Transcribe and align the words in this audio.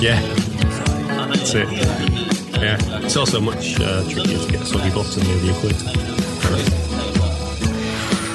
Yeah, 0.00 0.18
that's 1.28 1.54
it. 1.54 1.68
Yeah, 2.58 2.78
it's 3.04 3.16
also 3.16 3.38
much 3.40 3.78
uh, 3.80 4.02
trickier 4.08 4.38
to 4.38 4.50
get 4.50 4.62
a 4.62 4.66
soggy 4.66 4.90
bottom 4.90 5.22
near 5.24 5.36
the 5.38 5.50
equator. 5.50 5.88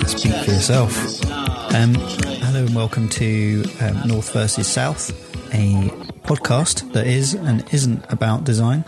Speak 0.08 0.36
for 0.46 0.52
yourself. 0.52 1.26
Um, 1.74 1.96
hello 1.96 2.66
and 2.66 2.76
welcome 2.76 3.10
to 3.10 3.64
um, 3.82 4.08
North 4.08 4.32
versus 4.34 4.68
South, 4.68 5.10
a 5.54 5.90
podcast 6.28 6.92
that 6.94 7.08
is 7.08 7.34
and 7.34 7.64
isn't 7.74 8.06
about 8.12 8.44
design. 8.44 8.86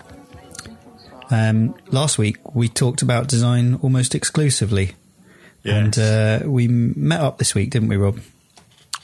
Um, 1.32 1.75
last 1.88 2.18
week 2.20 2.54
we 2.55 2.68
talked 2.70 3.02
about 3.02 3.28
design 3.28 3.75
almost 3.82 4.14
exclusively, 4.14 4.94
Yes. 5.64 5.98
and 5.98 5.98
uh, 6.00 6.48
we 6.50 6.68
met 6.68 7.21
up 7.21 7.39
this 7.39 7.55
week, 7.55 7.71
didn't 7.71 7.88
we, 7.89 7.98
Rob? 7.98 8.20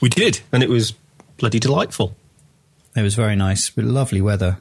We 0.00 0.08
did, 0.08 0.40
and 0.52 0.62
it 0.62 0.68
was 0.70 0.92
bloody 1.38 1.58
delightful. 1.58 2.14
It 2.96 3.02
was 3.02 3.14
very 3.14 3.36
nice, 3.36 3.76
lovely 3.76 4.20
weather 4.20 4.58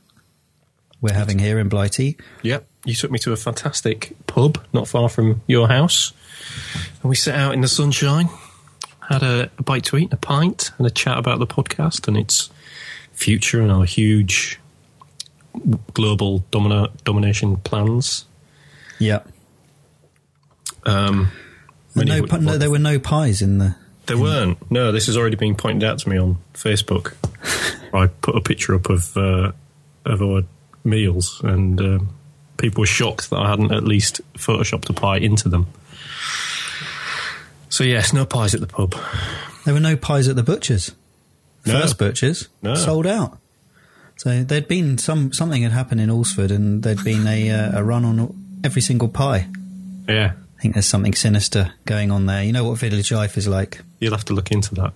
we're 1.01 1.13
having 1.13 1.39
here 1.39 1.59
in 1.59 1.69
Blighty. 1.69 2.17
Yep. 2.41 2.67
You 2.85 2.93
took 2.95 3.11
me 3.11 3.19
to 3.19 3.31
a 3.31 3.35
fantastic 3.37 4.15
pub 4.27 4.63
not 4.73 4.87
far 4.87 5.07
from 5.09 5.41
your 5.47 5.67
house, 5.67 6.13
and 7.01 7.09
we 7.09 7.15
sat 7.15 7.35
out 7.35 7.53
in 7.53 7.61
the 7.61 7.67
sunshine, 7.67 8.29
had 9.09 9.23
a, 9.23 9.49
a 9.57 9.63
bite 9.63 9.85
to 9.85 9.97
eat, 9.97 10.11
a 10.11 10.17
pint, 10.17 10.71
and 10.77 10.87
a 10.87 10.89
chat 10.91 11.17
about 11.17 11.39
the 11.39 11.47
podcast 11.47 12.07
and 12.07 12.17
its 12.17 12.49
future 13.11 13.61
and 13.61 13.71
our 13.71 13.85
huge 13.85 14.59
global 15.93 16.39
domina- 16.51 16.89
domination 17.03 17.57
plans. 17.57 18.25
Yeah, 18.99 19.19
Um, 20.85 21.31
no, 21.95 22.21
would- 22.21 22.41
no, 22.41 22.57
there 22.57 22.71
were 22.71 22.79
no 22.79 22.99
pies 22.99 23.41
in 23.41 23.59
the. 23.59 23.75
There 24.07 24.17
weren't. 24.17 24.69
No, 24.71 24.91
this 24.91 25.05
has 25.05 25.15
already 25.15 25.37
been 25.37 25.55
pointed 25.55 25.87
out 25.87 25.99
to 25.99 26.09
me 26.09 26.17
on 26.17 26.37
Facebook. 26.53 27.13
I 27.93 28.07
put 28.07 28.35
a 28.35 28.41
picture 28.41 28.75
up 28.75 28.89
of 28.89 29.15
uh, 29.15 29.51
of 30.05 30.21
our 30.21 30.43
meals, 30.83 31.39
and 31.43 31.79
um, 31.79 32.09
people 32.57 32.81
were 32.81 32.87
shocked 32.87 33.29
that 33.29 33.37
I 33.39 33.49
hadn't 33.49 33.71
at 33.71 33.83
least 33.83 34.21
photoshopped 34.33 34.89
a 34.89 34.93
pie 34.93 35.17
into 35.17 35.47
them. 35.49 35.67
So 37.69 37.83
yes, 37.83 38.13
no 38.13 38.25
pies 38.25 38.53
at 38.53 38.61
the 38.61 38.67
pub. 38.67 38.95
There 39.65 39.73
were 39.73 39.79
no 39.79 39.95
pies 39.95 40.27
at 40.27 40.35
the 40.35 40.43
butchers. 40.43 40.91
No. 41.65 41.79
First 41.79 41.97
butchers 41.97 42.49
No. 42.61 42.75
sold 42.75 43.07
out. 43.07 43.37
So 44.17 44.43
there'd 44.43 44.67
been 44.67 44.97
some 44.97 45.33
something 45.33 45.63
had 45.63 45.71
happened 45.71 46.01
in 46.01 46.09
Alsford, 46.09 46.51
and 46.51 46.83
there'd 46.83 47.03
been 47.03 47.25
a 47.25 47.49
uh, 47.49 47.79
a 47.79 47.83
run 47.83 48.05
on 48.05 48.59
every 48.63 48.81
single 48.81 49.07
pie. 49.07 49.47
Yeah, 50.07 50.33
I 50.57 50.61
think 50.61 50.75
there's 50.75 50.85
something 50.85 51.13
sinister 51.13 51.73
going 51.85 52.11
on 52.11 52.25
there. 52.25 52.43
You 52.43 52.51
know 52.53 52.63
what 52.65 52.77
village 52.77 53.11
life 53.11 53.37
is 53.37 53.47
like. 53.47 53.81
you'll 53.99 54.11
have 54.13 54.25
to 54.25 54.33
look 54.33 54.51
into 54.51 54.75
that. 54.75 54.93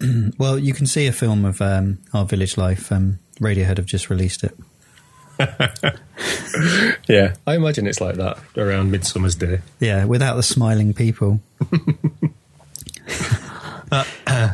Well, 0.38 0.58
you 0.58 0.72
can 0.74 0.86
see 0.86 1.06
a 1.06 1.12
film 1.12 1.44
of 1.44 1.60
um, 1.60 1.98
our 2.14 2.24
village 2.24 2.56
life. 2.56 2.90
Um, 2.92 3.18
Radiohead 3.40 3.76
have 3.78 3.86
just 3.86 4.10
released 4.10 4.44
it. 4.44 4.56
Yeah, 7.08 7.34
I 7.46 7.54
imagine 7.54 7.86
it's 7.86 8.00
like 8.00 8.16
that 8.16 8.38
around 8.56 8.90
Midsummer's 8.90 9.36
Day. 9.36 9.60
Yeah, 9.78 10.04
without 10.04 10.34
the 10.34 10.42
smiling 10.42 10.92
people. 10.94 11.40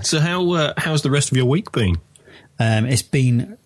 So 0.03 0.21
how 0.21 0.53
uh, 0.53 0.73
how's 0.77 1.03
the 1.03 1.11
rest 1.11 1.31
of 1.31 1.37
your 1.37 1.47
week 1.47 1.73
been? 1.73 1.97
Um, 2.59 2.87
it's 2.87 3.03
been, 3.03 3.59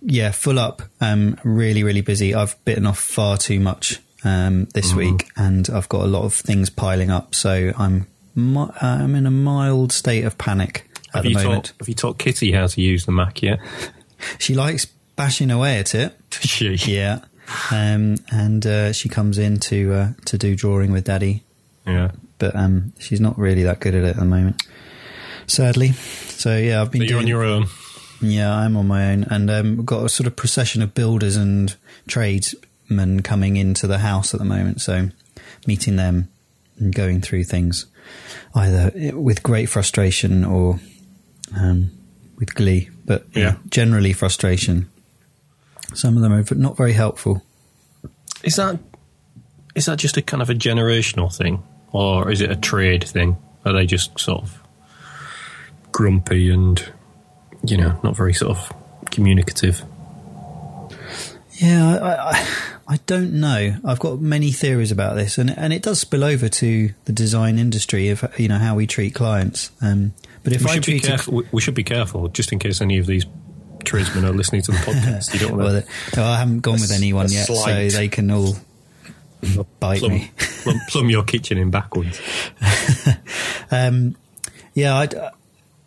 yeah, 0.00 0.30
full 0.30 0.58
up. 0.58 0.82
Um, 1.00 1.38
really, 1.44 1.82
really 1.82 2.00
busy. 2.00 2.34
I've 2.34 2.62
bitten 2.64 2.86
off 2.86 2.98
far 2.98 3.36
too 3.36 3.58
much 3.60 4.00
um, 4.24 4.66
this 4.74 4.94
week, 4.94 5.28
and 5.36 5.68
I've 5.70 5.88
got 5.88 6.02
a 6.02 6.06
lot 6.06 6.24
of 6.24 6.34
things 6.34 6.70
piling 6.70 7.10
up. 7.10 7.34
So 7.34 7.72
I'm, 7.76 8.06
mi- 8.34 8.70
I'm 8.80 9.14
in 9.14 9.26
a 9.26 9.30
mild 9.30 9.92
state 9.92 10.24
of 10.24 10.38
panic 10.38 10.87
at 10.87 10.87
Have 11.18 11.26
you 11.26 11.34
moment. 11.34 11.64
taught 11.66 11.72
Have 11.80 11.88
you 11.88 11.94
taught 11.94 12.18
Kitty 12.18 12.52
how 12.52 12.66
to 12.66 12.80
use 12.80 13.04
the 13.06 13.12
Mac 13.12 13.42
yet? 13.42 13.58
She 14.38 14.54
likes 14.56 14.84
bashing 15.14 15.50
away 15.52 15.78
at 15.78 15.94
it. 15.94 16.12
she? 16.40 16.74
Yeah, 16.86 17.20
um, 17.70 18.16
and 18.32 18.66
uh, 18.66 18.92
she 18.92 19.08
comes 19.08 19.38
in 19.38 19.60
to 19.60 19.92
uh, 19.94 20.08
to 20.24 20.36
do 20.38 20.56
drawing 20.56 20.90
with 20.90 21.04
Daddy, 21.04 21.44
Yeah. 21.86 22.10
but 22.38 22.56
um, 22.56 22.92
she's 22.98 23.20
not 23.20 23.38
really 23.38 23.62
that 23.62 23.78
good 23.78 23.94
at 23.94 24.02
it 24.02 24.08
at 24.08 24.16
the 24.16 24.24
moment. 24.24 24.60
Sadly. 25.46 25.92
So 25.92 26.56
yeah, 26.56 26.82
I've 26.82 26.90
been 26.90 27.02
So 27.02 27.04
you're 27.04 27.08
doing 27.10 27.22
on 27.22 27.28
your 27.28 27.44
own. 27.44 27.66
Yeah, 28.20 28.52
I'm 28.52 28.76
on 28.76 28.88
my 28.88 29.12
own, 29.12 29.22
and 29.30 29.48
um, 29.50 29.76
we've 29.76 29.86
got 29.86 30.04
a 30.04 30.08
sort 30.08 30.26
of 30.26 30.34
procession 30.34 30.82
of 30.82 30.92
builders 30.94 31.36
and 31.36 31.76
tradesmen 32.08 33.22
coming 33.22 33.56
into 33.56 33.86
the 33.86 33.98
house 33.98 34.34
at 34.34 34.40
the 34.40 34.44
moment. 34.46 34.80
So, 34.80 35.10
meeting 35.66 35.94
them 35.96 36.28
and 36.78 36.92
going 36.94 37.20
through 37.20 37.44
things, 37.44 37.86
either 38.54 38.90
with 39.14 39.42
great 39.44 39.66
frustration 39.68 40.44
or 40.44 40.80
um, 41.56 41.90
with 42.38 42.54
glee, 42.54 42.90
but 43.04 43.26
yeah, 43.34 43.40
Yeah. 43.42 43.54
generally 43.70 44.12
frustration. 44.12 44.88
Some 45.94 46.16
of 46.16 46.22
them 46.22 46.32
are 46.32 46.44
not 46.54 46.76
very 46.76 46.92
helpful. 46.92 47.42
Is 48.44 48.56
that 48.56 48.78
is 49.74 49.86
that 49.86 49.98
just 49.98 50.16
a 50.16 50.22
kind 50.22 50.42
of 50.42 50.50
a 50.50 50.54
generational 50.54 51.34
thing, 51.34 51.62
or 51.92 52.30
is 52.30 52.40
it 52.40 52.50
a 52.50 52.56
trade 52.56 53.04
thing? 53.04 53.36
Are 53.64 53.72
they 53.72 53.86
just 53.86 54.18
sort 54.18 54.42
of 54.42 54.62
grumpy 55.92 56.50
and 56.50 56.92
you 57.66 57.76
know 57.76 57.98
not 58.02 58.16
very 58.16 58.34
sort 58.34 58.56
of 58.56 58.72
communicative? 59.10 59.82
Yeah, 61.54 61.98
I, 61.98 62.30
I, 62.30 62.48
I 62.94 62.96
don't 63.06 63.32
know. 63.40 63.76
I've 63.84 63.98
got 63.98 64.20
many 64.20 64.52
theories 64.52 64.92
about 64.92 65.16
this, 65.16 65.38
and 65.38 65.50
and 65.50 65.72
it 65.72 65.82
does 65.82 65.98
spill 66.00 66.22
over 66.22 66.48
to 66.48 66.90
the 67.06 67.12
design 67.12 67.58
industry 67.58 68.10
of 68.10 68.24
you 68.38 68.48
know 68.48 68.58
how 68.58 68.76
we 68.76 68.86
treat 68.86 69.14
clients. 69.14 69.70
Um, 69.80 70.12
but 70.48 70.56
if 70.56 70.64
We 70.64 70.70
I 70.70 70.74
should, 70.74 70.86
be 70.86 71.00
careful, 71.00 71.42
we- 71.52 71.60
should 71.60 71.74
be 71.74 71.84
careful, 71.84 72.28
just 72.28 72.52
in 72.52 72.58
case 72.58 72.80
any 72.80 72.98
of 72.98 73.06
these 73.06 73.24
tradesmen 73.84 74.24
are 74.24 74.32
listening 74.32 74.62
to 74.62 74.72
the 74.72 74.78
podcast. 74.78 75.32
You 75.34 75.40
don't 75.40 75.56
Well, 75.56 75.72
want 75.72 75.86
the- 75.86 76.16
no, 76.20 76.24
I 76.26 76.36
haven't 76.36 76.60
gone 76.60 76.78
a 76.78 76.80
with 76.80 76.90
anyone 76.92 77.30
yet, 77.30 77.46
slight- 77.46 77.90
so 77.92 77.96
they 77.98 78.08
can 78.08 78.30
all 78.30 78.56
to 79.42 79.64
bite 79.78 80.00
plumb, 80.00 80.12
me. 80.12 80.30
plumb, 80.36 80.80
plumb 80.88 81.10
your 81.10 81.22
kitchen 81.22 81.58
in 81.58 81.70
backwards. 81.70 82.20
Um, 83.70 84.16
yeah, 84.74 85.06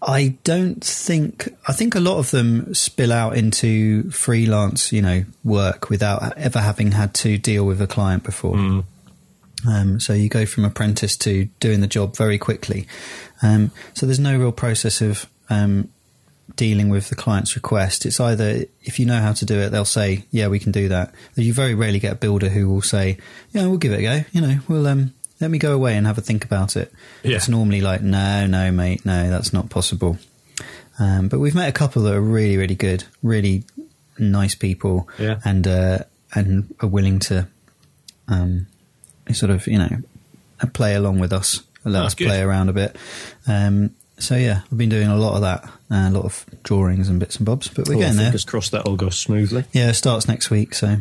I 0.01 0.37
don't 0.43 0.83
think. 0.83 1.49
I 1.67 1.73
think 1.73 1.95
a 1.95 1.99
lot 1.99 2.17
of 2.19 2.29
them 2.31 2.73
spill 2.75 3.11
out 3.11 3.35
into 3.37 4.09
freelance, 4.11 4.91
you 4.91 5.01
know, 5.01 5.25
work 5.43 5.89
without 5.89 6.37
ever 6.37 6.59
having 6.59 6.91
had 6.91 7.13
to 7.15 7.37
deal 7.37 7.65
with 7.65 7.81
a 7.81 7.87
client 7.87 8.23
before. 8.23 8.83
Um, 9.67 9.99
so 9.99 10.13
you 10.13 10.29
go 10.29 10.45
from 10.45 10.65
apprentice 10.65 11.15
to 11.17 11.45
doing 11.59 11.81
the 11.81 11.87
job 11.87 12.15
very 12.15 12.37
quickly. 12.37 12.87
Um, 13.41 13.71
so 13.93 14.05
there's 14.05 14.19
no 14.19 14.37
real 14.37 14.51
process 14.51 15.01
of 15.01 15.27
um, 15.49 15.89
dealing 16.55 16.89
with 16.89 17.09
the 17.09 17.15
client's 17.15 17.55
request. 17.55 18.05
It's 18.05 18.19
either 18.19 18.65
if 18.83 18.99
you 18.99 19.05
know 19.05 19.19
how 19.19 19.33
to 19.33 19.45
do 19.45 19.59
it, 19.59 19.69
they'll 19.69 19.85
say, 19.85 20.25
"Yeah, 20.31 20.47
we 20.47 20.59
can 20.59 20.71
do 20.71 20.89
that." 20.89 21.13
You 21.35 21.53
very 21.53 21.73
rarely 21.75 21.99
get 21.99 22.13
a 22.13 22.15
builder 22.15 22.49
who 22.49 22.69
will 22.69 22.81
say, 22.81 23.17
"Yeah, 23.51 23.65
we'll 23.67 23.77
give 23.77 23.93
it 23.93 23.99
a 23.99 24.03
go." 24.03 24.23
You 24.31 24.41
know, 24.41 24.59
we'll 24.67 24.87
um, 24.87 25.13
let 25.39 25.49
me 25.49 25.57
go 25.57 25.73
away 25.73 25.95
and 25.97 26.05
have 26.05 26.17
a 26.17 26.21
think 26.21 26.45
about 26.45 26.75
it. 26.75 26.91
Yeah. 27.23 27.37
It's 27.37 27.49
normally 27.49 27.81
like, 27.81 28.01
"No, 28.01 28.45
no, 28.47 28.71
mate, 28.71 29.05
no, 29.05 29.29
that's 29.29 29.53
not 29.53 29.69
possible." 29.69 30.17
Um, 30.99 31.29
but 31.29 31.39
we've 31.39 31.55
met 31.55 31.69
a 31.69 31.71
couple 31.71 32.03
that 32.03 32.13
are 32.13 32.21
really, 32.21 32.57
really 32.57 32.75
good, 32.75 33.05
really 33.23 33.63
nice 34.19 34.53
people, 34.53 35.09
Yeah. 35.17 35.39
and 35.43 35.65
uh, 35.67 35.99
and 36.35 36.73
are 36.79 36.87
willing 36.87 37.17
to 37.19 37.47
um, 38.27 38.67
sort 39.33 39.49
of 39.49 39.65
you 39.67 39.79
know 39.79 39.89
play 40.73 40.93
along 40.93 41.17
with 41.19 41.33
us, 41.33 41.63
let 41.83 42.03
us 42.05 42.15
play 42.15 42.41
around 42.41 42.69
a 42.69 42.73
bit. 42.73 42.95
Um, 43.47 43.95
so 44.19 44.35
yeah, 44.35 44.61
I've 44.71 44.77
been 44.77 44.89
doing 44.89 45.07
a 45.07 45.15
lot 45.15 45.35
of 45.35 45.41
that, 45.41 45.63
uh, 45.89 46.09
a 46.09 46.11
lot 46.11 46.25
of 46.25 46.45
drawings 46.63 47.09
and 47.09 47.19
bits 47.19 47.37
and 47.37 47.45
bobs. 47.45 47.67
But 47.69 47.87
we're 47.87 47.95
Well, 47.95 48.01
getting 48.03 48.17
there. 48.17 48.25
fingers 48.27 48.45
crossed 48.45 48.71
that 48.73 48.83
all 48.83 48.95
goes 48.95 49.17
smoothly. 49.17 49.65
Yeah, 49.73 49.89
it 49.89 49.95
starts 49.95 50.27
next 50.27 50.49
week, 50.51 50.73
so 50.75 50.97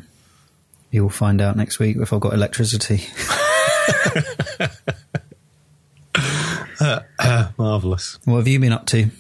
you'll 0.90 1.10
find 1.10 1.40
out 1.40 1.56
next 1.56 1.78
week 1.78 1.96
if 1.98 2.12
I've 2.12 2.20
got 2.20 2.32
electricity. 2.32 3.04
Marvelous. 7.58 8.18
what 8.24 8.36
have 8.38 8.48
you 8.48 8.58
been 8.58 8.72
up 8.72 8.86
to? 8.86 9.10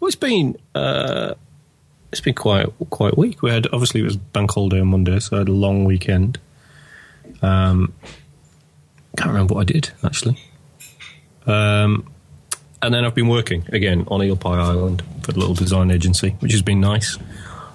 Well, 0.00 0.06
it's 0.08 0.16
been 0.16 0.56
uh, 0.74 1.34
it's 2.12 2.20
been 2.20 2.34
quite 2.34 2.66
quite 2.90 3.14
a 3.16 3.20
week. 3.20 3.42
We 3.42 3.50
had 3.50 3.66
obviously 3.72 4.00
it 4.00 4.04
was 4.04 4.16
bank 4.16 4.52
holiday 4.52 4.80
on 4.80 4.88
Monday, 4.88 5.18
so 5.20 5.36
I 5.36 5.38
had 5.40 5.48
a 5.48 5.52
long 5.52 5.84
weekend. 5.84 6.38
Um, 7.42 7.92
can't 9.16 9.30
remember 9.30 9.54
what 9.54 9.62
I 9.62 9.64
did 9.72 9.90
actually. 10.04 10.38
Um, 11.48 12.12
and 12.80 12.94
then 12.94 13.04
I've 13.04 13.14
been 13.14 13.28
working 13.28 13.64
again 13.72 14.06
on 14.08 14.22
Eel 14.22 14.36
Pie 14.36 14.60
Island 14.60 15.02
for 15.22 15.32
the 15.32 15.40
little 15.40 15.54
design 15.54 15.90
agency, 15.90 16.36
which 16.40 16.52
has 16.52 16.62
been 16.62 16.80
nice, 16.80 17.18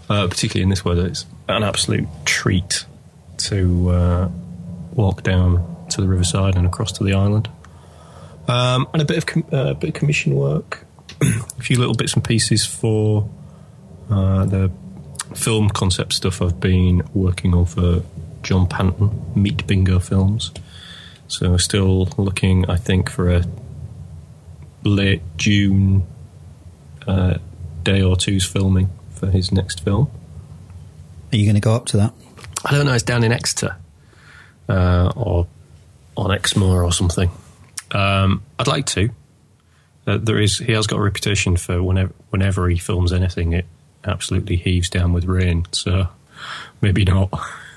uh, 0.10 0.28
particularly 0.28 0.64
in 0.64 0.70
this 0.70 0.86
weather. 0.86 1.08
It's 1.08 1.26
an 1.50 1.64
absolute 1.64 2.08
treat 2.24 2.86
to 3.38 3.90
uh, 3.90 4.30
walk 4.94 5.24
down 5.24 5.88
to 5.90 6.02
the 6.02 6.08
riverside 6.08 6.56
and 6.56 6.66
across 6.66 6.92
to 6.94 7.04
the 7.04 7.14
island. 7.14 7.50
Um, 8.48 8.88
and 8.94 9.02
a 9.02 9.06
bit 9.06 9.18
of 9.18 9.26
com- 9.26 9.46
uh, 9.52 9.74
bit 9.74 9.90
of 9.90 9.96
commission 9.96 10.36
work, 10.36 10.86
a 11.22 11.62
few 11.62 11.78
little 11.78 11.96
bits 11.96 12.14
and 12.14 12.24
pieces 12.24 12.66
for 12.66 13.30
uh, 14.10 14.46
the 14.46 14.72
film 15.36 15.70
concept 15.70 16.14
stuff 16.14 16.42
I've 16.42 16.60
been 16.60 17.04
working 17.14 17.54
on 17.54 17.66
for 17.66 18.04
John 18.44 18.68
Panton, 18.68 19.32
Meat 19.36 19.66
Bingo 19.66 20.00
Films. 20.00 20.52
So 21.28 21.58
still 21.58 22.06
looking, 22.18 22.70
I 22.70 22.76
think, 22.76 23.10
for 23.10 23.30
a 23.30 23.44
late 24.84 25.22
June 25.38 26.06
uh, 27.08 27.38
day 27.84 28.02
or 28.02 28.16
two's 28.16 28.46
filming 28.46 28.90
for 29.12 29.28
his 29.28 29.52
next 29.52 29.84
film. 29.84 30.10
Are 31.32 31.36
you 31.36 31.46
going 31.46 31.56
to 31.56 31.62
go 31.62 31.74
up 31.74 31.86
to 31.88 31.98
that? 31.98 32.14
I 32.66 32.72
don't 32.72 32.86
know. 32.86 32.94
It's 32.94 33.04
down 33.04 33.24
in 33.24 33.32
Exeter 33.32 33.76
uh, 34.70 35.12
or 35.16 35.48
on 36.16 36.32
Exmoor 36.32 36.84
or 36.84 36.92
something. 36.92 37.30
Um, 37.92 38.44
I'd 38.60 38.68
like 38.68 38.86
to. 38.88 39.10
Uh, 40.06 40.18
there 40.18 40.40
is. 40.40 40.58
He 40.58 40.74
has 40.74 40.88
got 40.88 41.00
a 41.00 41.02
reputation 41.02 41.58
for 41.58 41.82
whenever 41.82 42.14
whenever 42.30 42.68
he 42.70 42.78
films 42.78 43.14
anything, 43.14 43.54
it 43.54 43.66
absolutely 44.04 44.58
heaves 44.58 44.90
down 44.90 45.14
with 45.14 45.26
rain. 45.26 45.66
So 45.72 46.08
maybe 46.82 47.06
not. 47.06 47.30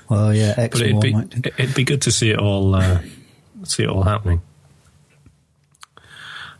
Well, 0.09 0.33
yeah, 0.33 0.53
But 0.55 0.75
it'd 0.81 0.95
Exmoor 0.95 1.01
be 1.01 1.13
might 1.13 1.47
it'd 1.57 1.75
be 1.75 1.83
good 1.83 2.01
to 2.03 2.11
see 2.11 2.31
it 2.31 2.39
all 2.39 2.75
uh, 2.75 3.01
see 3.63 3.83
it 3.83 3.89
all 3.89 4.03
happening. 4.03 4.41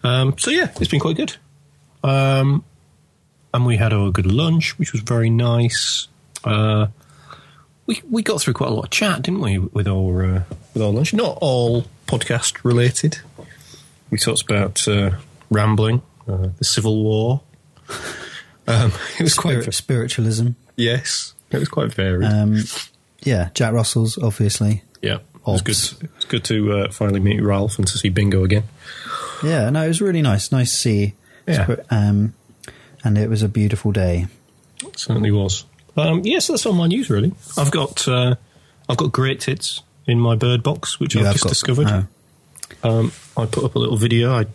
Um, 0.04 0.36
so 0.38 0.52
yeah, 0.52 0.72
it's 0.80 0.88
been 0.90 1.00
quite 1.00 1.16
good. 1.18 1.36
Um, 2.04 2.64
and 3.54 3.66
we 3.66 3.78
had 3.78 3.94
our 3.94 4.12
good 4.12 4.26
lunch, 4.26 4.78
which 4.78 4.92
was 4.94 5.02
very 5.02 5.30
nice. 5.30 6.08
Uh, 6.44 6.88
we 7.86 8.02
we 8.10 8.22
got 8.22 8.42
through 8.42 8.54
quite 8.54 8.70
a 8.70 8.74
lot 8.74 8.86
of 8.86 8.90
chat, 8.92 9.22
didn't 9.24 9.42
we, 9.42 9.58
with 9.58 9.88
our 9.88 10.26
uh, 10.26 10.44
with 10.74 10.84
our 10.84 10.90
lunch? 10.92 11.14
Not 11.14 11.38
all 11.42 11.86
podcast 12.08 12.64
related. 12.64 13.20
We 14.10 14.18
talked 14.18 14.42
about 14.44 14.88
uh, 14.88 15.12
rambling, 15.50 16.02
uh, 16.28 16.50
the 16.58 16.64
Civil 16.64 17.04
War. 17.04 17.42
Um, 18.70 18.92
it 19.18 19.24
was 19.24 19.34
quite 19.34 19.74
spiritualism. 19.74 20.50
yes, 20.76 21.34
it 21.52 21.58
was 21.58 21.70
quite 21.70 21.94
varied. 21.94 22.30
Um, 22.30 22.58
yeah, 23.24 23.48
Jack 23.54 23.72
Russell's 23.72 24.18
obviously. 24.18 24.84
Yeah, 25.02 25.20
it 25.20 25.22
was 25.46 25.62
good. 25.62 25.78
It's 26.18 26.26
good 26.28 26.44
to 26.44 26.74
uh, 26.74 26.92
finally 26.92 27.22
meet 27.22 27.42
Ralph 27.42 27.78
and 27.78 27.88
to 27.88 27.98
see 27.98 28.10
Bingo 28.10 28.44
again. 28.44 28.64
Yeah, 29.44 29.70
no, 29.70 29.84
it 29.84 29.88
was 29.88 30.02
really 30.02 30.22
nice. 30.22 30.52
Nice 30.52 30.72
to 30.72 30.78
see. 30.78 31.14
Yeah. 31.48 31.76
Um, 31.90 32.34
and 33.04 33.18
it 33.18 33.30
was 33.30 33.44
a 33.44 33.48
beautiful 33.50 33.92
day. 33.92 34.28
It 34.84 35.00
certainly 35.00 35.32
was. 35.32 35.66
Um, 35.96 36.22
yes, 36.24 36.48
that's 36.48 36.66
all 36.66 36.74
my 36.74 36.88
news. 36.88 37.10
Really, 37.10 37.32
I've 37.58 37.72
got 37.72 38.08
uh, 38.08 38.36
I've 38.90 38.98
got 38.98 39.12
great 39.12 39.40
tits 39.40 39.82
in 40.06 40.20
my 40.20 40.36
bird 40.36 40.62
box, 40.64 41.00
which 41.00 41.16
You 41.16 41.22
I've 41.26 41.34
just 41.34 41.44
got- 41.44 41.50
discovered. 41.50 41.88
oh. 41.90 42.08
Um, 42.84 43.12
I 43.38 43.46
put 43.46 43.64
up 43.64 43.76
a 43.76 43.80
little 43.80 43.98
video. 43.98 44.34
I 44.34 44.46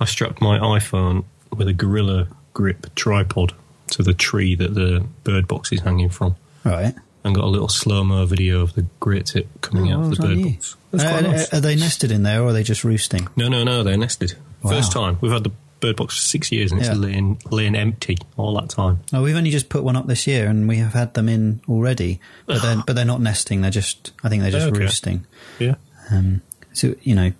I 0.00 0.04
strapped 0.04 0.40
my 0.42 0.58
iPhone 0.58 1.24
with 1.56 1.68
a 1.68 1.72
Gorilla 1.72 2.26
Grip 2.54 2.94
tripod 2.94 3.54
to 3.92 4.02
the 4.02 4.12
tree 4.14 4.54
that 4.56 4.74
the 4.74 5.06
bird 5.24 5.46
box 5.46 5.72
is 5.72 5.80
hanging 5.80 6.08
from, 6.10 6.34
Right. 6.64 6.94
And 7.26 7.34
got 7.34 7.44
a 7.44 7.48
little 7.48 7.68
slow 7.68 8.04
mo 8.04 8.24
video 8.24 8.62
of 8.62 8.74
the 8.74 8.86
great 9.00 9.26
tit 9.26 9.48
coming 9.60 9.92
Oh, 9.92 9.96
out 9.98 10.04
of 10.04 10.10
the 10.16 10.16
bird 10.22 10.42
box. 10.42 10.76
That's 10.92 11.04
Uh, 11.04 11.08
quite 11.10 11.24
uh, 11.24 11.30
nice. 11.32 11.52
Are 11.54 11.60
they 11.60 11.76
nested 11.76 12.10
in 12.12 12.22
there 12.22 12.42
or 12.42 12.46
are 12.48 12.52
they 12.52 12.62
just 12.62 12.84
roosting? 12.84 13.28
No, 13.36 13.48
no, 13.48 13.64
no, 13.64 13.82
they're 13.82 13.96
nested. 13.98 14.34
Wow. 14.62 14.70
First 14.70 14.92
time. 14.92 15.18
We've 15.20 15.32
had 15.32 15.44
the 15.44 15.50
bird 15.80 15.96
box 15.96 16.14
for 16.16 16.22
six 16.22 16.50
years 16.52 16.72
and 16.72 16.80
it's 16.80 16.88
Yeah. 16.88 16.94
laying, 16.94 17.38
laying 17.50 17.74
empty 17.74 18.16
all 18.36 18.54
that 18.60 18.70
time. 18.70 19.00
Oh, 19.12 19.22
we've 19.22 19.36
only 19.36 19.50
just 19.50 19.68
put 19.68 19.82
one 19.84 19.94
up 19.96 20.06
this 20.06 20.26
year, 20.26 20.48
and 20.48 20.66
we 20.68 20.78
have 20.78 20.94
had 20.94 21.12
them 21.14 21.28
in 21.28 21.60
already. 21.68 22.18
But 22.46 22.62
they're 22.62 22.82
but 22.86 22.94
they're 22.96 23.04
not 23.04 23.20
nesting. 23.20 23.60
They're 23.60 23.70
just 23.70 24.12
I 24.24 24.28
think 24.30 24.42
they're 24.42 24.50
just 24.52 24.68
Okay. 24.68 24.78
roosting. 24.80 25.26
Yeah. 25.58 25.74
Um, 26.10 26.40
so 26.72 26.94
you 27.02 27.14
know, 27.14 27.32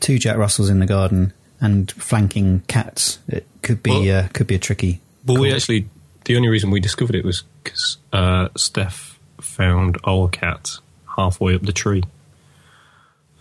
two 0.00 0.18
Jack 0.18 0.36
Russells 0.36 0.68
in 0.70 0.80
the 0.80 0.86
garden 0.86 1.32
and 1.60 1.90
flanking 1.92 2.62
cats. 2.66 3.18
It 3.28 3.46
could 3.62 3.82
be 3.82 3.90
Well- 3.90 4.24
uh, 4.24 4.28
could 4.28 4.46
be 4.46 4.54
a 4.54 4.58
tricky. 4.58 5.00
But 5.24 5.38
we 5.38 5.52
actually, 5.52 5.88
the 6.24 6.36
only 6.36 6.48
reason 6.48 6.70
we 6.70 6.80
discovered 6.80 7.14
it 7.16 7.24
was 7.24 7.42
because 7.62 7.96
uh, 8.12 8.48
Steph 8.56 9.15
found 9.40 9.98
our 10.04 10.28
cat 10.28 10.78
halfway 11.16 11.54
up 11.54 11.62
the 11.62 11.72
tree, 11.72 12.02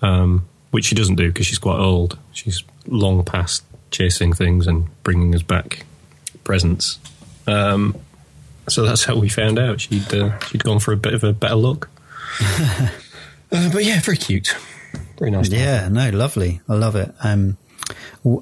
um, 0.01 0.47
which 0.71 0.85
she 0.85 0.95
doesn't 0.95 1.15
do 1.15 1.27
because 1.27 1.45
she's 1.45 1.57
quite 1.57 1.79
old. 1.79 2.17
She's 2.31 2.63
long 2.87 3.23
past 3.23 3.63
chasing 3.91 4.33
things 4.33 4.67
and 4.67 4.87
bringing 5.03 5.33
us 5.35 5.41
back 5.41 5.85
presents. 6.43 6.99
Um, 7.47 7.95
so 8.67 8.83
that's 8.83 9.03
how 9.05 9.15
we 9.15 9.29
found 9.29 9.59
out 9.59 9.81
she'd 9.81 10.13
uh, 10.13 10.39
she'd 10.39 10.63
gone 10.63 10.79
for 10.79 10.91
a 10.91 10.97
bit 10.97 11.13
of 11.13 11.23
a 11.23 11.33
better 11.33 11.55
look. 11.55 11.89
uh, 12.41 12.89
but 13.49 13.83
yeah, 13.85 13.99
very 14.01 14.17
cute, 14.17 14.55
very 15.19 15.31
nice. 15.31 15.49
Yeah, 15.49 15.87
no, 15.89 16.09
lovely. 16.09 16.61
I 16.67 16.73
love 16.73 16.95
it. 16.95 17.13
Um, 17.23 17.57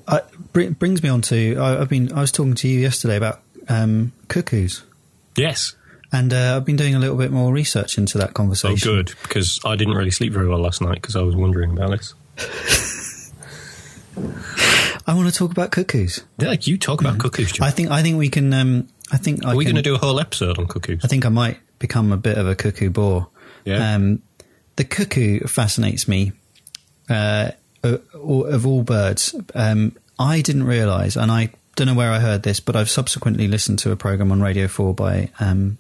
I, 0.08 0.22
br- 0.54 0.70
brings 0.70 1.04
me 1.04 1.10
on 1.10 1.22
to 1.24 1.58
I, 1.58 1.82
I've 1.82 1.90
been 1.90 2.12
I 2.14 2.22
was 2.22 2.32
talking 2.32 2.56
to 2.56 2.68
you 2.68 2.80
yesterday 2.80 3.18
about 3.18 3.42
um, 3.68 4.14
cuckoos, 4.28 4.84
Yes. 5.36 5.76
And 6.14 6.32
uh, 6.32 6.56
I've 6.56 6.66
been 6.66 6.76
doing 6.76 6.94
a 6.94 7.00
little 7.00 7.18
bit 7.18 7.32
more 7.32 7.52
research 7.52 7.98
into 7.98 8.20
that 8.20 8.36
conversation. 8.36 8.88
Oh, 8.88 8.96
good 8.96 9.14
because 9.24 9.60
I 9.66 9.76
didn't 9.76 9.96
really 9.96 10.12
sleep 10.12 10.32
very 10.32 10.48
well 10.48 10.60
last 10.60 10.80
night 10.80 11.02
because 11.02 11.16
I 11.16 11.22
was 11.24 11.36
wondering 11.36 11.72
about 11.72 11.90
this. 11.90 12.14
I 15.06 15.16
want 15.16 15.28
to 15.28 15.34
talk 15.34 15.52
about 15.52 15.72
cuckoos. 15.72 16.24
Yeah, 16.38 16.56
you 16.62 16.78
talk 16.78 17.02
about 17.02 17.18
cuckoos, 17.20 17.52
Jon. 17.52 17.68
I 17.68 17.72
think 17.72 17.90
I 17.90 18.04
think 18.04 18.20
we 18.20 18.30
can. 18.30 18.54
Um, 18.54 18.88
I 19.12 19.18
think 19.18 19.44
I 19.44 19.52
Are 19.52 19.56
we 19.56 19.66
going 19.66 19.76
to 19.76 19.82
do 19.82 19.96
a 19.96 19.98
whole 19.98 20.20
episode 20.20 20.60
on 20.60 20.68
cuckoos? 20.68 21.04
I 21.04 21.08
think 21.08 21.26
I 21.26 21.30
might 21.30 21.58
become 21.80 22.12
a 22.12 22.18
bit 22.18 22.38
of 22.38 22.48
a 22.48 22.56
cuckoo 22.56 22.92
bore. 22.92 23.28
Yeah. 23.66 23.96
Um, 23.96 24.22
the 24.76 24.84
cuckoo 24.84 25.40
fascinates 25.42 26.08
me. 26.08 26.32
Uh, 27.10 27.52
uh, 27.84 27.98
of 28.14 28.66
all 28.66 28.84
birds, 28.84 29.36
um, 29.56 29.96
I 30.18 30.42
didn't 30.42 30.64
realise, 30.64 31.18
and 31.18 31.32
I 31.32 31.50
don't 31.76 31.88
know 31.88 31.96
where 31.96 32.12
I 32.12 32.20
heard 32.20 32.44
this, 32.44 32.60
but 32.60 32.76
I've 32.76 32.90
subsequently 32.90 33.48
listened 33.48 33.80
to 33.80 33.92
a 33.92 33.96
program 33.96 34.32
on 34.32 34.42
Radio 34.42 34.68
Four 34.68 34.94
by 34.94 35.30
um, 35.40 35.78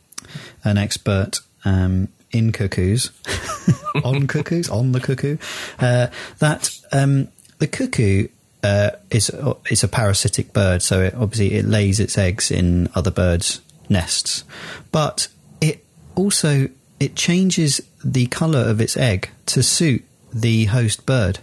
an 0.63 0.77
expert 0.77 1.39
um, 1.65 2.07
in 2.31 2.51
cuckoos, 2.51 3.11
on 4.03 4.27
cuckoos, 4.27 4.69
on 4.69 4.91
the 4.91 4.99
cuckoo. 4.99 5.37
Uh, 5.79 6.07
that 6.39 6.69
um, 6.91 7.27
the 7.59 7.67
cuckoo 7.67 8.27
uh, 8.63 8.91
is 9.09 9.29
is 9.69 9.83
a 9.83 9.87
parasitic 9.87 10.53
bird, 10.53 10.81
so 10.81 11.01
it, 11.01 11.13
obviously 11.15 11.53
it 11.55 11.65
lays 11.65 11.99
its 11.99 12.17
eggs 12.17 12.49
in 12.51 12.89
other 12.95 13.11
birds' 13.11 13.61
nests, 13.89 14.43
but 14.91 15.27
it 15.61 15.85
also 16.15 16.69
it 16.99 17.15
changes 17.15 17.81
the 18.03 18.25
colour 18.27 18.59
of 18.61 18.79
its 18.81 18.95
egg 18.97 19.29
to 19.47 19.61
suit 19.61 20.03
the 20.33 20.65
host 20.65 21.05
bird. 21.05 21.39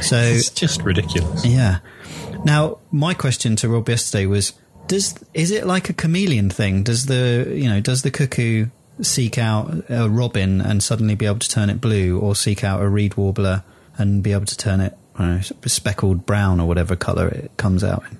So 0.00 0.16
It's 0.16 0.50
just 0.50 0.82
ridiculous. 0.82 1.44
yeah. 1.44 1.78
Now, 2.44 2.78
my 2.90 3.14
question 3.14 3.56
to 3.56 3.68
Rob 3.68 3.88
yesterday 3.88 4.26
was: 4.26 4.52
Does 4.86 5.14
is 5.34 5.50
it 5.50 5.66
like 5.66 5.88
a 5.90 5.92
chameleon 5.92 6.50
thing? 6.50 6.82
Does 6.82 7.06
the 7.06 7.52
you 7.54 7.68
know 7.68 7.80
does 7.80 8.02
the 8.02 8.10
cuckoo 8.10 8.66
seek 9.02 9.36
out 9.36 9.84
a 9.90 10.08
robin 10.08 10.60
and 10.60 10.82
suddenly 10.82 11.14
be 11.14 11.26
able 11.26 11.38
to 11.38 11.48
turn 11.48 11.70
it 11.70 11.80
blue, 11.80 12.18
or 12.18 12.34
seek 12.34 12.64
out 12.64 12.82
a 12.82 12.88
reed 12.88 13.16
warbler 13.16 13.62
and 13.98 14.22
be 14.22 14.32
able 14.32 14.46
to 14.46 14.56
turn 14.56 14.80
it 14.80 14.96
know, 15.18 15.40
speckled 15.66 16.26
brown 16.26 16.60
or 16.60 16.68
whatever 16.68 16.96
color 16.96 17.28
it 17.28 17.50
comes 17.56 17.82
out 17.82 18.04
in? 18.10 18.18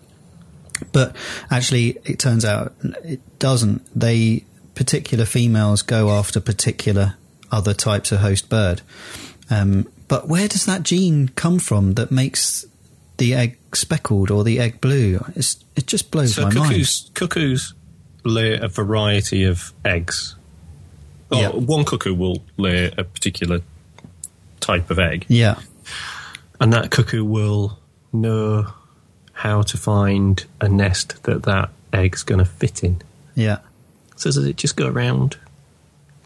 But 0.93 1.17
actually, 1.51 1.99
it 2.05 2.19
turns 2.19 2.45
out 2.45 2.75
it 3.05 3.21
doesn't. 3.39 3.83
They 3.99 4.45
particular 4.75 5.25
females 5.25 5.83
go 5.83 6.11
after 6.11 6.41
particular 6.41 7.15
other 7.51 7.73
types 7.75 8.13
of 8.13 8.19
host 8.19 8.49
bird. 8.49 8.82
Um, 9.49 9.89
but 10.08 10.29
where 10.29 10.49
does 10.49 10.67
that 10.67 10.82
gene 10.82 11.29
come 11.29 11.58
from 11.58 11.94
that 11.94 12.11
makes 12.11 12.67
the 13.17 13.35
egg 13.35 13.58
speckled 13.77 14.31
or 14.31 14.43
the 14.45 14.59
egg 14.59 14.81
blue? 14.81 15.25
It's, 15.35 15.65
it 15.77 15.87
just 15.87 16.11
blows 16.11 16.35
So 16.35 16.43
my 16.43 16.55
mind. 16.55 16.69
cuckoos, 16.71 17.11
cuckoos 17.15 17.75
lay 18.25 18.59
a 18.59 18.69
variety 18.69 19.45
of 19.45 19.73
eggs. 19.85 20.35
Oh, 21.31 21.41
Yeah. 21.41 21.49
One 21.51 21.85
cuckoo 21.85 22.15
will 22.15 22.43
lay 22.56 22.91
a 22.97 23.05
particular 23.05 23.61
type 24.61 24.91
of 24.91 24.99
egg, 24.99 25.27
Yeah, 25.29 25.61
and 26.61 26.73
that 26.73 26.91
cuckoo 26.91 27.25
will 27.25 27.79
know 28.13 28.73
how 29.33 29.63
to 29.63 29.77
find 29.77 30.45
a 30.61 30.69
nest 30.69 31.23
that 31.25 31.43
that 31.45 31.71
egg's 31.93 32.23
going 32.23 32.39
to 32.39 32.45
fit 32.45 32.83
in. 32.83 33.03
yeah. 33.35 33.59
So 34.17 34.31
does 34.31 34.39
it 34.39 34.56
just 34.56 34.77
go 34.77 34.87
around 34.89 35.37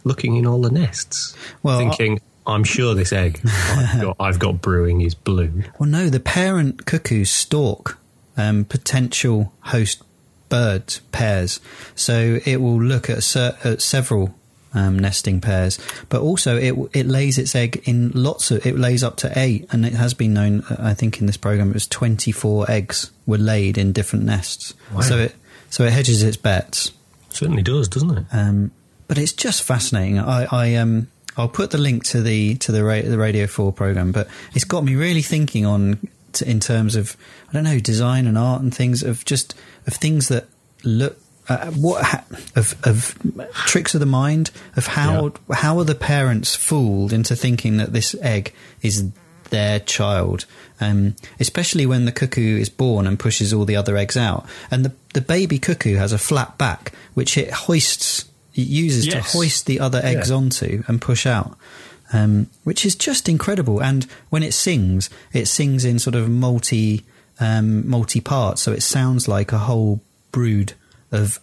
looking 0.05 0.37
in 0.37 0.47
all 0.47 0.61
the 0.63 0.71
nests, 0.71 1.35
Well, 1.63 1.79
thinking, 1.79 2.21
"I'm 2.47 2.65
sure 2.65 2.95
this 2.95 3.13
egg 3.13 3.41
I've 3.45 4.01
got, 4.03 4.17
I've 4.21 4.39
got 4.39 4.61
brewing 4.61 5.01
is 5.01 5.15
blue." 5.15 5.65
Well, 5.79 5.89
no, 5.89 6.09
the 6.09 6.21
parent 6.21 6.87
cuckoos 6.87 7.31
stalk 7.31 7.99
um, 8.37 8.65
potential 8.65 9.53
host 9.61 10.03
bird 10.49 10.99
pairs, 11.13 11.61
so 11.95 12.41
it 12.45 12.61
will 12.61 12.83
look 12.83 13.09
at, 13.09 13.23
cer- 13.23 13.57
at 13.63 13.81
several 13.81 14.35
um, 14.75 14.99
nesting 14.99 15.41
pairs, 15.41 15.79
but 16.09 16.21
also 16.21 16.57
it 16.57 16.75
it 16.93 17.07
lays 17.07 17.39
its 17.39 17.55
egg 17.55 17.83
in 17.85 18.11
lots 18.15 18.51
of. 18.51 18.65
It 18.65 18.79
lays 18.79 19.03
up 19.03 19.17
to 19.19 19.33
eight, 19.39 19.67
and 19.71 19.85
it 19.85 19.95
has 19.95 20.15
been 20.15 20.35
known. 20.35 20.63
uh, 20.71 20.77
I 20.79 20.95
think 20.95 21.21
in 21.21 21.27
this 21.27 21.37
program 21.37 21.71
it 21.71 21.75
was 21.75 21.87
twenty 21.87 22.33
four 22.33 22.71
eggs 22.71 23.11
were 23.27 23.39
laid 23.39 23.79
in 23.79 23.93
different 23.93 24.25
nests. 24.25 24.75
Wow. 24.95 25.01
So 25.01 25.19
it 25.19 25.35
so 25.71 25.85
it 25.85 25.93
hedges 25.93 26.23
its 26.23 26.37
bets. 26.37 26.93
Certainly 27.31 27.63
does, 27.63 27.89
doesn't 27.89 28.19
it? 28.19 28.27
Um, 28.33 28.73
but 29.07 29.19
it's 29.19 29.33
just 29.33 29.63
fascinating. 29.63 30.19
I, 30.19 30.47
I 30.51 30.75
um, 30.77 31.09
I'll 31.37 31.49
put 31.49 31.71
the 31.71 31.79
link 31.79 32.05
to 32.07 32.23
the 32.23 32.57
to 32.57 32.73
the 32.73 32.85
ra- 32.85 33.03
the 33.03 33.19
Radio 33.19 33.47
Four 33.47 33.73
program, 33.73 34.13
but 34.13 34.29
it's 34.55 34.65
got 34.65 34.85
me 34.85 34.95
really 34.95 35.23
thinking 35.23 35.65
on 35.65 36.09
t- 36.33 36.47
in 36.47 36.61
terms 36.61 36.97
of 36.97 37.17
I 37.49 37.53
don't 37.53 37.65
know 37.65 37.79
design 37.79 38.27
and 38.27 38.37
art 38.37 38.63
and 38.63 38.75
things 38.75 39.03
of 39.03 39.25
just 39.25 39.55
of 39.87 39.95
things 39.95 40.29
that 40.29 40.47
look. 40.85 41.19
Uh, 41.49 41.71
what 41.73 42.05
ha- 42.05 42.25
of 42.55 42.77
of 42.85 43.19
tricks 43.67 43.95
of 43.95 44.01
the 44.01 44.07
mind 44.07 44.53
of 44.77 44.87
how 44.87 45.33
how 45.53 45.79
are 45.79 45.85
the 45.85 45.97
parents 45.97 46.55
fooled 46.55 47.13
into 47.13 47.35
thinking 47.35 47.79
that 47.79 47.93
this 47.93 48.15
egg 48.23 48.55
is 48.83 49.11
their 49.51 49.81
child, 49.81 50.47
um, 50.81 51.15
especially 51.39 51.87
when 51.87 52.05
the 52.05 52.13
cuckoo 52.13 52.59
is 52.59 52.69
born 52.69 53.07
and 53.07 53.19
pushes 53.19 53.53
all 53.53 53.65
the 53.65 53.77
other 53.77 53.97
eggs 53.97 54.17
out. 54.17 54.47
And 54.71 54.85
the, 54.85 54.93
the 55.13 55.21
baby 55.21 55.59
cuckoo 55.59 55.97
has 55.97 56.13
a 56.13 56.19
flat 56.19 56.57
back, 56.57 56.93
which 57.15 57.37
it 57.37 57.53
hoists 57.53 58.30
it 58.55 58.67
uses 58.67 59.07
Yes. 59.07 59.15
to 59.33 59.39
hoist 59.39 59.67
the 59.67 59.81
other 59.81 60.01
eggs 60.03 60.31
Yeah. 60.31 60.37
onto 60.37 60.83
and 60.89 61.01
push 61.01 61.27
out, 61.27 61.57
um, 62.13 62.49
which 62.65 62.85
is 62.85 62.95
just 62.95 63.29
incredible. 63.29 63.83
And 63.83 64.07
when 64.31 64.43
it 64.43 64.55
sings, 64.55 65.11
it 65.33 65.47
sings 65.47 65.85
in 65.85 65.99
sort 65.99 66.15
of 66.17 66.29
multi 66.29 67.05
um, 67.43 67.89
multi 67.89 68.21
parts, 68.21 68.61
so 68.61 68.71
it 68.73 68.83
sounds 68.83 69.27
like 69.27 69.51
a 69.51 69.59
whole 69.59 70.03
brood 70.31 70.75
of 71.11 71.41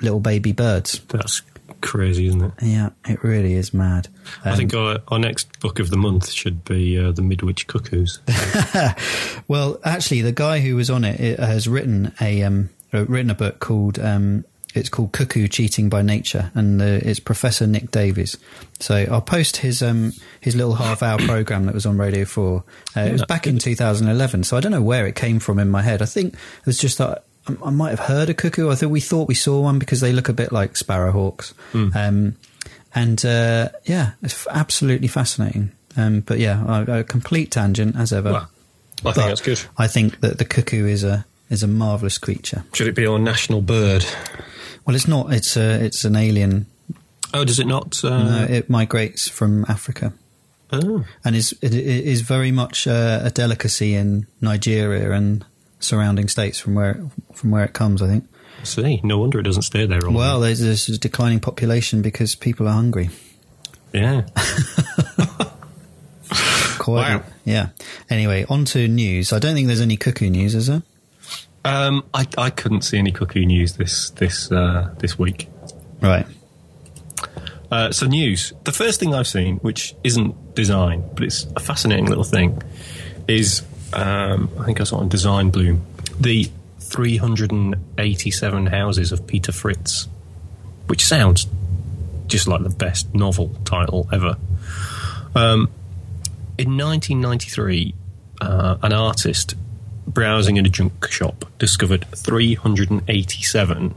little 0.00 0.20
baby 0.20 0.52
birds. 0.52 1.00
That's 1.08 1.42
crazy, 1.80 2.26
isn't 2.28 2.40
it? 2.42 2.52
Yeah, 2.62 2.90
it 3.08 3.24
really 3.24 3.54
is 3.54 3.74
mad. 3.74 4.06
I 4.44 4.54
think 4.54 4.72
our, 4.72 5.00
our 5.08 5.18
next 5.18 5.58
book 5.58 5.80
of 5.80 5.90
the 5.90 5.96
month 5.96 6.30
should 6.30 6.64
be 6.64 6.96
uh, 6.96 7.10
the 7.10 7.22
Midwich 7.22 7.66
Cuckoos. 7.66 8.20
Well, 9.48 9.80
actually, 9.84 10.22
the 10.22 10.32
guy 10.32 10.60
who 10.60 10.76
was 10.76 10.90
on 10.90 11.04
it, 11.04 11.20
it 11.20 11.38
has 11.38 11.66
written 11.68 12.12
a 12.20 12.42
um, 12.44 12.70
uh, 12.94 13.04
written 13.06 13.30
a 13.30 13.34
book 13.34 13.58
called 13.60 13.98
um, 13.98 14.44
it's 14.74 14.88
called 14.88 15.12
Cuckoo 15.12 15.48
Cheating 15.48 15.88
by 15.88 16.02
Nature, 16.02 16.50
and 16.54 16.80
uh, 16.80 16.84
it's 16.84 17.20
Professor 17.20 17.66
Nick 17.66 17.90
Davies. 17.90 18.36
So 18.80 18.94
I'll 19.10 19.20
post 19.20 19.58
his 19.58 19.82
um, 19.82 20.12
his 20.40 20.56
little 20.56 20.74
half 20.74 21.02
hour 21.02 21.18
program 21.18 21.66
that 21.66 21.74
was 21.74 21.86
on 21.86 21.98
Radio 21.98 22.24
Four. 22.24 22.64
Uh, 22.96 23.00
it 23.00 23.12
was 23.12 23.24
back 23.26 23.46
in 23.46 23.58
2011, 23.58 24.44
so 24.44 24.56
I 24.56 24.60
don't 24.60 24.72
know 24.72 24.82
where 24.82 25.06
it 25.06 25.14
came 25.14 25.38
from 25.38 25.58
in 25.58 25.68
my 25.68 25.82
head. 25.82 26.02
I 26.02 26.06
think 26.06 26.34
it 26.34 26.66
was 26.66 26.78
just 26.78 26.98
that 26.98 27.24
I, 27.46 27.56
I 27.66 27.70
might 27.70 27.90
have 27.90 28.00
heard 28.00 28.30
a 28.30 28.34
cuckoo. 28.34 28.70
I 28.70 28.74
think 28.74 28.92
we 28.92 29.00
thought 29.00 29.28
we 29.28 29.34
saw 29.34 29.60
one 29.60 29.78
because 29.78 30.00
they 30.00 30.12
look 30.12 30.28
a 30.28 30.32
bit 30.32 30.52
like 30.52 30.74
sparrowhawks. 30.74 31.52
Um, 31.74 32.36
and 32.94 33.24
uh, 33.24 33.70
yeah, 33.84 34.12
it's 34.22 34.46
absolutely 34.48 35.08
fascinating. 35.08 35.72
Um, 35.96 36.20
but 36.20 36.38
yeah, 36.38 36.84
a, 36.86 37.00
a 37.00 37.04
complete 37.04 37.50
tangent 37.50 37.96
as 37.96 38.12
ever. 38.12 38.32
Well, 38.32 38.42
I 38.42 39.02
But 39.02 39.14
think 39.14 39.26
that's 39.28 39.40
good. 39.40 39.60
I 39.76 39.86
think 39.88 40.20
that 40.20 40.38
the 40.38 40.44
cuckoo 40.44 40.86
is 40.86 41.04
a 41.04 41.26
is 41.50 41.62
a 41.62 41.66
marvelous 41.66 42.16
creature. 42.16 42.64
Should 42.72 42.86
it 42.86 42.94
be 42.94 43.06
our 43.06 43.18
national 43.18 43.60
bird? 43.60 44.06
Well, 44.86 44.96
it's 44.96 45.08
not. 45.08 45.32
It's 45.32 45.56
a 45.56 45.84
it's 45.84 46.04
an 46.04 46.16
alien. 46.16 46.66
Oh, 47.34 47.44
does 47.44 47.58
it 47.58 47.66
not? 47.66 48.04
Uh, 48.04 48.24
No, 48.24 48.44
it 48.44 48.68
migrates 48.68 49.28
from 49.28 49.64
Africa 49.66 50.12
oh. 50.72 51.04
and 51.24 51.36
is 51.36 51.52
it, 51.60 51.74
it 51.74 52.04
is 52.06 52.22
very 52.22 52.50
much 52.50 52.86
uh, 52.86 53.20
a 53.22 53.30
delicacy 53.30 53.94
in 53.94 54.26
Nigeria 54.40 55.12
and 55.12 55.44
surrounding 55.78 56.28
states 56.28 56.58
from 56.58 56.74
where 56.74 57.00
from 57.34 57.50
where 57.50 57.64
it 57.64 57.72
comes. 57.72 58.02
I 58.02 58.08
think. 58.08 58.24
I 58.60 58.64
see. 58.64 59.00
No 59.02 59.18
wonder 59.18 59.38
it 59.40 59.42
doesn't 59.42 59.62
stay 59.62 59.86
there 59.86 60.06
all 60.06 60.12
Well, 60.12 60.40
there's, 60.40 60.60
there's 60.60 60.88
a 60.88 60.98
declining 60.98 61.40
population 61.40 62.00
because 62.00 62.36
people 62.36 62.68
are 62.68 62.72
hungry. 62.72 63.10
Yeah. 63.92 64.22
Quite. 66.78 67.16
Wow. 67.16 67.22
Yeah. 67.44 67.68
Anyway, 68.08 68.46
on 68.48 68.64
to 68.66 68.86
news. 68.86 69.32
I 69.32 69.40
don't 69.40 69.54
think 69.54 69.66
there's 69.66 69.80
any 69.80 69.96
cuckoo 69.96 70.30
news, 70.30 70.54
is 70.54 70.68
there? 70.68 70.82
Um, 71.64 72.04
I, 72.12 72.26
I 72.36 72.50
couldn't 72.50 72.82
see 72.82 72.98
any 72.98 73.12
cuckoo 73.12 73.44
news 73.44 73.76
this 73.76 74.10
this 74.10 74.50
uh, 74.50 74.94
this 74.98 75.18
week. 75.18 75.48
Right. 76.00 76.26
Uh, 77.70 77.90
so 77.92 78.06
news. 78.06 78.52
The 78.64 78.72
first 78.72 79.00
thing 79.00 79.14
I've 79.14 79.26
seen, 79.26 79.56
which 79.58 79.94
isn't 80.04 80.54
design, 80.54 81.08
but 81.14 81.22
it's 81.24 81.44
a 81.56 81.60
fascinating 81.60 82.06
little 82.06 82.24
thing, 82.24 82.60
is 83.28 83.62
um, 83.92 84.50
I 84.58 84.64
think 84.64 84.80
I 84.80 84.84
saw 84.84 84.98
on 84.98 85.08
Designboom 85.08 85.80
the 86.20 86.50
387 86.80 88.66
houses 88.66 89.12
of 89.12 89.26
Peter 89.26 89.52
Fritz, 89.52 90.08
which 90.86 91.04
sounds 91.06 91.46
just 92.26 92.46
like 92.46 92.62
the 92.62 92.70
best 92.70 93.14
novel 93.14 93.54
title 93.64 94.08
ever. 94.12 94.36
Um, 95.34 95.70
in 96.58 96.76
1993, 96.76 97.94
uh, 98.40 98.76
an 98.82 98.92
artist 98.92 99.54
browsing 100.06 100.56
in 100.56 100.66
a 100.66 100.68
junk 100.68 101.06
shop 101.08 101.44
discovered 101.58 102.04
387 102.14 103.94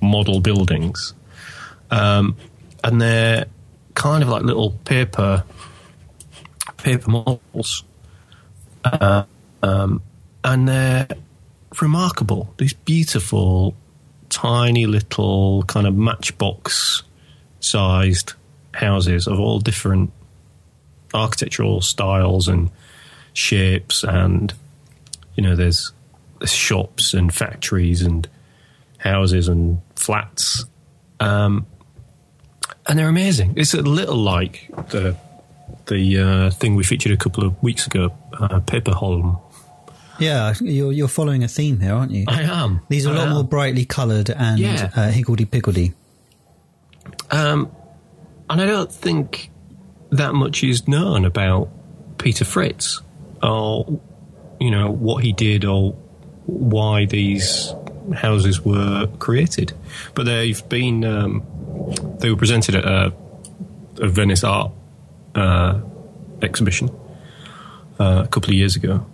model 0.00 0.40
buildings 0.40 1.14
um, 1.90 2.36
and 2.82 3.00
they're 3.00 3.46
kind 3.94 4.22
of 4.22 4.28
like 4.28 4.42
little 4.42 4.70
paper 4.84 5.44
paper 6.76 7.10
models, 7.10 7.84
uh, 8.84 9.24
um, 9.62 10.02
and 10.44 10.68
they're 10.68 11.08
remarkable. 11.80 12.52
These 12.58 12.72
beautiful, 12.72 13.74
tiny 14.28 14.86
little 14.86 15.62
kind 15.64 15.86
of 15.86 15.94
matchbox 15.94 17.02
sized 17.60 18.32
houses 18.74 19.26
of 19.26 19.38
all 19.38 19.60
different 19.60 20.12
architectural 21.14 21.80
styles 21.80 22.48
and 22.48 22.70
shapes, 23.32 24.02
and 24.02 24.52
you 25.34 25.42
know, 25.42 25.56
there's, 25.56 25.92
shops 26.44 27.14
and 27.14 27.32
factories 27.32 28.02
and 28.02 28.28
houses 28.98 29.46
and 29.46 29.80
flats. 29.94 30.64
Um, 31.20 31.66
and 32.86 32.98
they're 32.98 33.08
amazing. 33.08 33.54
It's 33.56 33.74
a 33.74 33.82
little 33.82 34.16
like 34.16 34.68
the 34.88 35.16
the 35.86 36.18
uh, 36.18 36.50
thing 36.50 36.74
we 36.74 36.82
featured 36.82 37.12
a 37.12 37.16
couple 37.16 37.44
of 37.44 37.62
weeks 37.62 37.86
ago, 37.86 38.12
uh, 38.32 38.58
Paperholm. 38.60 39.38
Yeah, 40.18 40.52
you're 40.60 40.90
you're 40.90 41.06
following 41.08 41.44
a 41.44 41.48
theme 41.48 41.78
here, 41.78 41.94
aren't 41.94 42.10
you? 42.10 42.24
I 42.26 42.42
am. 42.42 42.80
These 42.88 43.06
are 43.06 43.12
a 43.12 43.16
lot 43.16 43.28
more 43.28 43.44
brightly 43.44 43.84
coloured 43.84 44.28
and 44.30 44.58
Yeah. 44.58 44.90
uh, 44.96 45.10
higgledy 45.10 45.44
piggledy. 45.44 45.92
Um, 47.30 47.70
and 48.50 48.60
I 48.60 48.66
don't 48.66 48.92
think 48.92 49.50
that 50.10 50.34
much 50.34 50.62
is 50.64 50.86
known 50.88 51.24
about 51.24 51.68
Peter 52.18 52.44
Fritz, 52.44 53.00
or 53.42 54.00
you 54.62 54.70
know 54.70 54.90
what 54.90 55.24
he 55.24 55.32
did, 55.32 55.64
or 55.64 55.92
why 56.46 57.04
these 57.04 57.74
houses 58.14 58.64
were 58.64 59.08
created. 59.18 59.72
But 60.14 60.26
they've 60.26 60.66
been 60.68 61.04
um, 61.04 61.42
they 62.20 62.30
were 62.30 62.36
presented 62.36 62.76
at 62.76 62.84
a, 62.84 63.12
a 64.00 64.08
Venice 64.08 64.44
art 64.44 64.70
uh, 65.34 65.80
exhibition 66.42 66.90
uh, 67.98 68.22
a 68.24 68.28
couple 68.28 68.50
of 68.50 68.54
years 68.54 68.76
ago, 68.76 69.04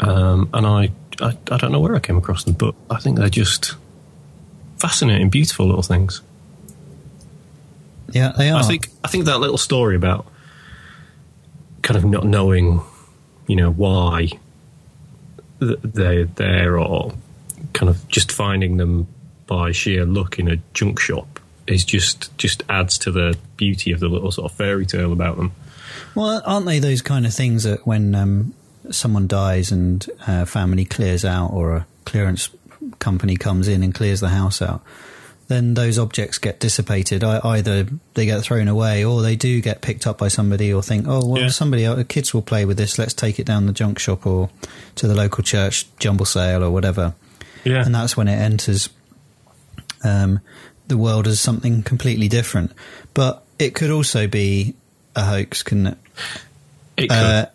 um, 0.00 0.50
and 0.52 0.66
I, 0.66 0.90
I 1.20 1.36
I 1.50 1.56
don't 1.56 1.70
know 1.70 1.80
where 1.80 1.94
I 1.94 2.00
came 2.00 2.16
across 2.16 2.42
them, 2.42 2.54
but 2.54 2.74
I 2.90 2.98
think 2.98 3.16
they're 3.16 3.28
just 3.28 3.76
fascinating, 4.78 5.30
beautiful 5.30 5.66
little 5.66 5.82
things. 5.82 6.20
Yeah, 8.10 8.32
they 8.36 8.50
are. 8.50 8.58
I 8.58 8.62
think 8.62 8.88
I 9.04 9.08
think 9.08 9.26
that 9.26 9.38
little 9.38 9.56
story 9.58 9.94
about 9.94 10.26
kind 11.82 11.96
of 11.96 12.04
not 12.04 12.24
knowing, 12.24 12.80
you 13.46 13.54
know, 13.54 13.70
why 13.70 14.30
they're 15.64 16.24
there, 16.24 16.78
or 16.78 17.14
kind 17.72 17.90
of 17.90 18.06
just 18.08 18.32
finding 18.32 18.76
them 18.76 19.06
by 19.46 19.72
sheer 19.72 20.04
luck 20.04 20.38
in 20.38 20.48
a 20.48 20.56
junk 20.72 20.98
shop 21.00 21.40
is 21.66 21.84
just 21.84 22.36
just 22.38 22.62
adds 22.68 22.98
to 22.98 23.10
the 23.10 23.36
beauty 23.56 23.92
of 23.92 24.00
the 24.00 24.08
little 24.08 24.30
sort 24.30 24.50
of 24.50 24.56
fairy 24.56 24.86
tale 24.86 25.12
about 25.12 25.36
them. 25.36 25.52
Well, 26.14 26.42
aren't 26.44 26.66
they 26.66 26.78
those 26.78 27.02
kind 27.02 27.26
of 27.26 27.34
things 27.34 27.64
that 27.64 27.86
when 27.86 28.14
um, 28.14 28.54
someone 28.90 29.26
dies 29.26 29.72
and 29.72 30.06
a 30.26 30.46
family 30.46 30.84
clears 30.84 31.24
out, 31.24 31.52
or 31.52 31.76
a 31.76 31.86
clearance 32.04 32.50
company 32.98 33.36
comes 33.36 33.68
in 33.68 33.82
and 33.82 33.94
clears 33.94 34.20
the 34.20 34.28
house 34.28 34.60
out, 34.60 34.82
then 35.48 35.74
those 35.74 35.98
objects 35.98 36.38
get 36.38 36.58
dissipated. 36.60 37.22
I, 37.22 37.40
either 37.44 37.86
they 38.14 38.24
get 38.26 38.42
thrown 38.42 38.68
away, 38.68 39.04
or 39.04 39.20
they 39.22 39.36
do 39.36 39.60
get 39.60 39.80
picked 39.82 40.06
up 40.06 40.18
by 40.18 40.28
somebody, 40.28 40.72
or 40.72 40.82
think, 40.82 41.06
oh 41.08 41.24
well, 41.26 41.42
Yeah. 41.42 41.48
somebody, 41.48 41.86
uh, 41.86 42.02
kids 42.04 42.32
will 42.32 42.42
play 42.42 42.64
with 42.64 42.76
this. 42.76 42.98
Let's 42.98 43.14
take 43.14 43.38
it 43.38 43.44
down 43.46 43.66
the 43.66 43.72
junk 43.72 43.98
shop 43.98 44.26
or 44.26 44.50
to 44.96 45.06
the 45.06 45.14
local 45.14 45.44
church 45.44 45.86
jumble 45.98 46.26
sale 46.26 46.62
or 46.64 46.70
whatever. 46.70 47.14
Yeah, 47.64 47.84
and 47.84 47.94
that's 47.94 48.16
when 48.16 48.28
it 48.28 48.36
enters 48.36 48.88
um, 50.02 50.40
the 50.88 50.98
world 50.98 51.26
as 51.26 51.40
something 51.40 51.82
completely 51.82 52.28
different. 52.28 52.72
But 53.14 53.42
it 53.58 53.74
could 53.74 53.90
also 53.90 54.26
be 54.26 54.74
a 55.16 55.24
hoax, 55.24 55.62
couldn't 55.62 55.86
it? 55.88 55.98
it 56.96 57.08
could. 57.08 57.12
Uh, 57.16 57.46
it- 57.46 57.53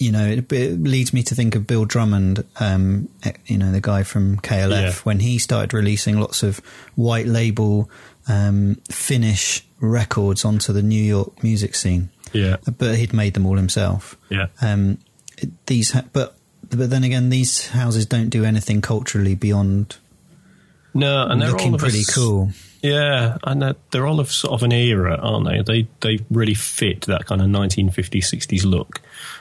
you 0.00 0.10
know, 0.10 0.26
it, 0.26 0.50
it 0.52 0.82
leads 0.82 1.12
me 1.12 1.22
to 1.22 1.34
think 1.36 1.54
of 1.54 1.66
Bill 1.66 1.84
Drummond, 1.84 2.44
um, 2.58 3.08
eh, 3.22 3.32
you 3.46 3.58
know, 3.58 3.70
the 3.70 3.80
guy 3.80 4.02
from 4.02 4.38
KLF, 4.38 4.70
Yeah. 4.82 4.92
when 5.04 5.20
he 5.20 5.38
started 5.38 5.72
releasing 5.74 6.18
lots 6.18 6.42
of 6.42 6.58
white 6.96 7.26
label 7.26 7.88
um, 8.26 8.76
Finnish 8.90 9.64
records 9.80 10.44
onto 10.44 10.72
the 10.72 10.82
New 10.82 11.02
York 11.02 11.42
music 11.44 11.74
scene. 11.74 12.08
yeah, 12.32 12.56
But 12.78 12.96
he'd 12.96 13.12
made 13.12 13.34
them 13.34 13.44
all 13.46 13.56
himself. 13.56 14.16
yeah. 14.30 14.46
Um, 14.62 14.98
these, 15.66 15.92
ha- 15.92 16.04
but 16.12 16.36
but 16.70 16.88
then 16.90 17.02
again, 17.04 17.30
these 17.30 17.68
houses 17.68 18.06
don't 18.06 18.28
do 18.30 18.44
anything 18.44 18.80
culturally 18.80 19.34
beyond 19.34 19.96
No, 20.94 21.26
and 21.28 21.40
they're 21.40 21.50
looking 21.50 21.68
all 21.68 21.74
of 21.76 21.80
a 21.82 21.84
pretty 21.84 22.02
cool. 22.12 22.50
Yeah, 22.82 23.36
and 23.44 23.60
they're, 23.62 23.76
they're 23.90 24.06
all 24.06 24.20
of 24.20 24.30
sort 24.32 24.54
of 24.54 24.62
an 24.62 24.72
era, 24.72 25.16
aren't 25.16 25.46
they? 25.46 25.62
They 25.62 25.88
they 26.00 26.24
really 26.30 26.54
fit 26.54 27.02
that 27.02 27.26
kind 27.26 27.40
of 27.42 27.48
1950s, 27.48 28.24
60s 28.24 28.64
look. 28.64 29.00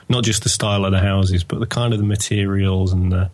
Not 0.10 0.24
just 0.26 0.44
the 0.44 0.50
style 0.50 0.86
of 0.86 0.92
the 0.92 1.00
houses, 1.00 1.44
but 1.44 1.60
the 1.60 1.66
kind 1.68 1.94
of 1.94 2.00
the 2.00 2.06
materials 2.06 2.92
and 2.92 3.12
the 3.12 3.30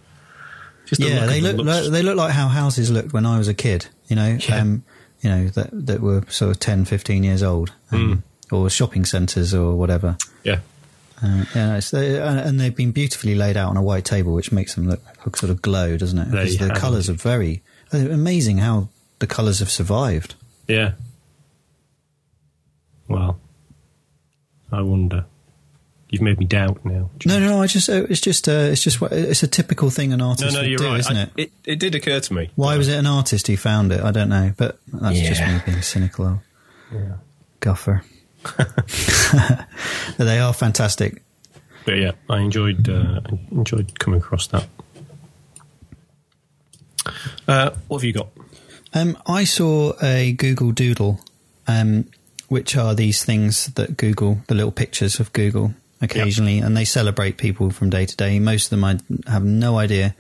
just 0.86 1.01
the 1.01 1.07
yeah, 1.10 1.22
look 1.22 1.29
they 1.29 1.41
look 1.41 1.65
like, 1.65 1.84
they 1.91 2.03
look 2.03 2.17
like 2.17 2.31
how 2.34 2.48
houses 2.48 2.91
looked 2.91 3.13
when 3.13 3.25
I 3.25 3.38
was 3.38 3.48
a 3.48 3.53
kid. 3.55 3.88
You 4.07 4.15
know, 4.15 4.38
Yeah. 4.48 4.60
um, 4.62 4.84
you 5.22 5.29
know 5.29 5.48
that 5.50 5.69
that 5.88 6.01
were 6.01 6.24
sort 6.29 6.51
of 6.51 6.60
10, 6.60 6.86
15 6.86 7.24
years 7.24 7.41
old, 7.41 7.74
um, 7.91 8.22
or 8.51 8.69
shopping 8.69 9.05
centres 9.05 9.53
or 9.55 9.75
whatever. 9.75 10.17
yeah, 10.43 10.60
Uh, 11.24 11.45
yeah, 11.55 11.79
they, 11.91 12.22
and 12.22 12.39
and 12.39 12.60
they've 12.60 12.75
been 12.75 12.91
beautifully 12.91 13.34
laid 13.34 13.57
out 13.57 13.72
on 13.72 13.77
a 13.77 13.81
white 13.81 14.05
table, 14.05 14.34
which 14.34 14.51
makes 14.51 14.75
them 14.75 14.88
look, 14.88 15.01
sort 15.36 15.50
of 15.50 15.63
glow, 15.63 15.98
doesn't 15.98 16.19
it? 16.19 16.29
Because 16.29 16.57
the 16.60 16.69
colours 16.69 17.10
are 17.10 17.13
very 17.13 17.55
uh, 17.57 17.62
amazing. 17.92 18.58
How 18.60 18.89
the 19.20 19.27
colours 19.27 19.60
have 19.60 19.70
survived. 19.72 20.36
Yeah. 20.68 20.94
Well, 23.08 23.39
I 24.72 24.82
wonder. 24.82 25.25
You've 26.10 26.22
made 26.22 26.39
me 26.39 26.46
doubt 26.46 26.86
now. 26.86 27.10
No, 27.25 27.39
no, 27.39 27.48
no. 27.50 27.62
I 27.62 27.68
just 27.68 27.89
uh, 27.89 28.06
it's 28.10 28.22
just 28.22 28.48
uh, 28.48 28.51
it's 28.72 28.82
just 28.84 29.01
what- 29.01 29.12
it's 29.12 29.44
a 29.44 29.48
typical 29.48 29.89
thing 29.89 30.13
an 30.13 30.22
artist 30.22 30.54
no, 30.54 30.62
would 30.62 30.70
you're 30.70 30.77
do, 30.77 30.86
right. 30.88 31.00
isn't 31.00 31.18
I- 31.18 31.22
it? 31.24 31.30
it? 31.38 31.51
It 31.65 31.80
did 31.80 31.96
occur 31.96 32.20
to 32.20 32.34
me. 32.34 32.51
Why 32.56 32.77
was 32.77 32.88
it 32.88 32.96
an 32.98 33.06
artist 33.08 33.48
who 33.48 33.58
found 33.58 33.92
it? 33.92 34.01
I 34.01 34.12
don't 34.12 34.30
know, 34.30 34.54
but 34.56 34.80
that's 34.88 35.20
just 35.20 35.42
me 35.42 35.60
being 35.65 35.82
cynical. 35.82 36.42
Yeah. 36.94 37.15
Guffer. 37.60 38.04
They 40.18 40.39
are 40.39 40.54
fantastic. 40.54 41.22
But 41.86 41.98
yeah, 41.98 42.12
I 42.30 42.39
enjoyed 42.39 42.88
uh, 42.88 43.22
I 43.25 43.39
enjoyed 43.51 44.00
coming 44.00 44.20
across 44.20 44.48
that. 44.48 44.68
Uh, 47.48 47.72
what 47.88 48.00
have 48.00 48.04
you 48.04 48.14
got? 48.14 48.30
Um, 48.94 49.18
I 49.28 49.44
saw 49.44 49.94
a 50.02 50.32
Google 50.34 50.72
Doodle, 50.72 51.20
um, 51.68 52.06
which 52.48 52.78
are 52.78 52.96
these 52.96 53.24
things 53.24 53.68
that 53.74 53.98
Google, 53.98 54.40
the 54.48 54.56
little 54.56 54.72
pictures 54.72 55.20
of 55.20 55.34
Google 55.34 55.74
occasionally, 56.02 56.60
and 56.60 56.76
they 56.76 56.86
celebrate 56.86 57.38
people 57.38 57.72
from 57.72 57.90
day 57.90 58.06
to 58.06 58.16
day. 58.16 58.40
Most 58.40 58.66
of 58.66 58.70
them 58.72 58.84
I 58.84 59.00
have 59.30 59.44
no 59.44 59.78
idea 59.78 60.16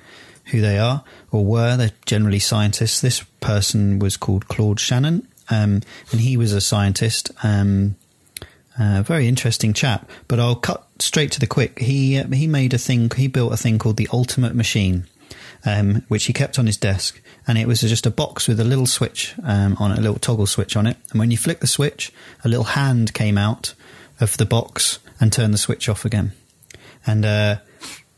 who 0.45 0.61
they 0.61 0.77
are 0.77 1.03
or 1.31 1.45
were. 1.45 1.77
They're 1.77 1.91
generally 2.05 2.39
scientists. 2.39 3.01
This 3.01 3.23
person 3.39 3.99
was 3.99 4.17
called 4.17 4.47
Claude 4.47 4.79
Shannon, 4.79 5.27
um, 5.49 5.81
and 6.11 6.21
he 6.21 6.37
was 6.37 6.53
a 6.53 6.61
scientist. 6.61 7.31
Um, 7.43 7.95
uh, 8.77 9.03
very 9.03 9.27
interesting 9.27 9.73
chap, 9.73 10.09
but 10.27 10.39
I'll 10.39 10.55
cut 10.55 10.85
straight 10.99 11.31
to 11.31 11.39
the 11.39 11.47
quick. 11.47 11.79
He 11.79 12.19
uh, 12.19 12.27
he 12.27 12.45
made 12.45 12.73
a 12.73 12.77
thing. 12.77 13.09
He 13.15 13.27
built 13.27 13.53
a 13.53 13.57
thing 13.57 13.79
called 13.79 13.97
the 13.97 14.09
Ultimate 14.11 14.53
Machine, 14.53 15.07
um, 15.65 16.03
which 16.07 16.25
he 16.25 16.33
kept 16.33 16.57
on 16.59 16.65
his 16.67 16.77
desk, 16.77 17.21
and 17.47 17.57
it 17.57 17.67
was 17.67 17.81
just 17.81 18.05
a 18.05 18.11
box 18.11 18.47
with 18.47 18.59
a 18.59 18.63
little 18.63 18.85
switch 18.85 19.33
um, 19.43 19.75
on 19.79 19.91
it, 19.91 19.97
a 19.97 20.01
little 20.01 20.19
toggle 20.19 20.45
switch 20.47 20.75
on 20.75 20.85
it. 20.87 20.97
And 21.11 21.19
when 21.19 21.31
you 21.31 21.37
flick 21.37 21.59
the 21.59 21.67
switch, 21.67 22.11
a 22.43 22.47
little 22.49 22.65
hand 22.65 23.13
came 23.13 23.37
out 23.37 23.73
of 24.19 24.37
the 24.37 24.45
box 24.45 24.99
and 25.19 25.31
turned 25.33 25.53
the 25.53 25.57
switch 25.57 25.89
off 25.89 26.05
again. 26.05 26.31
And 27.07 27.25
uh, 27.25 27.57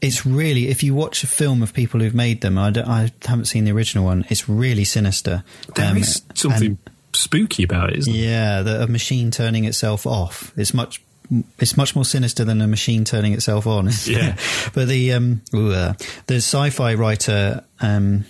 it's 0.01 0.25
really, 0.25 0.67
if 0.69 0.83
you 0.83 0.93
watch 0.95 1.23
a 1.23 1.27
film 1.27 1.61
of 1.63 1.73
people 1.73 1.99
who've 1.99 2.13
made 2.15 2.41
them, 2.41 2.57
I, 2.57 2.69
don't- 2.71 2.87
I 2.87 3.11
haven't 3.25 3.45
seen 3.45 3.65
the 3.65 3.71
original 3.71 4.05
one. 4.05 4.25
It's 4.29 4.47
really 4.47 4.83
sinister. 4.85 5.43
There 5.75 5.89
Um, 5.91 5.97
is 5.97 6.21
something 6.35 6.67
and- 6.67 6.77
spooky 7.13 7.63
about 7.63 7.91
it, 7.91 7.97
isn't 7.99 8.13
there? 8.13 8.21
yeah, 8.21 8.61
the, 8.61 8.83
a 8.83 8.87
machine 8.87 9.31
turning 9.31 9.65
itself 9.65 10.05
off. 10.05 10.53
It's 10.57 10.73
much. 10.73 11.01
It's 11.59 11.77
much 11.77 11.95
more 11.95 12.05
sinister 12.05 12.43
than 12.43 12.61
a 12.61 12.67
machine 12.67 13.03
turning 13.03 13.33
itself 13.33 13.67
on. 13.67 13.89
Yeah. 14.05 14.37
but 14.73 14.87
the 14.87 15.13
um, 15.13 15.41
ooh, 15.53 15.71
uh, 15.71 15.93
the 16.27 16.35
sci-fi 16.35 16.93
writer, 16.93 17.63
um, 17.81 18.25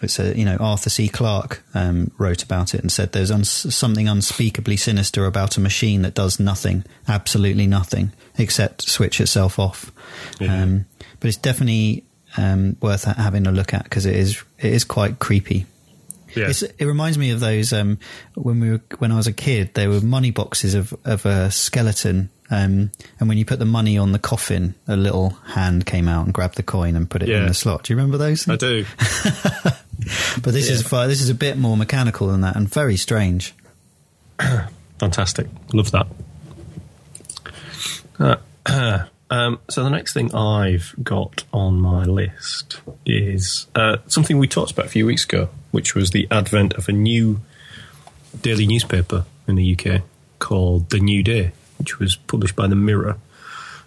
it's 0.00 0.18
a 0.18 0.36
you 0.36 0.44
know 0.44 0.56
Arthur 0.56 0.90
C. 0.90 1.08
Clarke 1.08 1.62
um, 1.74 2.10
wrote 2.18 2.42
about 2.42 2.74
it 2.74 2.80
and 2.80 2.90
said 2.90 3.12
there's 3.12 3.30
uns- 3.30 3.74
something 3.74 4.08
unspeakably 4.08 4.76
sinister 4.76 5.26
about 5.26 5.56
a 5.56 5.60
machine 5.60 6.02
that 6.02 6.14
does 6.14 6.40
nothing, 6.40 6.84
absolutely 7.08 7.66
nothing, 7.66 8.12
except 8.36 8.82
switch 8.82 9.20
itself 9.20 9.58
off. 9.58 9.92
Yeah. 10.40 10.62
Um, 10.62 10.86
but 11.20 11.28
it's 11.28 11.36
definitely 11.36 12.04
um, 12.36 12.76
worth 12.80 13.04
having 13.04 13.46
a 13.46 13.52
look 13.52 13.74
at 13.74 13.84
because 13.84 14.06
it 14.06 14.16
is 14.16 14.42
it 14.58 14.72
is 14.72 14.84
quite 14.84 15.18
creepy. 15.18 15.66
Yeah. 16.34 16.48
It's, 16.48 16.62
it 16.62 16.84
reminds 16.86 17.18
me 17.18 17.30
of 17.30 17.40
those 17.40 17.72
um, 17.72 17.98
when 18.34 18.60
we 18.60 18.70
were 18.70 18.80
when 18.98 19.12
I 19.12 19.16
was 19.16 19.26
a 19.26 19.32
kid. 19.32 19.74
There 19.74 19.88
were 19.88 20.00
money 20.00 20.30
boxes 20.30 20.74
of 20.74 20.94
of 21.04 21.26
a 21.26 21.50
skeleton, 21.50 22.30
um, 22.52 22.92
and 23.18 23.28
when 23.28 23.38
you 23.38 23.44
put 23.44 23.58
the 23.58 23.64
money 23.64 23.98
on 23.98 24.12
the 24.12 24.18
coffin, 24.18 24.74
a 24.86 24.96
little 24.96 25.30
hand 25.30 25.86
came 25.86 26.06
out 26.06 26.26
and 26.26 26.34
grabbed 26.34 26.56
the 26.56 26.62
coin 26.62 26.94
and 26.94 27.08
put 27.10 27.22
it 27.22 27.28
in 27.28 27.46
the 27.46 27.54
slot. 27.54 27.84
Do 27.84 27.92
you 27.92 27.96
remember 27.96 28.18
those? 28.18 28.48
I 28.48 28.56
do. 28.56 28.84
But 30.42 30.52
this 30.52 30.68
is 30.68 30.82
fi- 30.82 31.06
this 31.06 31.20
is 31.20 31.28
a 31.28 31.34
bit 31.34 31.56
more 31.56 31.76
mechanical 31.76 32.28
than 32.28 32.40
that 32.40 32.56
and 32.56 32.68
very 32.68 32.96
strange. 32.96 33.54
Fantastic. 34.98 35.48
Love 35.72 35.90
that. 35.92 36.06
Uh, 38.18 39.06
um, 39.30 39.60
so 39.68 39.84
the 39.84 39.90
next 39.90 40.12
thing 40.12 40.34
I've 40.34 40.94
got 41.02 41.44
on 41.52 41.80
my 41.80 42.04
list 42.04 42.80
is 43.06 43.66
uh, 43.74 43.98
something 44.06 44.38
we 44.38 44.48
talked 44.48 44.72
about 44.72 44.86
a 44.86 44.90
few 44.90 45.06
weeks 45.06 45.24
ago, 45.24 45.48
which 45.70 45.94
was 45.94 46.10
the 46.10 46.26
advent 46.30 46.74
of 46.74 46.88
a 46.88 46.92
new 46.92 47.40
daily 48.40 48.66
newspaper 48.66 49.24
in 49.46 49.56
the 49.56 49.76
UK 49.78 50.02
called 50.38 50.90
The 50.90 50.98
New 50.98 51.22
Day, 51.22 51.52
which 51.82 51.98
was 51.98 52.16
published 52.16 52.54
by 52.54 52.68
the 52.68 52.76
Mirror. 52.76 53.18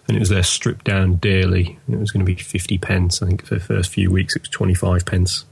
And 0.06 0.16
it 0.16 0.20
was 0.20 0.28
their 0.28 0.42
stripped 0.42 0.84
down 0.84 1.16
daily. 1.16 1.78
It 1.88 1.98
was 1.98 2.12
going 2.12 2.24
to 2.24 2.32
be 2.32 2.40
50 2.40 2.78
pence. 2.78 3.22
I 3.22 3.26
think 3.26 3.44
for 3.44 3.54
the 3.54 3.60
first 3.60 3.90
few 3.90 4.10
weeks 4.10 4.36
it 4.36 4.42
was 4.42 4.50
25 4.50 5.06
pence. 5.06 5.44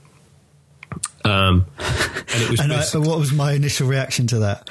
Um, 1.24 1.64
and 1.78 2.42
it 2.42 2.50
was 2.50 2.60
And 2.60 2.72
I, 2.72 2.84
what 2.98 3.18
was 3.18 3.32
my 3.32 3.52
initial 3.52 3.88
reaction 3.88 4.26
to 4.28 4.40
that? 4.40 4.68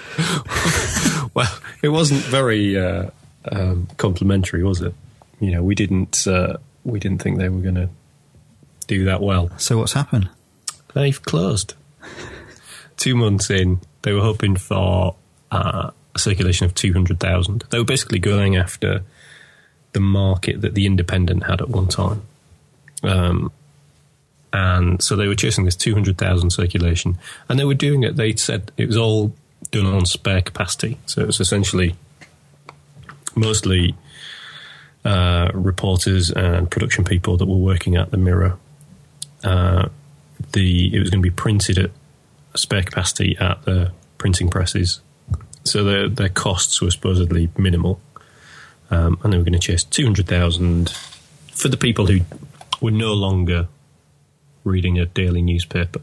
well, 1.33 1.59
it 1.81 1.89
wasn't 1.89 2.21
very 2.21 2.79
uh, 2.79 3.09
um, 3.51 3.87
complimentary, 3.97 4.63
was 4.63 4.81
it? 4.81 4.93
You 5.39 5.51
know, 5.51 5.63
we 5.63 5.75
didn't 5.75 6.25
uh, 6.27 6.57
we 6.85 6.99
didn't 6.99 7.21
think 7.21 7.39
they 7.39 7.49
were 7.49 7.59
going 7.59 7.75
to 7.75 7.89
do 8.87 9.05
that 9.05 9.21
well. 9.21 9.49
So 9.57 9.79
what's 9.79 9.93
happened? 9.93 10.29
They've 10.93 11.21
closed. 11.21 11.73
Two 12.97 13.15
months 13.15 13.49
in, 13.49 13.81
they 14.03 14.13
were 14.13 14.21
hoping 14.21 14.55
for 14.55 15.15
uh, 15.51 15.89
a 16.15 16.19
circulation 16.19 16.65
of 16.65 16.73
two 16.73 16.93
hundred 16.93 17.19
thousand. 17.19 17.63
They 17.69 17.77
were 17.77 17.85
basically 17.85 18.19
going 18.19 18.55
after 18.55 19.03
the 19.93 19.99
market 19.99 20.61
that 20.61 20.73
the 20.73 20.85
Independent 20.85 21.43
had 21.43 21.61
at 21.61 21.69
one 21.69 21.87
time. 21.87 22.23
Um, 23.03 23.51
and 24.51 25.01
so 25.01 25.15
they 25.15 25.27
were 25.27 25.35
chasing 25.35 25.65
this 25.65 25.75
200,000 25.75 26.51
circulation, 26.51 27.17
and 27.49 27.57
they 27.57 27.63
were 27.63 27.73
doing 27.73 28.03
it. 28.03 28.15
They 28.15 28.35
said 28.35 28.71
it 28.77 28.85
was 28.85 28.97
all 28.97 29.33
done 29.71 29.87
on 29.87 30.05
spare 30.05 30.41
capacity. 30.41 30.99
So 31.07 31.21
it 31.21 31.27
was 31.27 31.39
essentially 31.39 31.95
mostly 33.35 33.95
uh, 35.03 35.49
reporters 35.53 36.29
and 36.29 36.69
production 36.69 37.03
people 37.03 37.35
that 37.37 37.45
were 37.45 37.57
working 37.57 37.95
at 37.95 38.11
the 38.11 38.17
Mirror. 38.17 38.57
Uh, 39.43 39.89
the 40.51 40.95
it 40.95 40.99
was 40.99 41.09
going 41.09 41.21
to 41.21 41.29
be 41.29 41.35
printed 41.35 41.77
at 41.77 41.91
spare 42.55 42.83
capacity 42.83 43.35
at 43.39 43.63
the 43.63 43.91
printing 44.17 44.49
presses, 44.49 45.01
so 45.63 45.83
their 45.83 46.09
their 46.09 46.29
costs 46.29 46.81
were 46.81 46.91
supposedly 46.91 47.49
minimal, 47.57 47.99
um, 48.91 49.17
and 49.23 49.31
they 49.33 49.37
were 49.37 49.43
going 49.43 49.53
to 49.53 49.59
chase 49.59 49.83
two 49.83 50.03
hundred 50.03 50.27
thousand 50.27 50.89
for 51.51 51.67
the 51.67 51.77
people 51.77 52.07
who 52.07 52.19
were 52.81 52.91
no 52.91 53.13
longer 53.13 53.67
reading 54.63 54.99
a 54.99 55.05
daily 55.05 55.41
newspaper. 55.41 56.01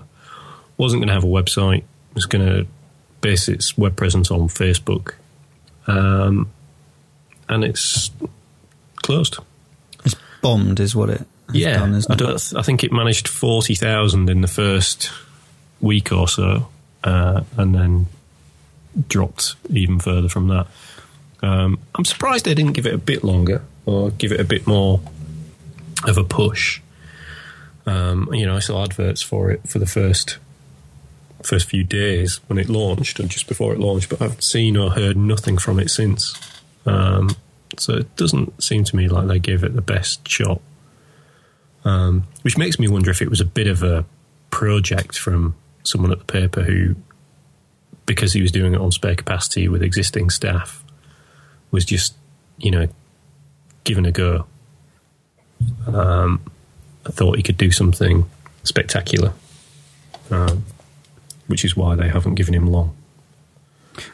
wasn't 0.77 1.01
going 1.01 1.09
to 1.09 1.15
have 1.15 1.25
a 1.25 1.27
website. 1.27 1.85
Was 2.15 2.27
going 2.27 2.47
to 2.47 2.67
base 3.21 3.49
its 3.49 3.79
web 3.79 3.95
presence 3.97 4.31
on 4.31 4.49
Facebook, 4.49 5.15
um, 5.87 6.51
and 7.49 7.63
it's 7.65 8.11
closed. 8.97 9.39
It's 10.05 10.17
bombed, 10.43 10.81
is 10.81 10.97
what 10.97 11.11
it. 11.11 11.19
Has 11.19 11.57
Yeah, 11.57 11.79
done, 11.79 11.95
isn't 11.95 12.11
I, 12.11 12.17
don't, 12.17 12.53
I 12.57 12.63
think 12.63 12.83
it 12.83 12.93
managed 12.93 13.29
forty 13.29 13.75
thousand 13.77 14.29
in 14.29 14.41
the 14.41 14.49
first 14.49 15.11
week 15.81 16.11
or 16.13 16.27
so, 16.27 16.69
uh, 17.05 17.43
and 17.57 17.75
then 17.75 18.07
dropped 19.09 19.55
even 19.69 19.99
further 19.99 20.29
from 20.29 20.49
that. 20.49 20.67
Um, 21.43 21.79
I'm 21.95 22.05
surprised 22.05 22.45
they 22.45 22.55
didn't 22.55 22.73
give 22.73 22.87
it 22.87 22.95
a 22.95 22.99
bit 22.99 23.25
longer 23.25 23.63
or 23.87 24.11
give 24.11 24.33
it 24.33 24.41
a 24.41 24.45
bit 24.45 24.67
more 24.67 25.01
of 26.07 26.19
a 26.19 26.25
push. 26.25 26.81
Um, 27.87 28.29
you 28.33 28.47
know, 28.47 28.57
I 28.57 28.61
saw 28.61 28.85
adverts 28.85 29.23
for 29.23 29.51
it 29.51 29.69
for 29.69 29.79
the 29.79 29.87
first 29.87 30.39
first 31.43 31.69
few 31.69 31.83
days 31.83 32.41
when 32.49 32.59
it 32.59 32.69
launched 32.69 33.19
and 33.19 33.31
just 33.31 33.49
before 33.49 33.73
it 33.73 33.79
launched, 33.79 34.11
but 34.11 34.21
I've 34.21 34.43
seen 34.43 34.77
or 34.77 34.91
heard 34.91 35.17
nothing 35.17 35.57
from 35.57 35.81
it 35.81 35.89
since. 35.89 36.35
Um, 36.85 37.31
so 37.79 37.95
it 37.95 38.15
doesn't 38.17 38.63
seem 38.63 38.85
to 38.85 38.97
me 38.97 39.09
like 39.09 39.27
they 39.27 39.39
gave 39.39 39.65
it 39.65 39.75
the 39.75 39.81
best 39.81 40.27
shot. 40.29 40.61
Um, 41.83 42.25
which 42.43 42.59
makes 42.59 42.79
me 42.79 42.89
wonder 42.89 43.11
if 43.11 43.23
it 43.23 43.31
was 43.31 43.41
a 43.41 43.47
bit 43.47 43.67
of 43.67 43.83
a 43.83 44.05
project 44.51 45.19
from 45.19 45.55
someone 45.83 46.13
at 46.13 46.19
the 46.19 46.25
paper 46.25 46.63
who, 46.63 46.95
because 48.11 48.33
he 48.33 48.43
was 48.43 48.51
doing 48.51 48.75
it 48.75 48.81
on 48.81 48.91
spare 48.91 49.15
capacity 49.15 49.69
with 49.69 49.85
existing 49.85 50.31
staff, 50.31 50.83
was 51.71 51.85
just, 51.85 52.17
you 52.59 52.69
know, 52.69 52.89
given 53.85 54.05
a 54.05 54.11
go. 54.11 54.47
Um, 55.87 56.41
I 57.07 57.11
thought 57.13 57.37
he 57.37 57.43
could 57.45 57.57
do 57.57 57.71
something 57.71 58.29
spectacular, 58.65 59.33
um, 60.33 60.65
which 61.47 61.65
is 61.65 61.77
why 61.77 61.95
they 61.95 62.09
haven't 62.09 62.35
given 62.35 62.53
him 62.53 62.67
long. 62.67 62.97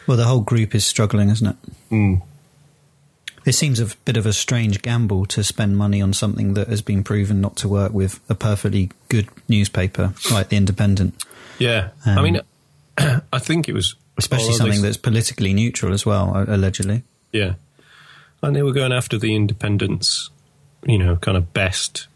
Well, 0.06 0.18
the 0.18 0.24
whole 0.24 0.40
group 0.42 0.74
is 0.74 0.84
struggling, 0.84 1.30
isn't 1.30 1.46
it? 1.46 1.56
Mm. 1.90 2.22
It 3.46 3.54
seems 3.54 3.80
a 3.80 3.86
bit 4.04 4.18
of 4.18 4.26
a 4.26 4.32
strange 4.34 4.82
gamble 4.82 5.24
to 5.26 5.42
spend 5.42 5.78
money 5.78 6.02
on 6.02 6.12
something 6.12 6.52
that 6.52 6.68
has 6.68 6.82
been 6.82 7.02
proven 7.02 7.40
not 7.40 7.56
to 7.56 7.68
work 7.68 7.92
with 7.94 8.20
a 8.28 8.34
perfectly 8.34 8.90
good 9.08 9.28
newspaper 9.48 10.12
like 10.30 10.50
The 10.50 10.56
Independent, 10.56 11.14
Yeah, 11.58 11.88
I 12.04 12.16
Um, 12.16 12.24
mean, 12.24 12.40
I 13.32 13.38
think 13.38 13.68
it 13.68 13.72
was 13.74 13.94
especially 14.18 14.54
something 14.54 14.82
that's 14.82 14.96
politically 14.96 15.52
neutral 15.52 15.92
as 15.92 16.06
well, 16.06 16.44
allegedly. 16.48 17.02
Yeah. 17.32 17.54
And 18.42 18.54
they 18.54 18.62
were 18.62 18.72
going 18.72 18.92
after 18.92 19.18
the 19.18 19.34
independents, 19.34 20.30
you 20.86 20.98
know, 20.98 21.16
kind 21.16 21.36
of 21.36 21.52
best 21.52 22.06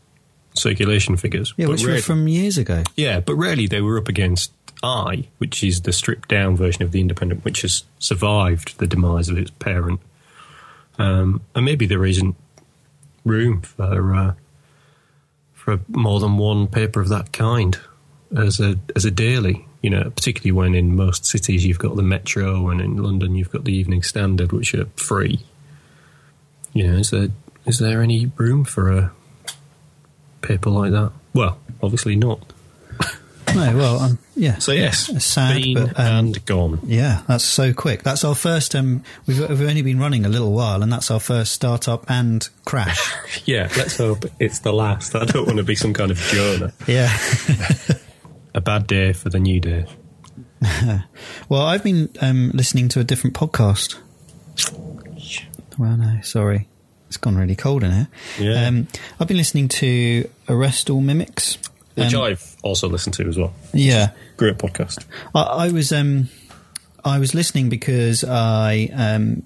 circulation 0.55 1.17
figures. 1.17 1.55
Yeah, 1.57 1.67
But 1.67 1.73
which 1.73 1.87
were 1.87 1.99
from 1.99 2.29
years 2.29 2.59
ago. 2.59 2.83
yeah, 2.97 3.21
but 3.21 3.35
really 3.35 3.67
they 3.67 3.81
were 3.81 3.99
up 3.99 4.09
against 4.09 4.53
I, 4.83 5.29
which 5.39 5.63
is 5.63 5.83
the 5.83 5.93
stripped 5.93 6.29
down 6.29 6.57
version 6.57 6.83
of 6.83 6.93
the 6.93 7.01
Independent, 7.01 7.45
which 7.45 7.63
has 7.63 7.85
survived 7.99 8.79
the 8.79 8.87
demise 8.87 9.29
of 9.29 9.37
its 9.37 9.51
parent. 9.51 10.01
Um, 10.99 11.43
and 11.55 11.65
maybe 11.65 11.87
there 11.87 12.05
isn't 12.07 12.35
room 13.25 13.61
for 13.61 14.15
uh, 14.15 14.35
for 15.53 15.81
more 15.89 16.21
than 16.21 16.39
one 16.39 16.67
paper 16.67 17.01
of 17.01 17.09
that 17.11 17.33
kind 17.33 17.79
as 18.37 18.61
a 18.61 18.79
as 18.97 19.05
a 19.05 19.11
daily. 19.11 19.67
You 19.83 19.91
know, 19.91 20.11
particularly 20.11 20.53
when 20.53 20.75
in 20.75 20.95
most 20.95 21.25
cities 21.25 21.65
you've 21.65 21.79
got 21.79 21.97
the 21.97 22.03
Metro, 22.03 22.69
and 22.69 22.81
in 22.81 22.97
London 22.97 23.35
you've 23.35 23.51
got 23.51 23.65
the 23.65 23.73
Evening 23.73 24.03
Standard, 24.03 24.53
which 24.53 24.75
are 24.75 24.87
free. 24.97 25.41
You 26.73 26.87
know, 26.87 26.99
is 26.99 27.11
there 27.11 27.29
is 27.67 27.79
there 27.79 28.03
any 28.03 28.31
room 28.37 28.65
for 28.65 28.93
a 28.93 29.13
paper 30.43 30.71
like 30.71 30.93
that? 30.93 31.13
Well, 31.35 31.59
obviously 31.83 32.17
not. 32.17 32.53
No, 33.53 33.77
well, 33.77 33.99
um, 33.99 34.19
yeah. 34.37 34.59
So 34.59 34.71
yes, 34.71 35.25
sad, 35.25 35.61
been 35.61 35.75
but, 35.75 35.99
um, 35.99 36.07
and 36.07 36.47
gone. 36.47 36.79
Yeah, 36.85 37.23
that's 37.27 37.43
so 37.43 37.73
quick. 37.73 38.05
That's 38.05 38.23
our 38.23 38.37
first. 38.37 38.77
Um, 38.77 39.03
we've 39.27 39.41
we've 39.41 39.63
only 39.63 39.83
been 39.83 39.99
running 39.99 40.25
a 40.25 40.29
little 40.29 40.53
while, 40.53 40.85
and 40.85 40.93
that's 40.93 41.11
our 41.11 41.19
first 41.19 41.51
startup 41.53 42.09
and 42.09 42.49
crash. 42.65 43.13
Yeah, 43.47 43.69
let's 43.77 43.97
hope 43.97 44.27
it's 44.39 44.61
the 44.61 44.73
last. 44.73 45.17
I 45.17 45.25
don't 45.25 45.47
want 45.47 45.59
to 45.59 45.65
be 45.65 45.75
some 45.75 45.93
kind 45.93 46.13
of 46.13 46.19
Jonah. 46.19 46.73
yeah. 46.87 47.13
A 48.55 48.61
bad 48.61 48.87
day 48.87 49.13
for 49.13 49.29
the 49.31 49.39
new 49.39 49.61
day. 49.61 49.87
Well, 51.49 51.63
I've 51.63 51.83
been 51.83 52.11
um, 52.21 52.51
listening 52.55 52.89
to 52.91 53.01
a 53.01 53.05
different 53.05 53.35
podcast. 53.35 53.97
Well, 55.79 55.97
no, 55.97 56.21
sorry, 56.23 56.69
it's 57.09 57.17
gone 57.17 57.37
really 57.37 57.57
cold 57.57 57.83
in 57.83 57.91
here. 57.93 58.09
Yeah. 58.39 58.67
Um, 58.67 58.87
I've 59.19 59.27
been 59.29 59.37
listening 59.39 59.69
to 59.69 60.29
Arrest 60.49 60.91
All 60.91 61.01
Mimics. 61.01 61.59
Which 61.95 62.15
Um, 62.15 62.23
I've 62.23 62.57
also 62.63 62.89
listened 62.89 63.15
to 63.15 63.27
as 63.29 63.37
well. 63.39 63.53
Yeah, 63.73 64.11
Great 64.37 64.59
podcast. 64.59 65.05
I, 65.35 65.43
I 65.43 65.69
was 65.73 65.93
um, 65.93 66.29
I 67.05 67.19
was 67.19 67.35
listening 67.35 67.69
because 67.69 68.23
I 68.23 68.91
um, 68.93 69.43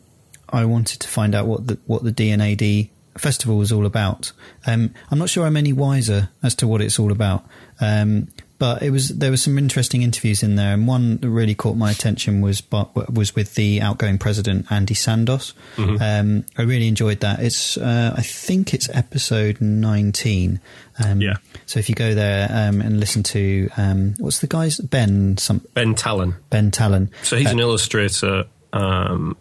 I 0.50 0.64
wanted 0.64 1.00
to 1.00 1.08
find 1.08 1.34
out 1.34 1.46
what 1.46 1.66
the 1.68 1.78
what 1.86 2.02
the 2.04 2.12
D&AD 2.12 2.88
festival 3.18 3.56
was 3.56 3.70
all 3.72 3.86
about. 3.86 4.32
Um, 4.66 4.92
I'm 5.10 5.18
not 5.18 5.30
sure 5.30 5.46
I'm 5.46 5.56
any 5.56 5.72
wiser 5.72 6.30
as 6.42 6.54
to 6.56 6.66
what 6.66 6.80
it's 6.82 6.98
all 6.98 7.12
about. 7.12 7.46
Um, 7.80 8.28
but 8.58 8.82
it 8.82 8.90
was 8.90 9.08
there 9.08 9.30
were 9.30 9.36
some 9.36 9.58
interesting 9.58 10.02
interviews 10.02 10.42
in 10.42 10.54
there, 10.56 10.74
and 10.74 10.86
one 10.86 11.16
that 11.18 11.28
really 11.28 11.54
caught 11.54 11.76
my 11.76 11.90
attention 11.90 12.40
was 12.40 12.62
was 13.10 13.34
with 13.34 13.54
the 13.54 13.80
outgoing 13.80 14.18
president 14.18 14.70
Andy 14.70 14.94
Sandoz. 14.94 15.54
Um, 15.76 16.44
I 16.56 16.62
really 16.62 16.86
enjoyed 16.88 17.20
that. 17.20 17.40
It's 17.40 17.76
uh, 17.76 18.14
I 18.16 18.22
think 18.22 18.72
it's 18.72 18.88
episode 18.90 19.60
19. 19.60 20.60
Um, 21.04 21.20
Yeah. 21.20 21.34
So 21.66 21.78
if 21.80 21.88
you 21.88 21.94
go 21.94 22.14
there 22.14 22.48
um, 22.50 22.80
and 22.80 23.00
listen 23.00 23.22
to 23.24 23.68
um, 23.76 24.14
what's 24.18 24.38
the 24.38 24.46
guy's 24.46 24.78
Ben 24.78 25.36
some 25.38 25.60
Ben 25.74 25.94
Tallon. 25.94 26.36
Ben 26.50 26.70
Tallon. 26.70 27.10
So 27.22 27.36
he's 27.36 27.48
Uh, 27.48 27.50
an 27.50 27.60
illustrator, 27.60 28.44
um, 28.72 29.36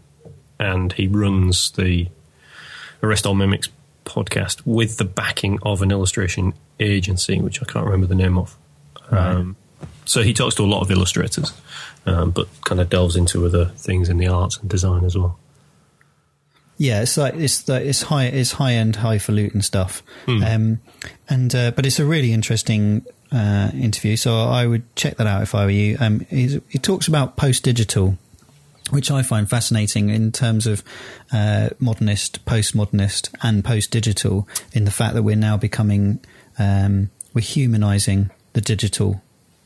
and 0.59 0.91
he 0.93 1.07
runs 1.07 1.71
the 1.71 2.07
Arrest 3.01 3.25
All 3.25 3.35
Mimics 3.35 3.69
podcast 4.05 4.61
with 4.65 4.97
the 4.97 5.05
backing 5.05 5.59
of 5.63 5.81
an 5.81 5.91
illustration 5.91 6.53
agency, 6.79 7.39
which 7.39 7.61
I 7.61 7.65
can't 7.65 7.85
remember 7.85 8.07
the 8.07 8.15
name 8.15 8.37
of. 8.37 8.57
Um, 9.17 9.55
so 10.05 10.21
he 10.21 10.33
talks 10.33 10.55
to 10.55 10.63
a 10.63 10.65
lot 10.65 10.81
of 10.81 10.91
illustrators, 10.91 11.53
um, 12.05 12.31
but 12.31 12.47
kind 12.65 12.81
of 12.81 12.89
delves 12.89 13.15
into 13.15 13.45
other 13.45 13.65
things 13.77 14.09
in 14.09 14.17
the 14.17 14.27
arts 14.27 14.57
and 14.57 14.69
design 14.69 15.05
as 15.05 15.17
well. 15.17 15.39
Yeah, 16.77 17.01
it's 17.01 17.17
like 17.17 17.35
it's 17.35 17.67
like 17.69 17.83
it's 17.83 18.01
high 18.03 18.25
it's 18.25 18.53
high 18.53 18.73
end 18.73 18.97
highfalutin 18.97 19.61
stuff, 19.61 20.01
um, 20.27 20.79
and 21.29 21.53
uh, 21.53 21.71
but 21.71 21.85
it's 21.85 21.99
a 21.99 22.05
really 22.05 22.33
interesting 22.33 23.05
uh, 23.31 23.69
interview. 23.73 24.17
So 24.17 24.35
I 24.35 24.65
would 24.65 24.95
check 24.95 25.17
that 25.17 25.27
out 25.27 25.43
if 25.43 25.55
I 25.55 25.65
were 25.65 25.71
you. 25.71 25.97
Um, 25.99 26.21
he's, 26.29 26.59
he 26.69 26.79
talks 26.79 27.07
about 27.07 27.37
post 27.37 27.63
digital, 27.63 28.17
which 28.89 29.11
I 29.11 29.21
find 29.21 29.47
fascinating 29.47 30.09
in 30.09 30.31
terms 30.31 30.65
of 30.65 30.83
uh, 31.31 31.69
modernist, 31.79 32.43
postmodernist, 32.45 33.33
and 33.43 33.63
post 33.63 33.91
digital. 33.91 34.47
In 34.73 34.85
the 34.85 34.91
fact 34.91 35.13
that 35.13 35.23
we're 35.23 35.35
now 35.35 35.57
becoming 35.57 36.19
um, 36.57 37.11
we're 37.33 37.41
humanizing 37.41 38.31
the 38.53 38.61
digital 38.61 39.21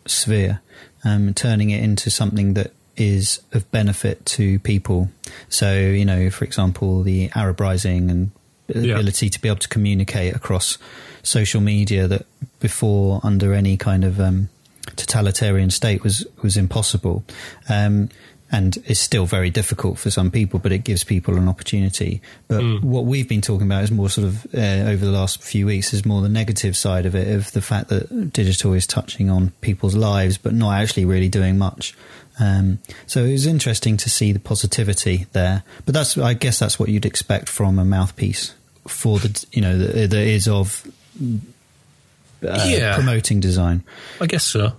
sphere, 0.06 0.62
um, 1.04 1.34
turning 1.34 1.70
it 1.70 1.84
into 1.84 2.10
something 2.10 2.54
that 2.56 2.72
is 2.96 3.42
of 3.54 3.70
benefit 3.72 4.26
to 4.26 4.58
people. 4.60 5.10
So, 5.50 5.78
you 5.78 6.06
know, 6.06 6.30
for 6.30 6.46
example, 6.46 7.04
the 7.04 7.30
Arab 7.36 7.60
Rising 7.60 8.10
and 8.10 8.32
the 8.68 8.88
Yeah. 8.88 8.94
ability 8.96 9.30
to 9.30 9.40
be 9.42 9.48
able 9.48 9.60
to 9.60 9.68
communicate 9.68 10.36
across 10.36 10.78
social 11.24 11.62
media 11.62 12.08
that 12.08 12.26
before 12.60 13.20
under 13.24 13.54
any 13.54 13.78
kind 13.78 14.04
of 14.04 14.20
um, 14.20 14.50
totalitarian 14.96 15.70
state 15.70 16.04
was 16.04 16.26
was 16.42 16.58
impossible. 16.58 17.24
Um, 17.70 18.10
and 18.52 18.78
is 18.86 19.00
still 19.00 19.26
very 19.26 19.50
difficult 19.50 20.00
for 20.00 20.10
some 20.10 20.32
people, 20.32 20.58
but 20.60 20.72
it 20.72 20.80
gives 20.86 21.04
people 21.04 21.36
an 21.36 21.50
opportunity. 21.50 22.22
But 22.48 22.82
what 22.82 23.06
we've 23.06 23.28
been 23.28 23.42
talking 23.42 23.68
about 23.68 23.84
is 23.84 23.92
more 23.92 24.10
sort 24.10 24.28
of 24.28 24.46
uh, 24.56 24.90
over 24.90 25.06
the 25.06 25.12
last 25.12 25.42
few 25.44 25.66
weeks 25.66 25.94
is 25.94 26.06
more 26.06 26.22
the 26.22 26.30
negative 26.30 26.78
side 26.78 27.06
of 27.06 27.14
it, 27.14 27.28
of 27.36 27.52
the 27.52 27.62
fact 27.62 27.90
that 27.90 28.32
digital 28.32 28.72
is 28.74 28.88
touching 28.88 29.30
on 29.30 29.52
people's 29.60 29.96
lives, 29.96 30.38
but 30.38 30.54
not 30.54 30.72
actually 30.82 31.04
really 31.04 31.28
doing 31.28 31.58
much. 31.58 31.94
Um, 32.40 32.80
so 33.06 33.24
it 33.26 33.32
was 33.34 33.46
interesting 33.48 33.98
to 33.98 34.10
see 34.10 34.32
the 34.32 34.40
positivity 34.40 35.26
there. 35.34 35.64
But 35.86 35.94
that's, 35.96 36.18
I 36.18 36.34
guess, 36.34 36.60
that's 36.60 36.80
what 36.80 36.88
you'd 36.88 37.06
expect 37.06 37.50
from 37.50 37.80
a 37.80 37.84
mouthpiece 37.84 38.54
for 38.88 39.20
the, 39.20 39.46
you 39.52 39.62
know, 39.62 39.78
that 39.78 40.14
is 40.14 40.48
of 40.48 40.88
uh, 41.20 42.66
Yeah. 42.68 42.96
promoting 42.96 43.40
design. 43.40 43.84
I 44.22 44.28
guess 44.28 44.44
so. 44.44 44.74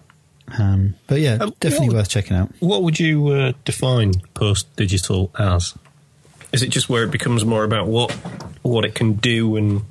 Um, 0.58 0.94
but 1.06 1.20
yeah, 1.20 1.38
Um, 1.40 1.52
definitely 1.60 1.88
what- 1.88 1.96
worth 1.96 2.08
checking 2.08 2.36
out. 2.36 2.52
What 2.60 2.82
would 2.82 2.98
you 3.00 3.28
uh, 3.28 3.52
define 3.64 4.14
post 4.34 4.74
digital 4.76 5.30
as? 5.38 5.74
Is 6.52 6.62
it 6.62 6.70
just 6.70 6.88
where 6.88 7.04
it 7.04 7.10
becomes 7.10 7.44
more 7.44 7.64
about 7.64 7.86
what 7.88 8.10
what 8.62 8.84
it 8.84 8.94
can 8.94 9.14
do 9.14 9.56
and 9.56 9.82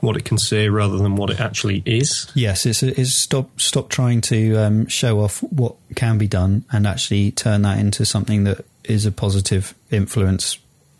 what 0.00 0.16
it 0.16 0.24
can 0.24 0.38
say 0.38 0.68
rather 0.68 0.96
than 0.98 1.16
what 1.16 1.30
it 1.30 1.40
actually 1.40 1.82
is? 1.84 2.30
Yes, 2.34 2.66
it's, 2.66 2.82
it's 2.82 3.12
stop 3.12 3.60
stop 3.60 3.88
trying 3.88 4.20
to 4.22 4.54
um, 4.56 4.86
show 4.86 5.20
off 5.20 5.40
what 5.42 5.74
can 5.96 6.18
be 6.18 6.28
done 6.28 6.64
and 6.70 6.86
actually 6.86 7.32
turn 7.32 7.62
that 7.62 7.78
into 7.78 8.04
something 8.04 8.44
that 8.44 8.64
is 8.84 9.04
a 9.06 9.10
positive 9.10 9.74
influence 9.90 10.58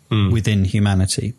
within 0.09 0.65
humanity. 0.65 1.33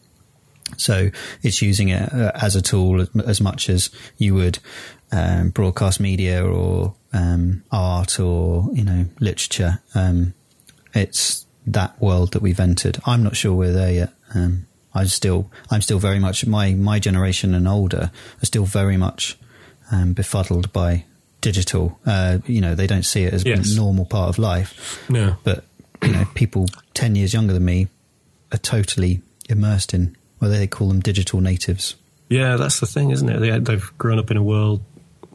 So 0.76 1.10
it's 1.42 1.62
using 1.62 1.88
it 1.88 2.12
uh, 2.12 2.32
as 2.34 2.54
a 2.56 2.62
tool 2.62 3.06
as, 3.26 3.40
much 3.40 3.68
as 3.68 3.90
you 4.16 4.34
would 4.34 4.58
um, 5.12 5.50
broadcast 5.50 5.98
media 6.00 6.44
or 6.44 6.94
um, 7.12 7.62
art 7.72 8.20
or 8.20 8.68
you 8.74 8.84
know 8.84 9.06
literature. 9.20 9.80
Um, 9.94 10.34
it's 10.94 11.46
that 11.66 12.00
world 12.00 12.32
that 12.32 12.42
we've 12.42 12.60
entered. 12.60 12.98
I'm 13.06 13.22
not 13.22 13.36
sure 13.36 13.52
we're 13.54 13.72
there 13.72 13.92
yet. 13.92 14.12
Um, 14.34 14.66
I 14.94 15.04
still, 15.04 15.50
I'm 15.70 15.82
still 15.82 15.98
very 15.98 16.18
much 16.18 16.46
my 16.46 16.74
my 16.74 16.98
generation 16.98 17.54
and 17.54 17.68
older 17.68 18.10
are 18.42 18.46
still 18.46 18.64
very 18.64 18.96
much 18.96 19.38
um, 19.92 20.12
befuddled 20.12 20.72
by 20.72 21.04
digital. 21.40 21.98
Uh, 22.04 22.38
you 22.46 22.60
know, 22.60 22.74
they 22.74 22.86
don't 22.86 23.04
see 23.04 23.22
it 23.24 23.32
as 23.34 23.44
Yes. 23.44 23.72
a 23.72 23.76
normal 23.76 24.04
part 24.06 24.28
of 24.28 24.38
life. 24.38 25.02
No. 25.08 25.36
But 25.44 25.64
you 26.02 26.12
know, 26.12 26.24
people 26.34 26.66
ten 26.94 27.16
years 27.16 27.32
younger 27.32 27.52
than 27.52 27.64
me 27.64 27.88
are 28.52 28.58
totally 28.58 29.22
immersed 29.48 29.94
in. 29.94 30.16
Well, 30.40 30.50
they 30.50 30.66
call 30.66 30.88
them 30.88 31.00
digital 31.00 31.40
natives. 31.40 31.94
Yeah, 32.28 32.56
that's 32.56 32.80
the 32.80 32.86
thing, 32.86 33.10
isn't 33.10 33.28
it? 33.28 33.38
They, 33.40 33.58
they've 33.58 33.90
grown 33.98 34.18
up 34.18 34.30
in 34.30 34.36
a 34.36 34.42
world 34.42 34.82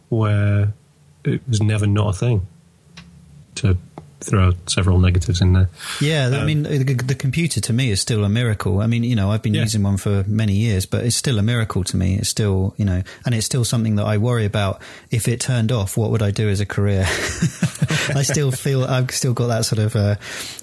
where 0.09 0.73
it 1.23 1.41
was 1.47 1.61
never 1.61 1.87
not 1.87 2.09
a 2.09 2.13
thing. 2.17 2.47
To 3.55 3.77
throw 4.21 4.53
several 4.67 4.99
negatives 4.99 5.41
in 5.41 5.51
there. 5.53 5.69
Yeah, 5.99 6.29
I 6.31 6.37
Um, 6.39 6.45
mean, 6.45 6.63
the, 6.63 6.93
the 6.93 7.13
computer 7.15 7.59
to 7.59 7.73
me 7.73 7.91
is 7.91 7.99
still 7.99 8.23
a 8.23 8.29
miracle. 8.29 8.79
I 8.79 8.87
mean, 8.87 9.03
you 9.03 9.15
know, 9.15 9.31
I've 9.31 9.41
been 9.41 9.53
Yeah. 9.53 9.63
using 9.63 9.83
one 9.83 9.97
for 9.97 10.23
many 10.27 10.53
years, 10.53 10.85
but 10.85 11.03
it's 11.03 11.15
still 11.17 11.39
a 11.39 11.43
miracle 11.43 11.83
to 11.83 11.97
me. 11.97 12.15
It's 12.15 12.29
still, 12.29 12.73
you 12.77 12.85
know, 12.85 13.03
and 13.25 13.35
it's 13.35 13.45
still 13.45 13.65
something 13.65 13.97
that 13.97 14.05
I 14.05 14.17
worry 14.17 14.45
about. 14.45 14.81
If 15.11 15.27
it 15.27 15.41
turned 15.41 15.71
off, 15.73 15.97
what 15.97 16.09
would 16.11 16.21
I 16.21 16.31
do 16.31 16.47
as 16.47 16.61
a 16.61 16.65
career? 16.65 17.01
I 18.15 18.23
still 18.23 18.51
feel 18.51 18.85
I've 18.85 19.11
still 19.11 19.33
got 19.33 19.47
that 19.47 19.65
sort 19.65 19.79
of 19.79 19.95
uh, 19.95 20.15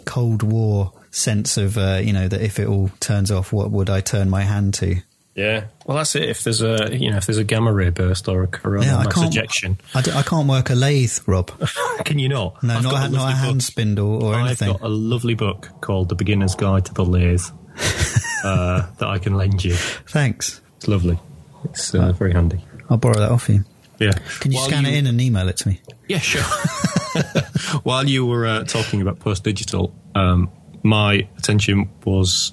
Cold 0.07 0.43
War 0.43 0.93
sense 1.11 1.57
of, 1.57 1.77
uh, 1.79 2.01
you 2.03 2.13
know, 2.13 2.29
that 2.29 2.41
if 2.41 2.59
it 2.59 2.67
all 2.67 2.91
turns 3.01 3.31
off, 3.31 3.53
what 3.53 3.71
would 3.71 3.91
I 3.91 4.01
turn 4.01 4.31
my 4.31 4.43
hand 4.43 4.75
to? 4.75 4.97
Yeah. 5.35 5.67
Well, 5.87 5.97
that's 5.97 6.15
it. 6.17 6.25
If 6.29 6.43
there's 6.45 6.61
a 6.61 6.95
you 6.95 7.11
know 7.11 7.17
if 7.17 7.27
there's 7.27 7.39
a 7.39 7.45
gamma 7.45 7.73
ray 7.73 7.91
burst 7.91 8.29
or 8.29 8.43
a 8.43 8.47
coronal 8.47 8.85
Yeah, 8.85 8.99
I 8.99 9.05
mass 9.05 9.15
can't. 9.15 9.27
ejection, 9.29 9.79
I, 9.95 10.03
d- 10.03 10.11
I 10.13 10.23
can't 10.23 10.49
work 10.49 10.71
a 10.71 10.75
lathe, 10.75 11.19
Rob. 11.27 11.53
can 12.05 12.19
you 12.19 12.29
not? 12.29 12.63
No, 12.63 12.75
I've 12.77 12.83
not, 12.83 12.91
got 12.93 13.09
a, 13.09 13.13
not 13.13 13.33
a 13.33 13.37
hand 13.37 13.59
book. 13.59 13.63
spindle 13.63 14.23
or 14.25 14.35
anything. 14.35 14.71
I've 14.71 14.81
got 14.81 14.87
a 14.87 14.93
lovely 14.93 15.35
book 15.35 15.69
called 15.81 16.09
The 16.09 16.17
Beginner's 16.17 16.55
Guide 16.57 16.85
to 16.87 16.95
the 16.95 17.05
Lathe 17.05 17.41
uh, 18.45 18.87
that 18.99 19.09
I 19.09 19.19
can 19.19 19.35
lend 19.35 19.65
you. 19.65 19.75
Thanks. 19.75 20.61
It's 20.77 20.89
lovely. 20.89 21.19
It's 21.65 21.95
uh, 21.95 22.13
very 22.13 22.33
handy. 22.33 22.65
I'll 22.91 22.97
borrow 22.97 23.19
that 23.21 23.31
off 23.31 23.49
you. 23.49 23.65
Yeah. 23.99 24.13
Can 24.41 24.51
you 24.51 24.59
While 24.59 24.67
scan 24.69 24.85
it 24.85 24.95
in 24.95 25.07
and 25.07 25.21
email 25.21 25.49
it 25.49 25.59
to 25.59 25.69
me? 25.69 25.81
Yeah, 26.09 26.19
sure. 26.19 26.43
While 27.83 28.09
you 28.09 28.27
were 28.27 28.47
uh, 28.47 28.65
talking 28.65 29.01
about 29.03 29.21
post 29.21 29.45
digital, 29.45 29.95
um, 30.15 30.51
my 30.83 31.29
attention 31.39 31.89
was 32.05 32.53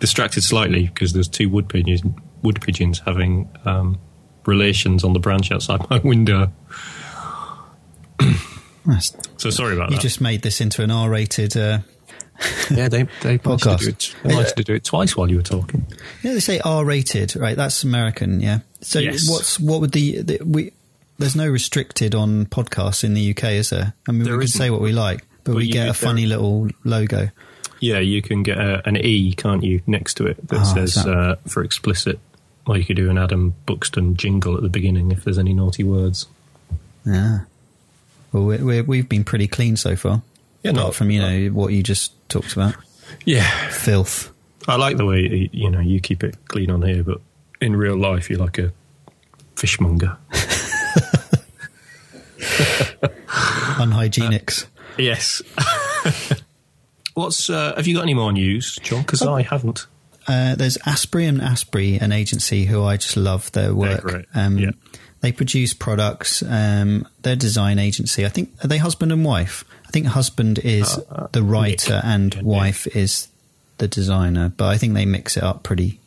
distracted 0.00 0.42
slightly 0.42 0.84
because 0.86 1.12
there's 1.12 1.28
two 1.28 1.48
wood 1.48 1.68
pigeons, 1.68 2.02
wood 2.42 2.60
pigeons 2.60 3.00
having 3.00 3.48
um, 3.64 3.98
relations 4.46 5.04
on 5.04 5.12
the 5.12 5.18
branch 5.20 5.50
outside 5.50 5.88
my 5.90 5.98
window. 6.04 6.52
So 9.36 9.50
sorry 9.50 9.74
about 9.74 9.90
you 9.90 9.96
that. 9.96 10.02
You 10.02 10.08
just 10.08 10.20
made 10.20 10.42
this 10.42 10.60
into 10.60 10.82
an 10.82 10.90
R-rated. 10.92 11.56
Uh, 11.56 11.78
yeah, 12.70 12.88
they 12.88 13.08
they 13.22 13.36
wanted 13.44 13.68
Podcast. 13.68 13.78
to 13.78 13.84
do 13.84 13.88
it. 13.90 14.14
They 14.22 14.34
wanted 14.34 14.56
to 14.56 14.62
do 14.64 14.74
it 14.74 14.84
twice 14.84 15.16
while 15.16 15.28
you 15.28 15.36
were 15.36 15.42
talking. 15.42 15.86
yeah, 16.22 16.34
they 16.34 16.40
say 16.40 16.60
R-rated, 16.60 17.34
right? 17.36 17.56
That's 17.56 17.82
American, 17.82 18.40
yeah. 18.40 18.60
So 18.82 19.00
Yes. 19.00 19.28
what's 19.28 19.58
what 19.58 19.80
would 19.80 19.92
the, 19.92 20.22
the 20.22 20.38
we? 20.44 20.72
There's 21.18 21.34
no 21.34 21.48
restricted 21.48 22.14
on 22.14 22.44
podcasts 22.46 23.02
in 23.02 23.14
the 23.14 23.30
UK, 23.30 23.44
is 23.52 23.70
there? 23.70 23.94
I 24.06 24.12
mean, 24.12 24.24
There 24.24 24.36
we 24.36 24.44
can 24.44 24.48
say 24.48 24.68
what 24.70 24.82
we 24.82 24.92
like, 24.92 25.25
but, 25.46 25.52
But 25.52 25.56
we 25.56 25.68
get 25.70 25.82
a 25.82 25.84
there- 25.86 25.94
funny 25.94 26.26
little 26.26 26.68
logo. 26.84 27.30
Yeah, 27.80 27.98
you 28.00 28.20
can 28.22 28.42
get 28.42 28.58
a, 28.58 28.86
an 28.88 28.96
E, 28.96 29.32
can't 29.34 29.62
you, 29.62 29.80
next 29.86 30.14
to 30.14 30.26
it 30.26 30.48
that 30.48 30.60
Ah, 30.60 30.64
says 30.64 30.94
that- 30.96 31.08
uh, 31.08 31.36
for 31.46 31.62
explicit. 31.64 32.18
Or 32.66 32.76
you 32.76 32.84
could 32.84 32.96
do 32.96 33.08
an 33.10 33.16
Adam 33.18 33.54
Buxton 33.64 34.16
jingle 34.16 34.56
at 34.56 34.62
the 34.62 34.68
beginning 34.68 35.12
if 35.12 35.22
there's 35.24 35.38
any 35.38 35.54
naughty 35.54 35.84
words. 35.84 36.26
Yeah. 37.04 37.40
Well, 38.32 38.42
we're, 38.44 38.82
we've 38.82 39.08
been 39.08 39.22
pretty 39.22 39.46
clean 39.46 39.76
so 39.76 39.94
far. 39.94 40.22
Yeah, 40.64 40.72
apart 40.72 40.86
not- 40.86 40.94
from 40.96 41.10
you 41.12 41.20
know 41.20 41.46
what 41.54 41.72
you 41.72 41.82
just 41.84 42.12
talked 42.28 42.52
about, 42.54 42.74
Yeah, 43.24 43.48
filth. 43.68 44.32
I 44.66 44.74
like 44.74 44.96
the 44.96 45.04
way 45.06 45.48
you 45.52 45.70
know 45.70 45.78
you 45.78 46.00
keep 46.00 46.24
it 46.24 46.34
clean 46.48 46.70
on 46.72 46.82
here, 46.82 47.04
but 47.04 47.20
in 47.60 47.76
real 47.76 47.96
life 47.96 48.28
you're 48.28 48.40
like 48.40 48.58
a 48.58 48.72
fishmonger. 49.54 50.16
Unhygienics. 53.78 54.66
Yes. 54.98 55.42
What's 57.14 57.48
uh, 57.48 57.74
have 57.76 57.86
you 57.86 57.94
got 57.94 58.02
any 58.02 58.14
more 58.14 58.32
news, 58.32 58.76
Jon? 58.82 59.00
Because 59.02 59.22
I 59.22 59.42
haven't. 59.42 59.86
Uh, 60.28 60.54
there's 60.54 60.76
Asbury 60.84 61.26
and 61.26 61.40
Asbury, 61.40 61.96
an 61.96 62.12
agency 62.12 62.64
who 62.66 62.82
I 62.84 62.96
just 62.96 63.16
love 63.16 63.50
their 63.52 63.74
work. 63.74 64.26
Um, 64.34 64.58
Yeah. 64.58 64.70
They 65.20 65.32
produce 65.32 65.72
products. 65.72 66.42
Um, 66.42 67.08
their 67.22 67.36
design 67.36 67.78
agency. 67.78 68.26
I 68.26 68.28
think 68.28 68.52
are 68.62 68.68
they 68.68 68.76
husband 68.78 69.12
and 69.12 69.24
wife. 69.24 69.64
I 69.86 69.90
think 69.90 70.06
husband 70.06 70.58
is 70.58 70.98
Uh, 71.10 71.28
the 71.32 71.42
writer 71.42 71.94
Nick. 71.94 72.04
and 72.04 72.34
Yeah, 72.34 72.40
Nick. 72.40 72.46
wife 72.46 72.86
is 72.94 73.28
the 73.78 73.88
designer. 73.88 74.52
But 74.54 74.66
I 74.66 74.76
think 74.78 74.92
they 74.94 75.06
mix 75.06 75.36
it 75.38 75.42
up 75.42 75.62
pretty 75.62 76.00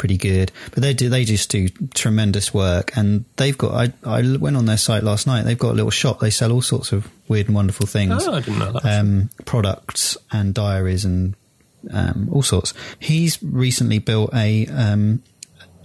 pretty 0.00 0.16
good. 0.16 0.50
But 0.72 0.82
they 0.82 0.94
do 0.94 1.08
they 1.08 1.24
just 1.24 1.50
do 1.50 1.68
tremendous 1.94 2.52
work, 2.52 2.96
and 2.96 3.24
they've 3.36 3.56
got. 3.56 3.74
I 3.74 3.92
I 4.18 4.36
went 4.38 4.56
on 4.56 4.66
their 4.66 4.76
site 4.78 5.04
last 5.04 5.26
night. 5.28 5.44
They've 5.44 5.58
got 5.58 5.72
a 5.72 5.78
little 5.78 5.90
shop. 5.92 6.18
They 6.20 6.30
sell 6.30 6.50
all 6.50 6.62
sorts 6.62 6.90
of 6.92 7.08
weird 7.28 7.46
and 7.46 7.54
wonderful 7.54 7.86
things 7.86 8.26
Oh, 8.26 8.32
I 8.34 8.40
didn't 8.40 8.58
know 8.58 8.72
that. 8.72 8.84
um, 9.00 9.30
products 9.44 10.16
and 10.32 10.52
diaries 10.54 11.04
and 11.04 11.34
um, 11.92 12.28
all 12.32 12.42
sorts. 12.42 12.74
He's 12.98 13.40
recently 13.42 13.98
built 14.00 14.30
a 14.34 14.66
um, 14.66 15.22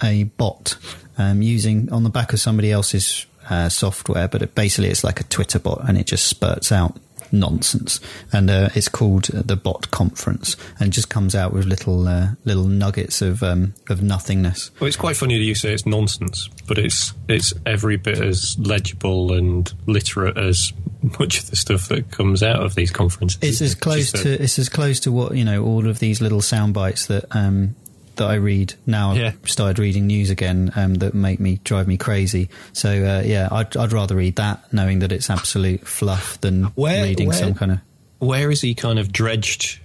a 0.01 0.23
bot 0.23 0.77
um, 1.17 1.41
using 1.41 1.91
on 1.91 2.03
the 2.03 2.09
back 2.09 2.33
of 2.33 2.39
somebody 2.39 2.71
else's 2.71 3.25
uh, 3.49 3.69
software, 3.69 4.27
but 4.27 4.41
it, 4.41 4.55
basically 4.55 4.89
it's 4.89 5.03
like 5.03 5.19
a 5.19 5.23
Twitter 5.25 5.59
bot 5.59 5.87
and 5.87 5.97
it 5.97 6.07
just 6.07 6.25
spurts 6.27 6.71
out 6.71 6.97
nonsense. 7.39 7.99
And 8.31 8.49
uh, 8.49 8.69
it's 8.75 8.89
called 8.89 9.25
the 9.25 9.55
Bot 9.55 9.91
Conference, 9.91 10.55
and 10.79 10.91
just 10.91 11.09
comes 11.09 11.35
out 11.35 11.53
with 11.53 11.65
little 11.65 12.07
uh, 12.07 12.29
little 12.43 12.65
nuggets 12.67 13.21
of 13.21 13.43
um, 13.43 13.73
of 13.89 14.01
nothingness. 14.01 14.71
Well, 14.79 14.87
it's 14.87 14.97
quite 14.97 15.17
funny 15.17 15.37
that 15.37 15.43
you 15.43 15.55
say 15.55 15.73
it's 15.73 15.85
nonsense, 15.85 16.49
but 16.67 16.77
it's 16.77 17.13
it's 17.27 17.53
every 17.65 17.97
bit 17.97 18.19
as 18.19 18.57
legible 18.59 19.33
and 19.33 19.71
literate 19.85 20.37
as 20.37 20.73
much 21.19 21.39
of 21.39 21.49
the 21.49 21.55
stuff 21.55 21.87
that 21.89 22.11
comes 22.11 22.41
out 22.41 22.61
of 22.61 22.75
these 22.75 22.91
conferences. 22.91 23.39
It's 23.41 23.61
as 23.61 23.75
close 23.75 24.11
to 24.11 24.41
it's 24.41 24.59
as 24.59 24.69
close 24.69 24.99
to 25.01 25.11
what 25.11 25.35
you 25.35 25.45
know 25.45 25.63
all 25.63 25.87
of 25.87 25.99
these 25.99 26.21
little 26.21 26.41
sound 26.41 26.73
bites 26.73 27.07
that 27.07 27.25
um, 27.31 27.75
that 28.17 28.29
I 28.29 28.35
read 28.35 28.73
now. 28.85 29.13
Yeah. 29.13 29.27
I've 29.41 29.49
started 29.49 29.79
reading 29.79 30.07
news 30.07 30.29
again 30.29 30.71
um, 30.75 30.95
that 30.95 31.13
make 31.13 31.39
me 31.39 31.59
drive 31.63 31.87
me 31.87 31.97
crazy. 31.97 32.49
So 32.73 32.89
uh, 32.89 33.21
yeah, 33.25 33.47
I'd, 33.51 33.75
I'd 33.77 33.91
rather 33.93 34.15
read 34.15 34.35
that 34.37 34.71
knowing 34.73 34.99
that 34.99 35.11
it's 35.11 35.29
absolute 35.29 35.87
fluff 35.87 36.39
than 36.41 36.65
Where- 36.75 37.03
reading 37.03 37.27
where- 37.29 37.37
some 37.37 37.53
kind 37.53 37.71
of. 37.73 37.79
Where 38.19 38.49
is 38.49 38.61
he 38.61 38.73
kind 38.75 38.97
of 38.97 39.11
dredged 39.11 39.79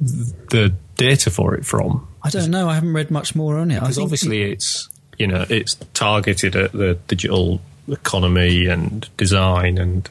the 0.00 0.74
data 0.96 1.30
for 1.30 1.54
it 1.54 1.64
from? 1.64 2.06
I 2.22 2.30
don't 2.30 2.50
know. 2.50 2.68
I 2.68 2.74
haven't 2.74 2.92
read 2.92 3.10
much 3.10 3.34
more 3.34 3.56
on 3.58 3.70
it. 3.70 3.80
Because 3.80 3.98
obviously 3.98 4.42
it's 4.52 4.88
you 5.18 5.26
know 5.26 5.44
it's 5.48 5.74
targeted 5.94 6.56
at 6.56 6.72
the 6.72 6.98
digital 7.08 7.60
economy 7.88 8.66
and 8.66 9.08
design 9.16 9.78
and 9.78 10.08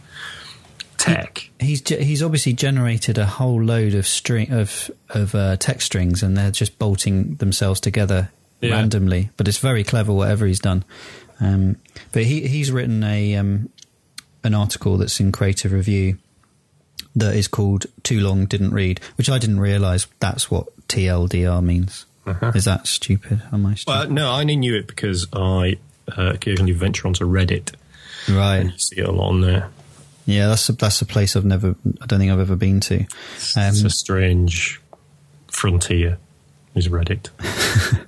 tech. 1.04 1.50
he's 1.60 1.88
he's 1.88 2.22
obviously 2.24 2.54
generated 2.54 3.18
a 3.18 3.26
whole 3.26 3.62
load 3.64 3.94
of 3.94 4.08
string 4.08 4.52
of 4.52 4.90
of 5.10 5.36
uh, 5.36 5.58
text 5.58 5.86
strings, 5.88 6.24
and 6.24 6.36
they're 6.38 6.52
just 6.52 6.78
bolting 6.80 7.36
themselves 7.36 7.80
together 7.80 8.30
Yeah. 8.62 8.72
randomly. 8.76 9.30
But 9.38 9.48
it's 9.48 9.58
very 9.60 9.84
clever, 9.84 10.12
whatever 10.14 10.46
he's 10.46 10.60
done. 10.60 10.84
Um, 11.40 11.78
but 12.12 12.24
he 12.24 12.48
he's 12.48 12.72
written 12.72 13.04
a 13.04 13.36
um, 13.36 13.70
an 14.44 14.54
article 14.54 14.98
that's 14.98 15.20
in 15.20 15.32
Creative 15.32 15.72
Review 15.72 16.18
that 17.16 17.36
is 17.36 17.48
called 17.48 17.86
"Too 18.04 18.20
Long 18.22 18.46
Didn't 18.46 18.72
Read," 18.72 19.00
which 19.18 19.30
I 19.30 19.38
didn't 19.40 19.60
realise 19.60 20.08
that's 20.20 20.50
what 20.50 20.68
TLDR 20.88 21.62
means. 21.64 22.06
Is 22.56 22.64
that 22.66 22.88
stupid? 22.88 23.42
Am 23.52 23.66
I 23.66 23.76
stupid? 23.76 23.98
Well, 24.00 24.10
no, 24.10 24.32
I 24.32 24.40
only 24.40 24.56
knew 24.56 24.76
it 24.76 24.88
because 24.88 25.28
I 25.34 25.76
uh, 26.18 26.32
occasionally 26.34 26.72
venture 26.72 27.06
onto 27.06 27.26
Reddit 27.26 27.74
right. 28.30 28.60
and 28.60 28.72
you 28.72 28.78
see 28.80 28.96
it 29.00 29.06
a 29.08 29.12
lot 29.12 29.28
on 29.30 29.42
there. 29.42 29.70
Yeah, 30.26 30.48
that's 30.48 30.70
a, 30.70 30.74
that's 30.74 31.02
a 31.02 31.06
place 31.06 31.36
I've 31.36 31.46
never. 31.46 31.76
I 32.02 32.06
don't 32.06 32.20
think 32.20 32.32
I've 32.32 32.40
ever 32.40 32.56
been 32.56 32.80
to. 32.82 33.00
Um, 33.00 33.06
it's 33.56 33.84
a 33.84 33.90
strange 33.90 34.82
frontier. 35.48 36.18
Is 36.76 36.88
Reddit? 36.88 37.30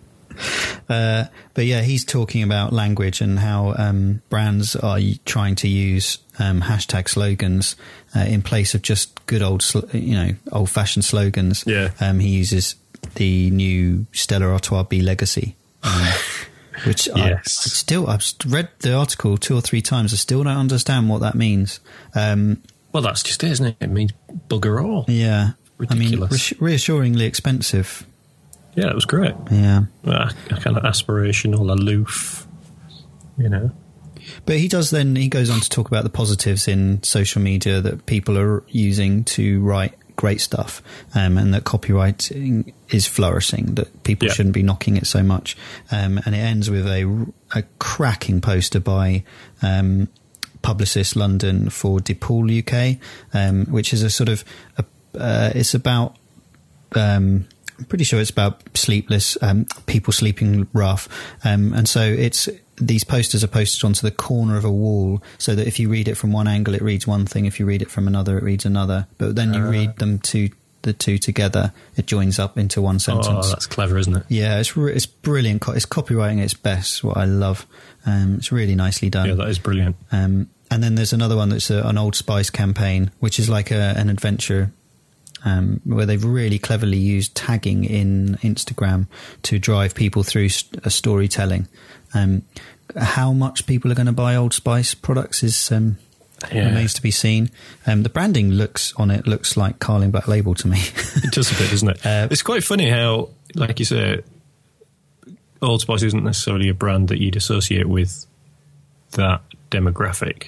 Uh, 0.88 1.26
but 1.54 1.66
yeah, 1.66 1.82
he's 1.82 2.06
talking 2.06 2.44
about 2.44 2.72
language 2.72 3.22
and 3.22 3.40
how 3.40 3.74
um, 3.78 4.22
brands 4.30 4.76
are 4.76 5.00
trying 5.26 5.56
to 5.56 5.68
use 5.68 6.20
um, 6.38 6.62
hashtag 6.62 7.10
slogans 7.10 7.76
uh, 8.16 8.20
in 8.20 8.42
place 8.42 8.76
of 8.76 8.82
just 8.82 9.26
good 9.26 9.42
old, 9.42 9.64
sl- 9.64 9.88
you 9.94 10.14
know, 10.14 10.30
old-fashioned 10.52 11.04
slogans. 11.04 11.64
Yeah. 11.66 11.92
Um, 12.00 12.20
he 12.20 12.30
uses 12.30 12.76
the 13.16 13.50
new 13.50 14.06
Stella 14.12 14.48
Artois 14.48 14.84
Be 14.84 15.02
Legacy, 15.02 15.56
which 16.86 17.10
I, 17.16 17.34
I 17.34 17.42
still 17.46 18.08
I've 18.08 18.24
read 18.48 18.70
the 18.80 18.94
article 18.94 19.38
two 19.38 19.56
or 19.56 19.62
three 19.62 19.82
times. 19.82 20.14
I 20.14 20.18
still 20.18 20.44
don't 20.44 20.58
understand 20.58 21.10
what 21.10 21.22
that 21.22 21.36
means. 21.36 21.80
Um, 22.14 22.62
Well, 22.92 23.04
that's 23.04 23.24
just 23.24 23.44
it, 23.44 23.52
isn't 23.52 23.66
it? 23.66 23.78
It 23.82 23.90
means 23.90 24.12
bugger 24.50 24.84
all. 24.84 25.06
yeah, 25.08 25.52
I 25.90 25.94
mean, 25.96 26.12
Ridiculous. 26.12 26.54
reassuringly 26.62 27.26
expensive. 27.26 28.06
Yeah, 28.76 28.88
it 28.90 28.96
was 28.96 29.06
great. 29.06 29.34
Yeah. 29.52 29.84
Uh, 30.06 30.30
kind 30.60 30.76
of 30.78 30.84
aspirational, 30.84 31.72
aloof. 31.72 32.46
You 33.38 33.50
know. 33.50 33.72
But 34.46 34.58
he 34.58 34.68
does 34.68 34.90
then, 34.90 35.16
he 35.16 35.28
goes 35.30 35.50
on 35.50 35.60
to 35.60 35.70
talk 35.70 35.88
about 35.88 36.04
the 36.04 36.10
positives 36.10 36.68
in 36.68 37.04
social 37.04 37.42
media 37.42 37.80
that 37.82 38.06
people 38.06 38.38
are 38.38 38.64
using 38.70 39.24
to 39.26 39.62
write 39.62 39.94
great 40.16 40.42
stuff 40.42 40.82
um, 41.14 41.38
and 41.38 41.54
that 41.54 41.64
copywriting 41.64 42.74
is 42.90 43.06
flourishing, 43.08 43.76
that 43.76 44.04
people 44.04 44.28
Yeah. 44.28 44.34
shouldn't 44.34 44.54
be 44.56 44.64
knocking 44.64 44.98
it 44.98 45.08
so 45.08 45.24
much. 45.24 45.58
Um, 45.92 46.20
and 46.26 46.34
it 46.36 46.40
ends 46.40 46.70
with 46.70 46.88
a, 46.88 47.26
a 47.54 47.64
cracking 47.80 48.42
poster 48.42 48.80
by 48.80 49.24
um, 49.62 50.08
Publicis 50.62 51.16
London 51.16 51.70
for 51.70 52.00
DePaul 52.00 52.50
UK, 52.62 53.00
um, 53.34 53.66
which 53.66 53.94
is 53.94 54.04
a 54.04 54.10
sort 54.10 54.30
of, 54.30 54.44
a, 54.78 54.86
uh, 55.20 55.52
it's 55.54 55.74
about 55.74 56.16
um, 56.96 57.48
I'm 57.78 57.86
pretty 57.86 58.06
sure 58.06 58.22
it's 58.22 58.30
about 58.30 58.62
sleepless 58.74 59.38
um, 59.42 59.66
people 59.86 60.14
sleeping 60.14 60.68
rough, 60.72 61.10
um, 61.44 61.74
and 61.74 61.90
so 61.90 62.02
it's 62.02 62.48
these 62.78 63.04
posters 63.04 63.44
are 63.44 63.48
posted 63.48 63.84
onto 63.86 64.02
the 64.02 64.12
corner 64.12 64.58
of 64.58 64.66
a 64.66 64.72
wall, 64.72 65.22
so 65.38 65.56
that 65.56 65.68
if 65.68 65.80
you 65.80 65.90
read 65.90 66.08
it 66.08 66.16
from 66.16 66.32
one 66.32 66.48
angle, 66.48 66.74
it 66.76 66.82
reads 66.82 67.08
one 67.08 67.26
thing. 67.26 67.46
If 67.46 67.60
you 67.60 67.66
read 67.66 67.82
it 67.82 67.90
from 67.90 68.08
another, 68.08 68.38
it 68.38 68.44
reads 68.44 68.66
another. 68.66 69.08
But 69.18 69.36
then 69.36 69.54
you 69.54 69.66
read 69.68 69.98
them 69.98 70.20
to 70.20 70.50
the 70.82 70.94
two 70.94 71.18
together, 71.18 71.74
it 71.98 72.06
joins 72.06 72.38
up 72.38 72.60
into 72.60 72.80
one 72.80 73.00
sentence. 73.00 73.28
Oh, 73.48 73.50
that's 73.50 73.66
clever, 73.66 73.98
isn't 73.98 74.18
it? 74.18 74.24
yeah, 74.30 74.60
it's 74.60 74.78
re- 74.78 74.94
it's 74.94 75.08
brilliant. 75.08 75.62
Co- 75.62 75.72
It's 75.72 75.86
copywriting 75.88 76.38
at 76.38 76.44
its 76.46 76.54
best. 76.54 77.04
What 77.04 77.18
I 77.18 77.26
love. 77.26 77.66
Um, 78.06 78.36
it's 78.36 78.52
really 78.52 78.76
nicely 78.76 79.10
done. 79.10 79.28
Yeah, 79.30 79.34
that 79.36 79.48
is 79.48 79.58
brilliant. 79.58 79.96
Um, 80.12 80.48
and 80.70 80.84
then 80.84 80.94
there's 80.94 81.12
another 81.14 81.36
one 81.38 81.50
that's 81.50 81.72
a, 81.72 81.82
an 81.88 81.98
Old 81.98 82.16
Spice 82.16 82.52
campaign, 82.52 83.10
which 83.20 83.40
is 83.40 83.50
like 83.50 83.72
a, 83.72 83.96
an 83.98 84.10
adventure 84.10 84.72
um, 85.46 85.80
where 85.86 86.06
they've 86.06 86.24
really 86.26 86.60
cleverly 86.60 86.98
used 86.98 87.34
tagging 87.36 87.84
in 87.86 88.38
Instagram 88.42 89.08
to 89.44 89.58
drive 89.60 89.96
people 89.96 90.24
through 90.24 90.50
st- 90.50 90.86
a 90.86 90.90
storytelling. 90.90 91.68
Um, 92.14 92.42
how 92.98 93.32
much 93.32 93.66
people 93.66 93.92
are 93.92 93.96
going 93.96 94.06
to 94.08 94.12
buy 94.12 94.36
Old 94.36 94.54
Spice 94.54 94.94
products 94.94 95.44
is 95.44 95.72
um, 95.72 95.98
Yeah. 96.52 96.66
remains 96.68 96.94
to 96.96 97.02
be 97.02 97.12
seen. 97.12 97.50
Um, 97.88 98.04
the 98.04 98.10
branding 98.10 98.52
looks 98.52 98.94
on 98.98 99.10
it 99.12 99.26
looks 99.28 99.56
like 99.56 99.80
Carling 99.80 100.12
Black 100.12 100.28
Label 100.28 100.54
to 100.56 100.68
me. 100.68 100.80
It 101.24 101.32
does 101.32 101.52
a 101.52 101.56
bit, 101.56 101.70
doesn't 101.72 101.90
it? 101.90 102.06
Uh, 102.06 102.28
it's 102.30 102.42
quite 102.44 102.64
funny 102.64 102.90
how, 102.90 103.30
like 103.56 103.80
you 103.80 103.86
say, 103.86 104.22
Old 105.62 105.82
Spice 105.82 106.04
isn't 106.04 106.24
necessarily 106.24 106.70
a 106.70 106.74
brand 106.74 107.08
that 107.08 107.20
you'd 107.20 107.36
associate 107.38 107.88
with 107.88 108.26
that 109.12 109.42
demographic. 109.72 110.48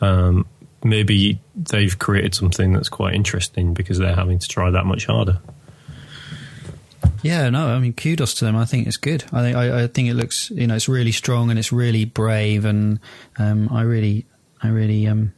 Um, 0.00 0.46
maybe 0.84 1.40
they've 1.54 1.98
created 1.98 2.34
something 2.34 2.72
that's 2.72 2.88
quite 2.88 3.14
interesting 3.14 3.74
because 3.74 3.98
they're 3.98 4.14
having 4.14 4.38
to 4.38 4.48
try 4.48 4.70
that 4.70 4.86
much 4.86 5.06
harder. 5.06 5.40
Yeah, 7.22 7.48
no, 7.50 7.68
I 7.68 7.78
mean, 7.78 7.92
kudos 7.94 8.34
to 8.34 8.44
them. 8.44 8.56
I 8.56 8.64
think 8.64 8.86
it's 8.86 8.96
good. 8.96 9.24
I 9.32 9.42
think 9.42 9.56
I, 9.56 9.82
I 9.84 9.86
think 9.88 10.08
it 10.08 10.14
looks, 10.14 10.50
you 10.50 10.66
know, 10.66 10.74
it's 10.76 10.88
really 10.88 11.12
strong 11.12 11.50
and 11.50 11.58
it's 11.58 11.72
really 11.72 12.04
brave, 12.04 12.64
and 12.64 13.00
um, 13.38 13.68
I 13.72 13.82
really, 13.82 14.26
I 14.62 14.68
really, 14.68 15.06
um, 15.08 15.32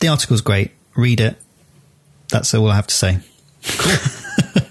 the 0.00 0.08
article's 0.08 0.40
great. 0.40 0.72
Read 0.96 1.20
it. 1.20 1.36
That's 2.30 2.52
all 2.54 2.68
I 2.70 2.74
have 2.76 2.86
to 2.88 2.94
say. 2.94 3.18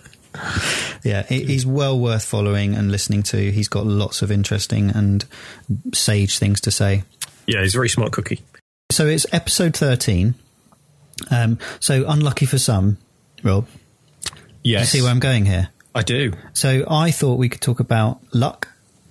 yeah, 1.04 1.24
he- 1.24 1.46
he's 1.46 1.66
well 1.66 1.98
worth 2.00 2.24
following 2.26 2.76
and 2.76 2.92
listening 2.92 3.24
to. 3.24 3.52
He's 3.52 3.68
got 3.68 3.86
lots 3.86 4.22
of 4.22 4.32
interesting 4.32 4.90
and 4.90 5.26
sage 5.94 6.38
things 6.38 6.62
to 6.62 6.72
say. 6.72 7.04
Yeah, 7.48 7.62
he's 7.62 7.74
a 7.76 7.78
very 7.78 7.90
smart 7.90 8.12
cookie. 8.12 8.42
So 8.92 9.08
it's 9.08 9.26
episode 9.32 9.76
13. 9.76 10.36
Um, 11.30 11.60
so 11.80 12.06
unlucky 12.08 12.46
for 12.46 12.58
some, 12.58 12.98
Rob. 13.44 13.68
You 14.64 14.74
Yes, 14.74 14.90
see 14.92 15.02
where 15.02 15.12
I'm 15.12 15.20
going 15.20 15.46
here? 15.46 15.70
I 15.96 16.04
do. 16.04 16.34
So 16.54 16.86
I 16.90 17.12
thought 17.12 17.36
we 17.40 17.50
could 17.50 17.62
talk 17.62 17.80
about 17.80 18.20
luck 18.34 18.68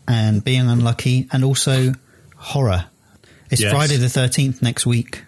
and 0.06 0.44
being 0.44 0.68
unlucky 0.68 1.28
and 1.32 1.42
also 1.44 1.94
horror. 2.36 2.86
It's 3.50 3.60
Yes. 3.62 3.72
Friday 3.72 3.96
the 3.96 4.06
13th 4.06 4.62
next 4.62 4.86
week. 4.86 5.24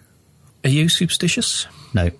Are 0.63 0.69
you 0.69 0.87
superstitious? 0.87 1.67
No. 1.93 2.05
Are 2.07 2.11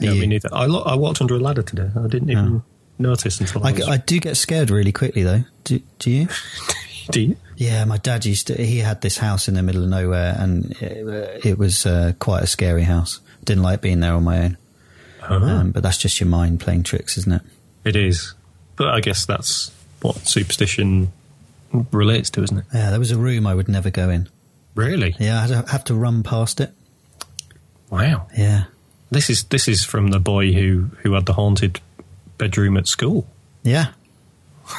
No, 0.00 0.12
you? 0.12 0.20
me 0.22 0.26
neither. 0.26 0.48
I, 0.52 0.66
lo- 0.66 0.82
I 0.82 0.94
walked 0.96 1.20
under 1.20 1.34
a 1.34 1.38
ladder 1.38 1.62
today. 1.62 1.88
I 1.96 2.06
didn't 2.08 2.30
even 2.30 2.62
notice 2.98 3.38
until 3.40 3.64
I, 3.64 3.70
I, 3.70 3.72
was. 3.72 3.88
I 3.88 3.96
do 3.98 4.18
get 4.18 4.36
scared 4.36 4.70
really 4.70 4.92
quickly 4.92 5.22
though. 5.22 5.44
Do, 5.64 5.80
do 5.98 6.10
you? 6.10 6.28
you? 7.16 7.36
Yeah, 7.56 7.84
my 7.84 7.96
dad 7.98 8.24
used 8.24 8.46
to. 8.48 8.54
He 8.54 8.78
had 8.78 9.00
this 9.00 9.18
house 9.18 9.48
in 9.48 9.54
the 9.54 9.62
middle 9.62 9.82
of 9.84 9.88
nowhere, 9.88 10.36
and 10.38 10.72
it, 10.80 11.44
it 11.46 11.58
was 11.58 11.84
uh, 11.86 12.12
quite 12.18 12.42
a 12.42 12.46
scary 12.46 12.82
house. 12.84 13.20
Didn't 13.44 13.62
like 13.62 13.80
being 13.80 14.00
there 14.00 14.14
on 14.14 14.24
my 14.24 14.44
own. 14.44 14.56
Uh-huh. 15.22 15.44
Um, 15.44 15.70
but 15.72 15.82
that's 15.82 15.98
just 15.98 16.18
your 16.20 16.28
mind 16.28 16.60
playing 16.60 16.82
tricks, 16.84 17.16
isn't 17.18 17.32
it? 17.32 17.42
It 17.84 17.96
is. 17.96 18.34
But 18.76 18.88
I 18.88 19.00
guess 19.00 19.26
that's 19.26 19.70
what 20.00 20.16
superstition 20.26 21.12
relates 21.92 22.30
to, 22.30 22.42
isn't 22.42 22.58
it? 22.58 22.64
Yeah, 22.72 22.90
there 22.90 22.98
was 22.98 23.10
a 23.10 23.18
room 23.18 23.46
I 23.46 23.54
would 23.54 23.68
never 23.68 23.90
go 23.90 24.08
in. 24.10 24.28
Really? 24.74 25.14
Yeah, 25.18 25.42
I'd 25.42 25.68
have 25.68 25.84
to 25.84 25.94
run 25.94 26.22
past 26.22 26.60
it. 26.60 26.72
Wow. 27.90 28.28
Yeah, 28.36 28.64
This 29.10 29.28
is 29.28 29.44
this 29.44 29.66
is 29.68 29.84
from 29.84 30.08
the 30.08 30.20
boy 30.20 30.52
who 30.52 30.90
who 31.02 31.12
had 31.14 31.26
the 31.26 31.32
haunted 31.34 31.80
bedroom 32.38 32.76
at 32.76 32.86
school. 32.86 33.26
yeah. 33.62 33.88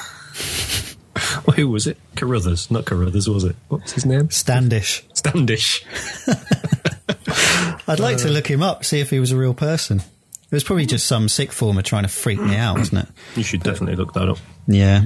Well, 1.46 1.56
who 1.56 1.70
was 1.70 1.88
it? 1.88 1.98
Carruthers, 2.16 2.70
not 2.72 2.86
Carruthers, 2.86 3.30
was 3.30 3.44
it? 3.44 3.56
What's 3.70 3.94
his 3.94 4.06
name? 4.06 4.30
Standish. 4.30 5.06
Standish. 5.14 5.86
I'd 7.88 8.00
like 8.00 8.18
to 8.18 8.30
look 8.30 8.48
him 8.48 8.62
up, 8.64 8.86
see 8.86 9.00
if 9.00 9.10
he 9.10 9.20
was 9.20 9.32
a 9.32 9.38
real 9.38 9.54
person. 9.54 10.00
It 10.00 10.56
was 10.56 10.64
probably 10.64 10.86
just 10.86 11.08
some 11.08 11.30
sick 11.30 11.52
former 11.52 11.82
trying 11.82 12.04
to 12.04 12.10
freak 12.10 12.42
me 12.42 12.56
out, 12.56 12.78
wasn't 12.78 13.06
it? 13.06 13.10
You 13.38 13.44
should 13.44 13.64
definitely 13.64 13.96
look 13.96 14.14
that 14.14 14.28
up. 14.28 14.38
Yeah. 14.68 15.06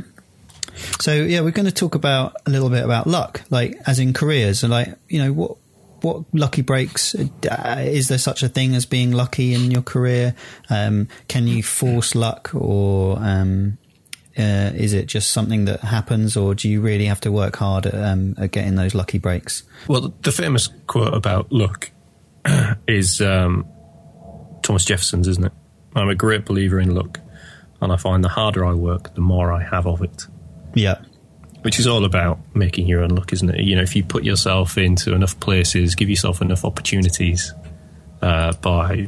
So 0.99 1.13
yeah, 1.13 1.41
we're 1.41 1.51
going 1.51 1.67
to 1.67 1.71
talk 1.71 1.95
about 1.95 2.35
a 2.45 2.49
little 2.49 2.69
bit 2.69 2.83
about 2.83 3.07
luck, 3.07 3.41
like 3.49 3.77
as 3.85 3.99
in 3.99 4.13
careers, 4.13 4.63
and 4.63 4.71
like 4.71 4.95
you 5.07 5.23
know 5.23 5.31
what 5.31 5.57
what 6.01 6.23
lucky 6.33 6.61
breaks 6.61 7.15
uh, 7.15 7.77
is 7.79 8.09
there 8.09 8.17
such 8.17 8.43
a 8.43 8.49
thing 8.49 8.75
as 8.75 8.85
being 8.85 9.11
lucky 9.11 9.53
in 9.53 9.71
your 9.71 9.81
career? 9.81 10.35
Um, 10.69 11.07
can 11.27 11.47
you 11.47 11.63
force 11.63 12.15
luck, 12.15 12.53
or 12.53 13.17
um, 13.19 13.77
uh, 14.37 14.71
is 14.75 14.93
it 14.93 15.05
just 15.05 15.31
something 15.31 15.65
that 15.65 15.79
happens, 15.79 16.35
or 16.35 16.55
do 16.55 16.69
you 16.69 16.81
really 16.81 17.05
have 17.05 17.21
to 17.21 17.31
work 17.31 17.55
hard 17.55 17.85
at, 17.85 17.95
um, 17.95 18.35
at 18.37 18.51
getting 18.51 18.75
those 18.75 18.93
lucky 18.93 19.17
breaks? 19.17 19.63
Well, 19.87 20.13
the 20.21 20.31
famous 20.31 20.67
quote 20.87 21.13
about 21.13 21.51
luck 21.51 21.91
is 22.87 23.21
um, 23.21 23.65
Thomas 24.61 24.83
Jefferson's, 24.83 25.27
isn't 25.27 25.45
it? 25.45 25.53
I'm 25.95 26.09
a 26.09 26.15
great 26.15 26.45
believer 26.45 26.79
in 26.79 26.93
luck, 26.93 27.21
and 27.81 27.93
I 27.93 27.95
find 27.95 28.23
the 28.23 28.29
harder 28.29 28.65
I 28.65 28.73
work, 28.73 29.15
the 29.15 29.21
more 29.21 29.53
I 29.53 29.63
have 29.63 29.87
of 29.87 30.01
it. 30.01 30.27
Yeah, 30.73 30.99
Which 31.61 31.79
is 31.79 31.87
all 31.87 32.03
about 32.03 32.39
making 32.53 32.87
your 32.87 33.01
own 33.01 33.11
luck, 33.11 33.31
isn't 33.31 33.49
it? 33.49 33.61
You 33.61 33.77
know, 33.77 33.81
if 33.83 33.95
you 33.95 34.03
put 34.03 34.25
yourself 34.25 34.77
into 34.77 35.13
enough 35.13 35.39
places, 35.39 35.95
give 35.95 36.09
yourself 36.09 36.41
enough 36.41 36.65
opportunities 36.65 37.53
uh, 38.21 38.51
by 38.61 39.07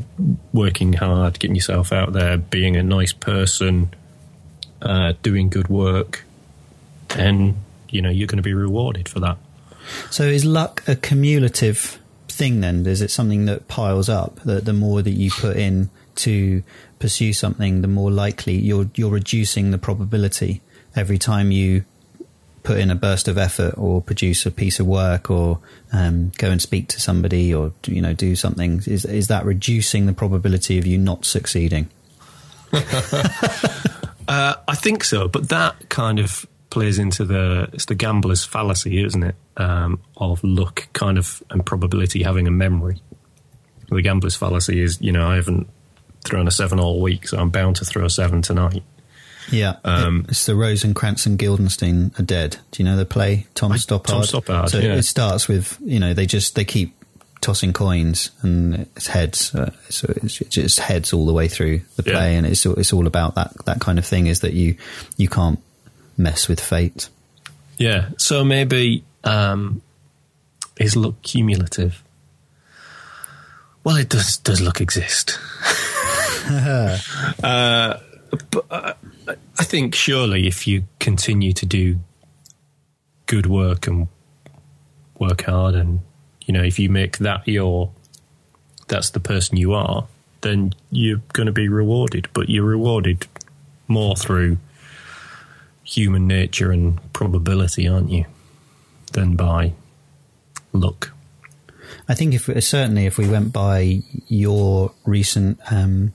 working 0.54 0.94
hard, 0.94 1.38
getting 1.40 1.56
yourself 1.56 1.92
out 1.92 2.14
there, 2.14 2.38
being 2.38 2.78
a 2.78 2.84
nice 2.84 3.12
person, 3.12 3.94
uh, 4.82 5.14
doing 5.24 5.50
good 5.50 5.68
work, 5.68 6.24
then 7.10 7.58
you 7.90 8.02
know 8.02 8.10
you're 8.10 8.28
going 8.28 8.38
to 8.38 8.44
be 8.44 8.54
rewarded 8.54 9.10
for 9.10 9.20
that. 9.22 9.38
So 10.10 10.24
is 10.24 10.46
luck 10.46 10.84
a 10.88 10.96
cumulative 10.96 12.00
thing 12.28 12.62
then? 12.62 12.86
Is 12.86 13.02
it 13.02 13.12
something 13.12 13.46
that 13.46 13.68
piles 13.68 14.10
up? 14.10 14.40
That 14.42 14.66
the 14.66 14.74
more 14.74 15.02
that 15.02 15.12
you 15.12 15.32
put 15.32 15.58
in 15.58 15.90
to 16.16 16.64
pursue 17.00 17.34
something, 17.34 17.82
the 17.82 17.88
more 17.88 18.12
likely 18.12 18.56
you're 18.56 18.90
you're 18.96 19.12
reducing 19.12 19.72
the 19.72 19.78
probability 19.78 20.62
every 20.96 21.18
time 21.18 21.52
you 21.52 21.86
put 22.64 22.78
in 22.80 22.92
a 22.92 22.96
burst 22.96 23.30
of 23.30 23.38
effort 23.38 23.74
or 23.78 24.02
produce 24.02 24.46
a 24.46 24.52
piece 24.52 24.78
of 24.78 24.86
work 24.86 25.32
or 25.32 25.58
um, 25.94 26.34
go 26.38 26.50
and 26.50 26.62
speak 26.62 26.90
to 26.90 27.00
somebody 27.00 27.54
or 27.54 27.72
you 27.86 28.02
know 28.02 28.14
do 28.14 28.36
something. 28.36 28.82
Is 28.86 29.06
is 29.06 29.28
that 29.28 29.46
reducing 29.46 30.06
the 30.06 30.14
probability 30.14 30.78
of 30.78 30.86
you 30.86 30.98
not 30.98 31.26
succeeding? 31.26 31.90
Uh, 34.28 34.56
I 34.68 34.76
think 34.76 35.04
so, 35.04 35.28
but 35.28 35.50
that 35.50 35.90
kind 35.90 36.20
of 36.20 36.46
plays 36.70 37.00
into 37.00 37.24
the 37.24 37.70
it's 37.74 37.86
the 37.86 37.96
gambler's 37.96 38.44
fallacy, 38.44 39.04
isn't 39.04 39.24
it? 39.24 39.36
Um, 39.56 40.00
of 40.18 40.44
luck, 40.44 40.88
kind 40.94 41.18
of, 41.18 41.42
and 41.50 41.66
probability 41.66 42.24
having 42.24 42.48
a 42.48 42.52
memory. 42.52 43.02
The 43.90 44.02
gambler's 44.02 44.36
fallacy 44.36 44.82
is, 44.82 45.02
you 45.02 45.12
know, 45.14 45.28
I 45.28 45.36
haven't 45.36 45.68
thrown 46.26 46.48
a 46.48 46.52
seven 46.52 46.80
all 46.80 47.02
week, 47.02 47.28
so 47.28 47.38
I'm 47.38 47.50
bound 47.50 47.78
to 47.78 47.86
throw 47.86 48.04
a 48.06 48.10
seven 48.10 48.42
tonight. 48.42 48.84
Yeah, 49.50 49.78
Um, 49.86 50.26
it's 50.28 50.46
the 50.46 50.56
Rosencrantz 50.56 51.26
and 51.26 51.40
Guildenstern 51.40 52.12
are 52.20 52.24
dead. 52.24 52.58
Do 52.72 52.84
you 52.84 52.90
know 52.90 52.98
the 52.98 53.06
play 53.06 53.48
Tom 53.56 53.72
Stoppard? 53.72 54.08
Tom 54.08 54.22
Stoppard, 54.24 54.70
So 54.70 54.80
yeah. 54.80 54.96
it 54.96 55.04
starts 55.04 55.48
with 55.48 55.78
you 55.82 56.02
know 56.02 56.14
they 56.14 56.26
just 56.26 56.56
they 56.56 56.66
keep 56.66 56.94
tossing 57.42 57.72
coins 57.74 58.32
and 58.42 58.88
it's 58.96 59.08
heads. 59.08 59.54
Uh, 59.54 59.72
so 59.90 60.12
it's 60.18 60.38
just 60.40 60.80
heads 60.80 61.14
all 61.14 61.26
the 61.26 61.34
way 61.34 61.48
through 61.48 61.82
the 61.96 62.04
Yeah. 62.06 62.14
play, 62.14 62.36
and 62.36 62.46
it's 62.48 62.66
it's 62.66 62.94
all 62.94 63.08
about 63.08 63.36
that 63.36 63.54
that 63.66 63.80
kind 63.80 64.00
of 64.00 64.06
thing. 64.06 64.28
Is 64.28 64.40
that 64.42 64.54
you 64.54 64.76
you 65.18 65.28
can't 65.30 65.60
mess 66.18 66.48
with 66.48 66.60
fate. 66.60 67.10
Yeah, 67.78 68.10
so 68.18 68.44
maybe 68.44 69.04
um, 69.24 69.82
is 70.80 70.96
luck 70.96 71.22
cumulative? 71.22 72.04
Well, 73.84 73.98
it 73.98 74.10
does. 74.10 74.38
Does 74.38 74.60
luck 74.62 74.82
exist? 74.82 75.38
uh, 76.50 76.98
but 78.52 78.66
uh, 78.72 78.94
I 79.60 79.64
think 79.64 79.96
surely 79.96 80.48
if 80.48 80.68
you 80.68 80.84
continue 81.00 81.54
to 81.54 81.66
do 81.66 82.00
good 83.28 83.46
work 83.46 83.88
and 83.88 84.08
work 85.20 85.44
hard, 85.44 85.76
and 85.76 86.00
you 86.48 86.54
know, 86.54 86.64
if 86.64 86.80
you 86.80 86.90
make 86.90 87.20
that 87.20 87.48
your 87.48 87.92
that's 88.88 89.12
the 89.12 89.20
person 89.20 89.58
you 89.58 89.74
are, 89.74 90.08
then 90.42 90.74
you're 90.90 91.22
going 91.34 91.48
to 91.48 91.52
be 91.52 91.68
rewarded. 91.68 92.30
But 92.34 92.50
you're 92.50 92.66
rewarded 92.66 93.28
more 93.88 94.16
through 94.16 94.58
human 95.84 96.26
nature 96.26 96.72
and 96.72 97.00
probability, 97.14 97.88
aren't 97.88 98.10
you? 98.10 98.26
Than 99.12 99.36
by 99.36 99.74
luck. 100.72 101.12
I 102.08 102.16
think 102.16 102.34
if 102.34 102.64
certainly 102.64 103.06
if 103.06 103.18
we 103.18 103.28
went 103.28 103.52
by 103.52 104.02
your 104.28 104.94
recent 105.06 105.60
um, 105.70 106.14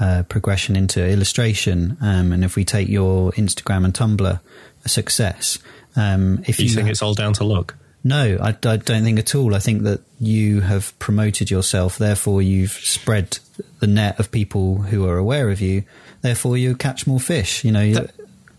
uh, 0.00 0.24
progression 0.28 0.74
into 0.74 1.06
illustration, 1.06 1.96
um, 2.00 2.32
and 2.32 2.44
if 2.44 2.56
we 2.56 2.64
take 2.64 2.88
your 2.88 3.30
Instagram 3.32 3.84
and 3.84 3.94
Tumblr 3.94 4.40
success, 4.86 5.60
um, 5.94 6.42
if 6.48 6.58
You 6.58 6.66
you 6.66 6.74
think 6.74 6.88
it's 6.88 7.02
all 7.02 7.14
down 7.14 7.34
to 7.34 7.44
luck? 7.44 7.76
No, 8.04 8.36
I, 8.40 8.48
I 8.48 8.76
don't 8.76 9.04
think 9.04 9.18
at 9.18 9.34
all. 9.34 9.54
I 9.54 9.58
think 9.60 9.82
that 9.82 10.00
you 10.18 10.60
have 10.62 10.98
promoted 10.98 11.50
yourself, 11.50 11.98
therefore 11.98 12.42
you've 12.42 12.72
spread 12.72 13.38
the 13.78 13.86
net 13.86 14.18
of 14.18 14.30
people 14.32 14.78
who 14.78 15.06
are 15.06 15.16
aware 15.18 15.50
of 15.50 15.60
you. 15.60 15.84
Therefore, 16.20 16.56
you 16.56 16.74
catch 16.76 17.06
more 17.06 17.20
fish. 17.20 17.64
You 17.64 17.72
know, 17.72 17.92
That- 17.92 18.10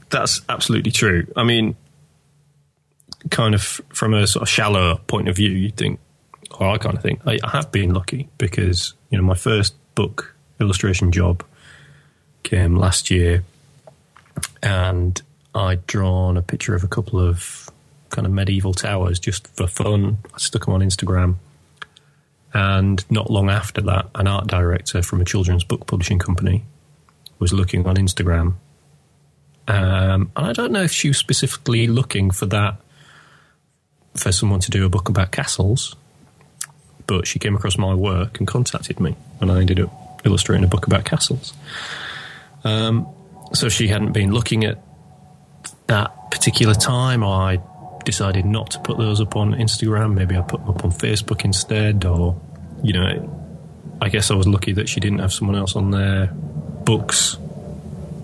That's 0.09 0.41
absolutely 0.47 0.91
true. 0.91 1.27
I 1.35 1.43
mean, 1.43 1.75
kind 3.31 3.53
of 3.55 3.61
from 3.89 4.13
a 4.13 4.27
sort 4.27 4.43
of 4.43 4.49
shallow 4.49 4.97
point 5.07 5.27
of 5.29 5.35
view, 5.35 5.49
you 5.49 5.71
think, 5.71 5.99
or 6.59 6.67
I 6.69 6.77
kind 6.77 6.95
of 6.95 7.01
think, 7.01 7.21
I, 7.25 7.39
I 7.43 7.49
have 7.51 7.71
been 7.71 7.93
lucky 7.93 8.29
because 8.37 8.93
you 9.09 9.17
know 9.17 9.23
my 9.23 9.35
first 9.35 9.75
book 9.95 10.35
illustration 10.59 11.11
job 11.11 11.43
came 12.43 12.75
last 12.75 13.09
year, 13.09 13.43
and 14.61 15.21
I'd 15.55 15.85
drawn 15.87 16.37
a 16.37 16.41
picture 16.41 16.75
of 16.75 16.83
a 16.83 16.87
couple 16.87 17.19
of 17.19 17.69
kind 18.13 18.25
of 18.25 18.31
medieval 18.31 18.73
towers 18.73 19.19
just 19.19 19.47
for 19.57 19.67
fun. 19.67 20.19
I 20.33 20.37
stuck 20.37 20.65
them 20.65 20.75
on 20.75 20.79
Instagram. 20.79 21.35
And 22.53 23.03
not 23.11 23.29
long 23.29 23.49
after 23.49 23.81
that, 23.81 24.09
an 24.15 24.27
art 24.27 24.47
director 24.47 25.01
from 25.01 25.19
a 25.19 25.25
children's 25.25 25.65
book 25.65 25.87
publishing 25.87 26.19
company 26.19 26.63
was 27.39 27.51
looking 27.51 27.85
on 27.85 27.97
Instagram 27.97 28.53
um, 29.67 30.31
and 30.35 30.47
I 30.47 30.53
don't 30.53 30.71
know 30.71 30.83
if 30.83 30.91
she 30.91 31.07
was 31.09 31.17
specifically 31.17 31.87
looking 31.87 32.31
for 32.31 32.45
that 32.47 32.75
for 34.15 34.31
someone 34.31 34.59
to 34.61 34.71
do 34.71 34.85
a 34.85 34.89
book 34.89 35.09
about 35.09 35.31
castles, 35.31 35.95
but 37.07 37.25
she 37.25 37.39
came 37.39 37.55
across 37.55 37.77
my 37.77 37.93
work 37.93 38.39
and 38.39 38.47
contacted 38.47 38.99
me, 38.99 39.15
and 39.39 39.51
I 39.51 39.61
ended 39.61 39.79
up 39.79 40.21
illustrating 40.25 40.65
a 40.65 40.67
book 40.67 40.85
about 40.85 41.05
castles. 41.05 41.53
Um, 42.63 43.07
so 43.53 43.69
she 43.69 43.87
hadn't 43.87 44.11
been 44.11 44.31
looking 44.31 44.65
at 44.65 44.81
that 45.87 46.31
particular 46.31 46.73
time. 46.73 47.23
I 47.23 47.59
decided 48.05 48.45
not 48.45 48.71
to 48.71 48.79
put 48.79 48.97
those 48.97 49.21
up 49.21 49.35
on 49.35 49.53
Instagram. 49.53 50.13
Maybe 50.13 50.35
I 50.35 50.41
put 50.41 50.61
them 50.61 50.69
up 50.69 50.83
on 50.83 50.91
Facebook 50.91 51.45
instead, 51.45 52.05
or 52.05 52.39
you 52.83 52.93
know, 52.93 53.43
I 54.01 54.09
guess 54.09 54.31
I 54.31 54.35
was 54.35 54.47
lucky 54.47 54.73
that 54.73 54.89
she 54.89 54.99
didn't 54.99 55.19
have 55.19 55.33
someone 55.33 55.55
else 55.55 55.75
on 55.75 55.91
their 55.91 56.27
books 56.27 57.37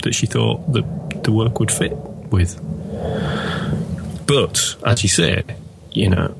that 0.04 0.14
she 0.14 0.26
thought 0.26 0.72
that 0.74 1.24
the 1.24 1.32
work 1.32 1.60
would 1.60 1.72
fit 1.72 1.96
with. 1.96 2.60
But 4.26 4.76
as 4.86 5.04
you 5.04 5.10
say, 5.10 5.44
you 5.92 6.10
know, 6.10 6.36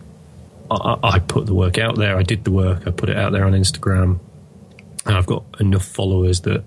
I, 0.70 0.98
I 1.04 1.20
put 1.20 1.46
the 1.46 1.54
work 1.54 1.78
out 1.78 1.98
there. 1.98 2.18
I 2.18 2.24
did 2.24 2.44
the 2.44 2.52
work. 2.52 2.88
I 2.88 2.92
put 2.92 3.10
it 3.10 3.18
out 3.18 3.32
there 3.32 3.46
on 3.46 3.54
Instagram, 3.54 4.20
and 5.06 5.16
I've 5.16 5.26
got 5.26 5.44
enough 5.60 5.86
followers 5.86 6.42
that 6.42 6.64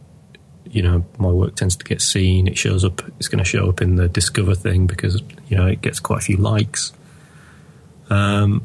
you 0.72 0.82
know 0.82 1.04
my 1.18 1.28
work 1.30 1.54
tends 1.54 1.76
to 1.76 1.84
get 1.84 2.00
seen. 2.02 2.48
It 2.48 2.58
shows 2.58 2.84
up. 2.84 3.00
It's 3.18 3.28
going 3.28 3.38
to 3.38 3.48
show 3.48 3.68
up 3.68 3.80
in 3.80 3.94
the 3.96 4.08
Discover 4.08 4.54
thing 4.56 4.86
because 4.86 5.22
you 5.48 5.56
know 5.56 5.66
it 5.66 5.80
gets 5.82 6.00
quite 6.00 6.18
a 6.18 6.22
few 6.24 6.36
likes. 6.38 6.92
Um, 8.10 8.62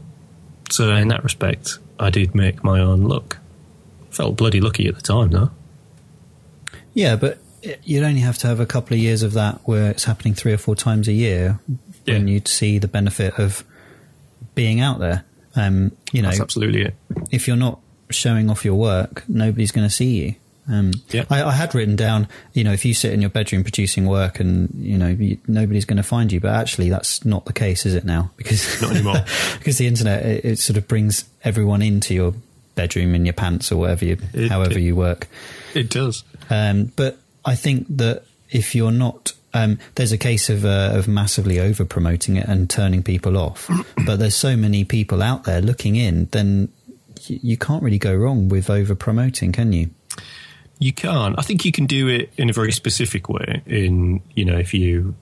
so 0.69 0.93
in 0.95 1.09
that 1.09 1.23
respect, 1.23 1.79
I 1.99 2.09
did 2.09 2.33
make 2.35 2.63
my 2.63 2.79
own 2.79 3.03
look. 3.05 3.37
Felt 4.09 4.35
bloody 4.37 4.59
lucky 4.59 4.87
at 4.87 4.95
the 4.95 5.01
time, 5.01 5.29
though. 5.31 5.51
Yeah, 6.93 7.15
but 7.15 7.37
you'd 7.83 8.03
only 8.03 8.21
have 8.21 8.37
to 8.39 8.47
have 8.47 8.59
a 8.59 8.65
couple 8.65 8.95
of 8.95 8.99
years 8.99 9.21
of 9.23 9.33
that 9.33 9.61
where 9.65 9.91
it's 9.91 10.05
happening 10.05 10.33
three 10.33 10.53
or 10.53 10.57
four 10.57 10.75
times 10.75 11.07
a 11.07 11.13
year 11.13 11.59
Yeah. 12.05 12.15
when 12.15 12.27
you'd 12.27 12.47
see 12.47 12.79
the 12.79 12.87
benefit 12.87 13.37
of 13.37 13.63
being 14.55 14.79
out 14.79 14.99
there. 14.99 15.23
Um, 15.55 15.91
you 16.11 16.21
know, 16.21 16.29
That's 16.29 16.41
absolutely 16.41 16.81
it. 16.83 16.95
if 17.31 17.47
you're 17.47 17.57
not 17.57 17.79
showing 18.09 18.49
off 18.49 18.63
your 18.65 18.75
work, 18.75 19.23
nobody's 19.27 19.71
going 19.71 19.87
to 19.87 19.93
see 19.93 20.17
you. 20.23 20.35
Um, 20.69 20.91
Yeah. 21.09 21.25
I, 21.29 21.43
I 21.43 21.51
had 21.51 21.73
written 21.73 21.95
down, 21.95 22.27
you 22.53 22.63
know, 22.63 22.73
if 22.73 22.83
you 22.85 22.93
sit 22.93 23.13
in 23.13 23.21
your 23.21 23.29
bedroom 23.29 23.63
producing 23.63 24.05
work 24.05 24.39
and 24.39 24.69
you 24.75 24.97
know 24.97 25.07
you, 25.07 25.37
nobody's 25.47 25.85
going 25.85 25.97
to 25.97 26.03
find 26.03 26.31
you, 26.31 26.39
but 26.39 26.51
actually 26.53 26.89
that's 26.89 27.23
not 27.25 27.45
the 27.45 27.53
case, 27.53 27.85
is 27.85 27.93
it 27.95 28.03
now? 28.03 28.31
Because 28.37 28.81
Not 28.81 28.91
anymore. 28.91 29.23
because 29.59 29.77
the 29.77 29.87
internet 29.87 30.25
it, 30.25 30.45
it 30.45 30.59
sort 30.59 30.77
of 30.77 30.87
brings 30.87 31.25
everyone 31.43 31.81
into 31.81 32.13
your 32.13 32.33
bedroom 32.75 33.15
in 33.15 33.25
your 33.25 33.33
pants 33.33 33.71
or 33.71 33.77
whatever 33.77 34.05
you, 34.05 34.17
It- 34.33 34.49
however 34.51 34.73
it- 34.77 34.81
you 34.81 34.95
work. 34.95 35.27
It 35.73 35.89
does. 35.89 36.23
Um, 36.49 36.91
but 36.95 37.17
I 37.45 37.55
think 37.55 37.85
that 37.97 38.23
if 38.49 38.75
you're 38.75 38.91
not, 38.91 39.33
um, 39.53 39.79
there's 39.95 40.11
a 40.11 40.17
case 40.17 40.49
of 40.49 40.65
uh, 40.65 40.91
of 40.93 41.07
massively 41.07 41.59
over 41.59 41.85
promoting 41.85 42.35
it 42.35 42.47
and 42.47 42.69
turning 42.69 43.03
people 43.03 43.37
off. 43.37 43.69
but 44.05 44.17
there's 44.19 44.35
so 44.35 44.55
many 44.57 44.83
people 44.83 45.21
out 45.23 45.43
there 45.45 45.61
looking 45.61 45.95
in, 45.95 46.25
then 46.31 46.69
y- 47.29 47.39
you 47.41 47.57
can't 47.57 47.81
really 47.83 47.97
go 47.99 48.13
wrong 48.15 48.49
with 48.49 48.69
over 48.69 48.95
promoting, 48.95 49.51
can 49.53 49.71
you? 49.73 49.89
You 50.79 50.93
can't. 50.93 51.37
I 51.37 51.41
think 51.41 51.65
you 51.65 51.71
can 51.71 51.85
do 51.85 52.07
it 52.07 52.31
in 52.37 52.49
a 52.49 52.53
very 52.53 52.71
specific 52.71 53.29
way. 53.29 53.61
In 53.65 54.21
you 54.35 54.45
know, 54.45 54.57
if 54.57 54.73
you 54.73 55.15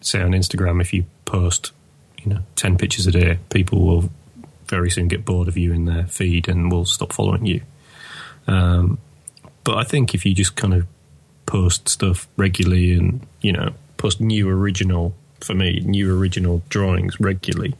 say 0.00 0.22
on 0.22 0.30
Instagram, 0.30 0.80
if 0.80 0.92
you 0.92 1.04
post, 1.24 1.72
you 2.18 2.32
know, 2.32 2.40
ten 2.54 2.78
pictures 2.78 3.06
a 3.06 3.12
day, 3.12 3.38
people 3.50 3.80
will 3.84 4.10
very 4.66 4.90
soon 4.90 5.08
get 5.08 5.24
bored 5.24 5.48
of 5.48 5.56
you 5.56 5.72
in 5.72 5.84
their 5.84 6.06
feed 6.06 6.48
and 6.48 6.70
will 6.70 6.84
stop 6.84 7.12
following 7.12 7.44
you. 7.44 7.60
Um, 8.46 8.98
but 9.64 9.78
I 9.78 9.84
think 9.84 10.14
if 10.14 10.24
you 10.24 10.32
just 10.32 10.54
kind 10.54 10.72
of 10.72 10.86
post 11.46 11.88
stuff 11.88 12.28
regularly 12.36 12.92
and 12.92 13.26
you 13.40 13.52
know 13.52 13.72
post 13.96 14.20
new 14.20 14.48
original 14.48 15.12
for 15.40 15.54
me 15.54 15.80
new 15.80 16.16
original 16.16 16.62
drawings 16.68 17.18
regularly, 17.18 17.74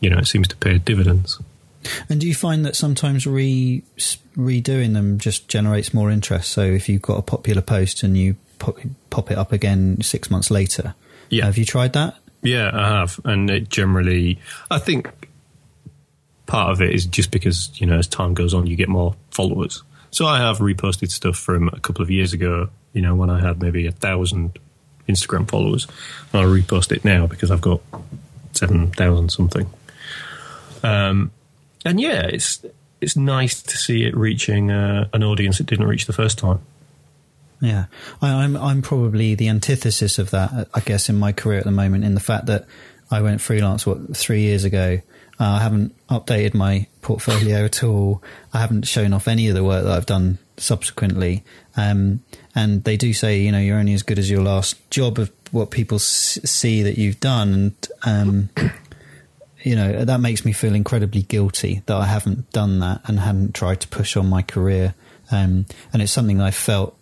you 0.00 0.10
know, 0.10 0.18
it 0.18 0.26
seems 0.26 0.48
to 0.48 0.56
pay 0.56 0.78
dividends. 0.78 1.38
And 2.08 2.20
do 2.20 2.26
you 2.28 2.34
find 2.34 2.64
that 2.66 2.76
sometimes 2.76 3.26
re 3.26 3.82
redoing 4.36 4.92
them 4.92 5.18
just 5.18 5.48
generates 5.48 5.94
more 5.94 6.10
interest? 6.10 6.50
So 6.52 6.62
if 6.62 6.88
you've 6.88 7.02
got 7.02 7.18
a 7.18 7.22
popular 7.22 7.62
post 7.62 8.02
and 8.02 8.16
you 8.16 8.36
pop, 8.58 8.78
pop 9.10 9.30
it 9.30 9.38
up 9.38 9.52
again 9.52 9.98
six 10.02 10.30
months 10.30 10.50
later, 10.50 10.94
Yeah. 11.30 11.46
have 11.46 11.56
you 11.58 11.64
tried 11.64 11.92
that? 11.94 12.16
Yeah, 12.42 12.70
I 12.72 12.88
have, 13.00 13.20
and 13.24 13.50
it 13.50 13.68
generally, 13.68 14.38
I 14.70 14.78
think 14.78 15.08
part 16.46 16.70
of 16.72 16.80
it 16.82 16.94
is 16.94 17.06
just 17.06 17.30
because 17.30 17.70
you 17.80 17.86
know 17.86 17.98
as 17.98 18.06
time 18.06 18.34
goes 18.34 18.54
on, 18.54 18.66
you 18.66 18.76
get 18.76 18.88
more 18.88 19.14
followers. 19.30 19.82
So 20.10 20.26
I 20.26 20.38
have 20.38 20.58
reposted 20.58 21.10
stuff 21.10 21.36
from 21.36 21.68
a 21.68 21.78
couple 21.80 22.02
of 22.02 22.10
years 22.10 22.32
ago. 22.32 22.68
You 22.92 23.02
know, 23.02 23.14
when 23.14 23.30
I 23.30 23.40
had 23.40 23.60
maybe 23.62 23.86
a 23.86 23.92
thousand 23.92 24.58
Instagram 25.08 25.48
followers, 25.48 25.86
and 26.32 26.42
I 26.42 26.44
repost 26.44 26.92
it 26.92 27.04
now 27.04 27.26
because 27.26 27.50
I've 27.50 27.60
got 27.60 27.80
seven 28.52 28.90
thousand 28.90 29.30
something. 29.30 29.66
Um, 30.82 31.30
and 31.84 32.00
yeah, 32.00 32.22
it's 32.22 32.64
it's 33.00 33.16
nice 33.16 33.62
to 33.62 33.76
see 33.76 34.04
it 34.04 34.16
reaching 34.16 34.70
uh, 34.70 35.08
an 35.12 35.22
audience 35.22 35.60
it 35.60 35.66
didn't 35.66 35.86
reach 35.86 36.06
the 36.06 36.12
first 36.12 36.38
time. 36.38 36.60
Yeah, 37.60 37.86
I, 38.22 38.44
I'm 38.44 38.56
I'm 38.56 38.82
probably 38.82 39.34
the 39.34 39.48
antithesis 39.48 40.18
of 40.18 40.30
that. 40.30 40.68
I 40.74 40.80
guess 40.80 41.08
in 41.08 41.18
my 41.18 41.32
career 41.32 41.58
at 41.58 41.64
the 41.64 41.70
moment, 41.70 42.04
in 42.04 42.14
the 42.14 42.20
fact 42.20 42.46
that 42.46 42.66
I 43.10 43.22
went 43.22 43.40
freelance 43.40 43.86
what 43.86 44.16
three 44.16 44.42
years 44.42 44.64
ago. 44.64 45.00
Uh, 45.38 45.52
I 45.52 45.60
haven't 45.60 45.94
updated 46.08 46.52
my 46.52 46.86
portfolio 47.00 47.64
at 47.64 47.82
all. 47.82 48.22
I 48.52 48.58
haven't 48.60 48.86
shown 48.86 49.14
off 49.14 49.26
any 49.26 49.48
of 49.48 49.54
the 49.54 49.64
work 49.64 49.84
that 49.84 49.92
I've 49.92 50.04
done 50.04 50.38
subsequently. 50.58 51.42
Um, 51.78 52.22
and 52.54 52.84
they 52.84 52.98
do 52.98 53.14
say, 53.14 53.40
you 53.40 53.50
know, 53.50 53.58
you're 53.58 53.78
only 53.78 53.94
as 53.94 54.02
good 54.02 54.18
as 54.18 54.30
your 54.30 54.42
last 54.42 54.90
job 54.90 55.18
of 55.18 55.32
what 55.50 55.70
people 55.70 55.96
s- 55.96 56.38
see 56.44 56.82
that 56.82 56.98
you've 56.98 57.20
done. 57.20 57.54
And 57.54 57.88
um, 58.02 58.50
you 59.62 59.76
know 59.76 60.04
that 60.04 60.20
makes 60.20 60.44
me 60.44 60.52
feel 60.52 60.74
incredibly 60.74 61.22
guilty 61.22 61.82
that 61.86 61.96
I 61.96 62.06
haven't 62.06 62.50
done 62.52 62.80
that 62.80 63.02
and 63.04 63.20
hadn't 63.20 63.54
tried 63.54 63.80
to 63.80 63.88
push 63.88 64.16
on 64.16 64.28
my 64.28 64.42
career. 64.42 64.94
Um, 65.30 65.66
and 65.92 66.02
it's 66.02 66.12
something 66.12 66.40
I 66.40 66.50
felt 66.50 66.96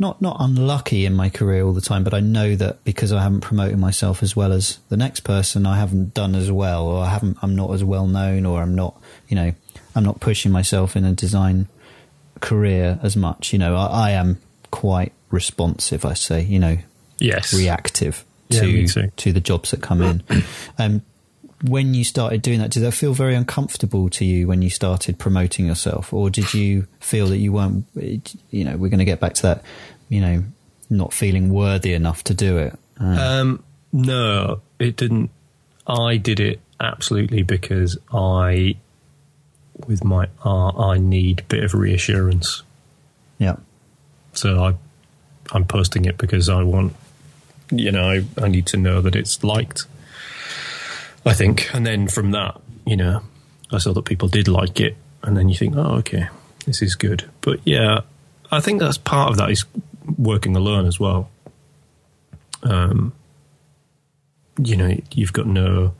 not 0.00 0.22
not 0.22 0.38
unlucky 0.40 1.04
in 1.04 1.14
my 1.14 1.28
career 1.28 1.62
all 1.62 1.74
the 1.74 1.80
time, 1.80 2.02
but 2.04 2.14
I 2.14 2.20
know 2.20 2.56
that 2.56 2.82
because 2.84 3.12
I 3.12 3.22
haven't 3.22 3.42
promoted 3.42 3.78
myself 3.78 4.22
as 4.22 4.34
well 4.34 4.52
as 4.52 4.78
the 4.88 4.96
next 4.96 5.20
person, 5.20 5.66
I 5.66 5.76
haven't 5.76 6.14
done 6.14 6.34
as 6.34 6.50
well, 6.50 6.86
or 6.86 7.04
I 7.04 7.10
haven't. 7.10 7.36
I'm 7.42 7.54
not 7.54 7.72
as 7.72 7.84
well 7.84 8.06
known, 8.06 8.46
or 8.46 8.62
I'm 8.62 8.74
not. 8.74 9.00
You 9.28 9.36
know, 9.36 9.52
I'm 9.94 10.04
not 10.04 10.18
pushing 10.18 10.50
myself 10.50 10.96
in 10.96 11.04
a 11.04 11.12
design 11.12 11.68
career 12.40 12.98
as 13.02 13.14
much. 13.14 13.52
You 13.52 13.58
know, 13.58 13.76
I, 13.76 13.86
I 13.86 14.10
am 14.12 14.38
quite 14.70 15.12
responsive. 15.30 16.04
I 16.04 16.14
say, 16.14 16.42
you 16.42 16.58
know, 16.58 16.78
Yes, 17.18 17.52
reactive 17.52 18.24
Yeah, 18.48 18.60
to 18.60 19.10
to 19.10 19.32
the 19.32 19.40
jobs 19.40 19.70
that 19.70 19.82
come 19.82 20.02
in. 20.02 20.22
Um, 20.78 21.02
when 21.62 21.94
you 21.94 22.04
started 22.04 22.42
doing 22.42 22.58
that, 22.60 22.70
did 22.70 22.82
that 22.82 22.92
feel 22.92 23.12
very 23.12 23.34
uncomfortable 23.34 24.08
to 24.10 24.24
you 24.24 24.46
when 24.46 24.62
you 24.62 24.70
started 24.70 25.18
promoting 25.18 25.66
yourself, 25.66 26.12
or 26.12 26.30
did 26.30 26.54
you 26.54 26.86
feel 27.00 27.26
that 27.28 27.38
you 27.38 27.52
weren't? 27.52 27.84
You 28.50 28.64
know, 28.64 28.76
we're 28.76 28.88
going 28.88 28.98
to 28.98 29.04
get 29.04 29.20
back 29.20 29.34
to 29.34 29.42
that. 29.42 29.62
You 30.08 30.20
know, 30.20 30.44
not 30.88 31.12
feeling 31.12 31.50
worthy 31.50 31.92
enough 31.92 32.24
to 32.24 32.34
do 32.34 32.58
it. 32.58 32.78
Uh, 33.00 33.04
Um, 33.04 33.64
no, 33.92 34.60
it 34.78 34.96
didn't. 34.96 35.30
I 35.86 36.16
did 36.16 36.40
it 36.40 36.60
absolutely 36.80 37.42
because 37.42 37.98
I, 38.12 38.76
with 39.86 40.02
my 40.04 40.28
art, 40.44 40.76
I 40.78 40.98
need 40.98 41.40
a 41.40 41.44
bit 41.44 41.64
of 41.64 41.74
reassurance. 41.74 42.62
yeah, 43.38 43.56
So 44.32 44.64
I, 44.64 44.74
I'm 45.52 45.64
posting 45.64 46.04
it 46.04 46.18
because 46.18 46.48
I 46.48 46.62
want, 46.62 46.94
you 47.70 47.90
know, 47.92 48.08
I, 48.08 48.24
I 48.40 48.48
need 48.48 48.66
to 48.66 48.76
know 48.76 49.00
that 49.00 49.16
it's 49.16 49.42
liked. 49.42 49.86
I 51.24 51.34
think, 51.34 51.72
and 51.74 51.86
then 51.86 52.08
from 52.08 52.30
that, 52.32 52.60
you 52.86 52.96
know, 52.96 53.22
I 53.70 53.78
saw 53.78 53.92
that 53.92 54.04
people 54.04 54.28
did 54.28 54.48
like 54.48 54.80
it, 54.80 54.96
and 55.22 55.36
then 55.36 55.48
you 55.48 55.56
think, 55.56 55.76
oh, 55.76 55.96
okay, 55.96 56.28
this 56.66 56.82
is 56.82 56.94
good. 56.94 57.28
But 57.40 57.60
yeah, 57.64 58.00
I 58.50 58.60
think 58.60 58.80
that's 58.80 58.98
part 58.98 59.30
of 59.30 59.36
that 59.36 59.50
is 59.50 59.64
working 60.18 60.56
alone 60.56 60.86
as 60.86 60.98
well. 60.98 61.30
Um, 62.62 63.12
you 64.58 64.76
know, 64.76 64.96
you've 65.12 65.32
got 65.32 65.46
no 65.46 65.94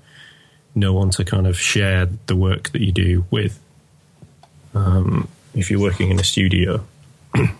no 0.74 0.92
one 0.92 1.10
to 1.10 1.24
kind 1.24 1.46
of 1.46 1.58
share 1.58 2.06
the 2.26 2.36
work 2.36 2.70
that 2.70 2.80
you 2.80 2.92
do 2.92 3.24
with. 3.30 3.58
Um, 4.74 5.28
if 5.54 5.70
you're 5.70 5.80
working 5.80 6.10
in 6.10 6.20
a 6.20 6.24
studio, 6.24 6.84
um, 7.34 7.58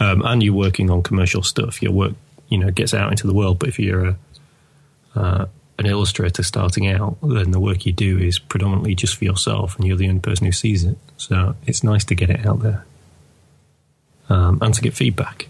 and 0.00 0.42
you're 0.42 0.54
working 0.54 0.90
on 0.90 1.02
commercial 1.02 1.42
stuff, 1.42 1.82
your 1.82 1.92
work, 1.92 2.14
you 2.48 2.58
know, 2.58 2.70
gets 2.70 2.94
out 2.94 3.10
into 3.10 3.26
the 3.26 3.34
world. 3.34 3.58
But 3.58 3.68
if 3.68 3.78
you're 3.78 4.06
a, 4.06 4.16
uh, 5.14 5.46
an 5.78 5.86
illustrator 5.86 6.42
starting 6.42 6.88
out, 6.88 7.18
then 7.22 7.50
the 7.50 7.60
work 7.60 7.84
you 7.84 7.92
do 7.92 8.18
is 8.18 8.38
predominantly 8.38 8.94
just 8.94 9.16
for 9.16 9.24
yourself, 9.24 9.76
and 9.76 9.86
you're 9.86 9.96
the 9.96 10.08
only 10.08 10.20
person 10.20 10.46
who 10.46 10.52
sees 10.52 10.84
it. 10.84 10.96
So 11.16 11.54
it's 11.66 11.84
nice 11.84 12.04
to 12.04 12.14
get 12.14 12.30
it 12.30 12.46
out 12.46 12.60
there 12.60 12.84
um, 14.28 14.58
and 14.62 14.72
to 14.74 14.80
get 14.80 14.94
feedback. 14.94 15.48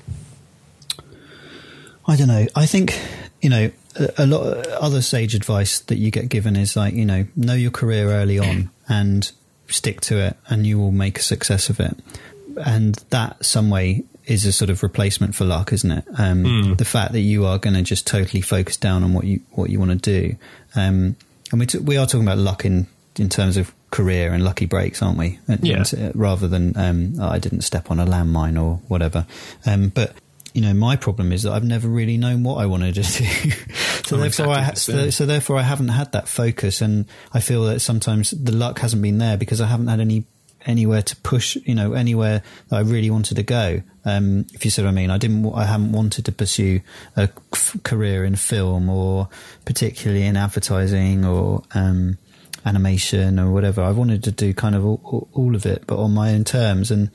I 2.07 2.17
don't 2.17 2.29
know. 2.29 2.47
I 2.55 2.67
think 2.67 2.99
you 3.41 3.51
know 3.51 3.71
a, 3.97 4.13
a 4.19 4.27
lot. 4.27 4.43
Of 4.43 4.67
other 4.67 5.03
sage 5.03 5.35
advice 5.35 5.81
that 5.81 5.97
you 5.97 6.11
get 6.11 6.29
given 6.29 6.57
is 6.57 6.77
like 6.77 6.95
you 6.95 7.05
know 7.05 7.27
know 7.35 7.55
your 7.55 7.71
career 7.71 8.11
early 8.11 8.39
on 8.39 8.71
and 8.89 9.31
stick 9.69 10.01
to 10.03 10.19
it, 10.19 10.37
and 10.49 10.67
you 10.67 10.79
will 10.79 10.93
make 10.93 11.19
a 11.19 11.23
success 11.23 11.69
of 11.69 11.81
it. 11.81 11.97
And 12.65 12.95
that 13.11 13.45
some 13.45 13.71
way 13.71 14.05
is 14.27 14.45
a 14.45 14.53
sort 14.53 14.71
of 14.71 14.83
replacement 14.83 15.35
for 15.35 15.45
luck, 15.45 15.73
isn't 15.73 15.91
it? 15.91 16.05
Um, 16.19 16.45
Mm. 16.45 16.77
The 16.79 16.85
fact 16.85 17.13
that 17.13 17.21
you 17.21 17.47
are 17.47 17.59
going 17.59 17.75
to 17.75 17.83
just 17.83 18.07
totally 18.07 18.41
focus 18.41 18.77
down 18.77 19.03
on 19.05 19.13
what 19.13 19.25
you 19.25 19.41
what 19.53 19.71
you 19.71 19.79
want 19.79 19.91
to 19.93 19.97
do, 19.97 20.37
um, 20.75 21.17
and 21.53 21.61
we 21.61 21.67
t- 21.67 21.79
we 21.79 21.97
are 21.97 22.07
talking 22.07 22.27
about 22.27 22.39
luck 22.39 22.65
in 22.65 22.87
in 23.19 23.29
terms 23.29 23.57
of 23.57 23.73
career 23.91 24.33
and 24.35 24.45
lucky 24.45 24.67
breaks, 24.67 25.01
aren't 25.01 25.17
we? 25.17 25.39
And- 25.49 25.65
Yeah. 25.67 25.85
and, 25.93 25.95
uh, 26.09 26.13
rather 26.15 26.49
than 26.49 26.77
um, 26.77 27.15
oh, 27.21 27.29
I 27.29 27.39
didn't 27.39 27.63
step 27.63 27.91
on 27.91 27.99
a 28.01 28.05
landmine 28.05 28.61
or 28.63 28.81
whatever. 28.89 29.27
Um, 29.65 29.89
but 29.89 30.13
you 30.53 30.61
know, 30.63 30.75
my 30.75 30.97
problem 30.97 31.33
is 31.33 31.43
that 31.45 31.53
I've 31.53 31.65
never 31.65 31.87
really 31.87 32.17
known 32.17 32.43
what 32.43 32.57
I 32.57 32.67
wanted 32.67 32.95
to 32.97 33.03
do. 33.43 33.51
so 34.05 34.17
therefore, 34.17 34.49
I 34.49 34.59
exactly 34.69 34.95
ha- 34.95 35.01
so, 35.05 35.11
so 35.11 35.27
therefore 35.27 35.57
I 35.59 35.63
haven't 35.63 35.89
had 35.89 36.13
that 36.13 36.29
focus, 36.29 36.81
and 36.81 37.05
I 37.33 37.41
feel 37.41 37.65
that 37.67 37.81
sometimes 37.81 38.31
the 38.33 38.53
luck 38.53 38.79
hasn't 38.81 39.03
been 39.03 39.19
there 39.19 39.37
because 39.37 39.61
I 39.61 39.67
haven't 39.67 39.89
had 39.89 40.01
any 40.01 40.25
anywhere 40.67 41.03
to 41.03 41.17
push, 41.17 41.57
you 41.65 41.75
know, 41.75 41.93
anywhere 41.93 42.43
that 42.69 42.77
I 42.77 42.81
really 42.81 43.11
wanted 43.11 43.37
to 43.37 43.43
go. 43.43 43.83
Um, 44.05 44.47
if 44.53 44.65
you 44.65 44.71
see 44.71 44.83
what 44.83 44.89
I 44.89 44.93
mean, 44.93 45.11
I 45.11 45.19
didn't, 45.19 45.53
I 45.55 45.65
haven't 45.65 45.93
wanted 45.93 46.25
to 46.27 46.33
pursue 46.33 46.81
a 47.17 47.29
f- 47.53 47.77
career 47.83 48.25
in 48.25 48.37
film 48.37 48.89
or 48.89 49.29
particularly 49.65 50.25
in 50.25 50.37
advertising 50.37 51.25
or 51.25 51.63
um, 51.75 52.19
animation 52.65 53.39
or 53.39 53.51
whatever. 53.51 53.83
I 53.83 53.93
wanted 53.93 54.25
to 54.25 54.33
do 54.33 54.53
kind 54.53 54.75
of 54.75 54.85
all, 54.85 55.29
all 55.33 55.55
of 55.55 55.67
it, 55.67 55.85
but 55.87 55.99
on 55.99 56.13
my 56.13 56.33
own 56.35 56.45
terms, 56.45 56.91
and 56.91 57.11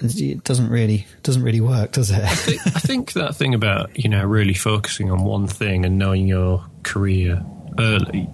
it 0.00 0.44
doesn't 0.44 0.68
really 0.68 1.06
doesn't 1.22 1.42
really 1.42 1.60
work, 1.60 1.92
does 1.92 2.10
it? 2.10 2.22
I 2.22 2.34
think, 2.34 2.60
I 2.66 2.80
think 2.80 3.12
that 3.14 3.36
thing 3.36 3.54
about 3.54 3.98
you 3.98 4.08
know 4.08 4.24
really 4.24 4.54
focusing 4.54 5.10
on 5.10 5.24
one 5.24 5.46
thing 5.46 5.84
and 5.84 5.98
knowing 5.98 6.26
your 6.26 6.64
career 6.82 7.44
early, 7.78 8.28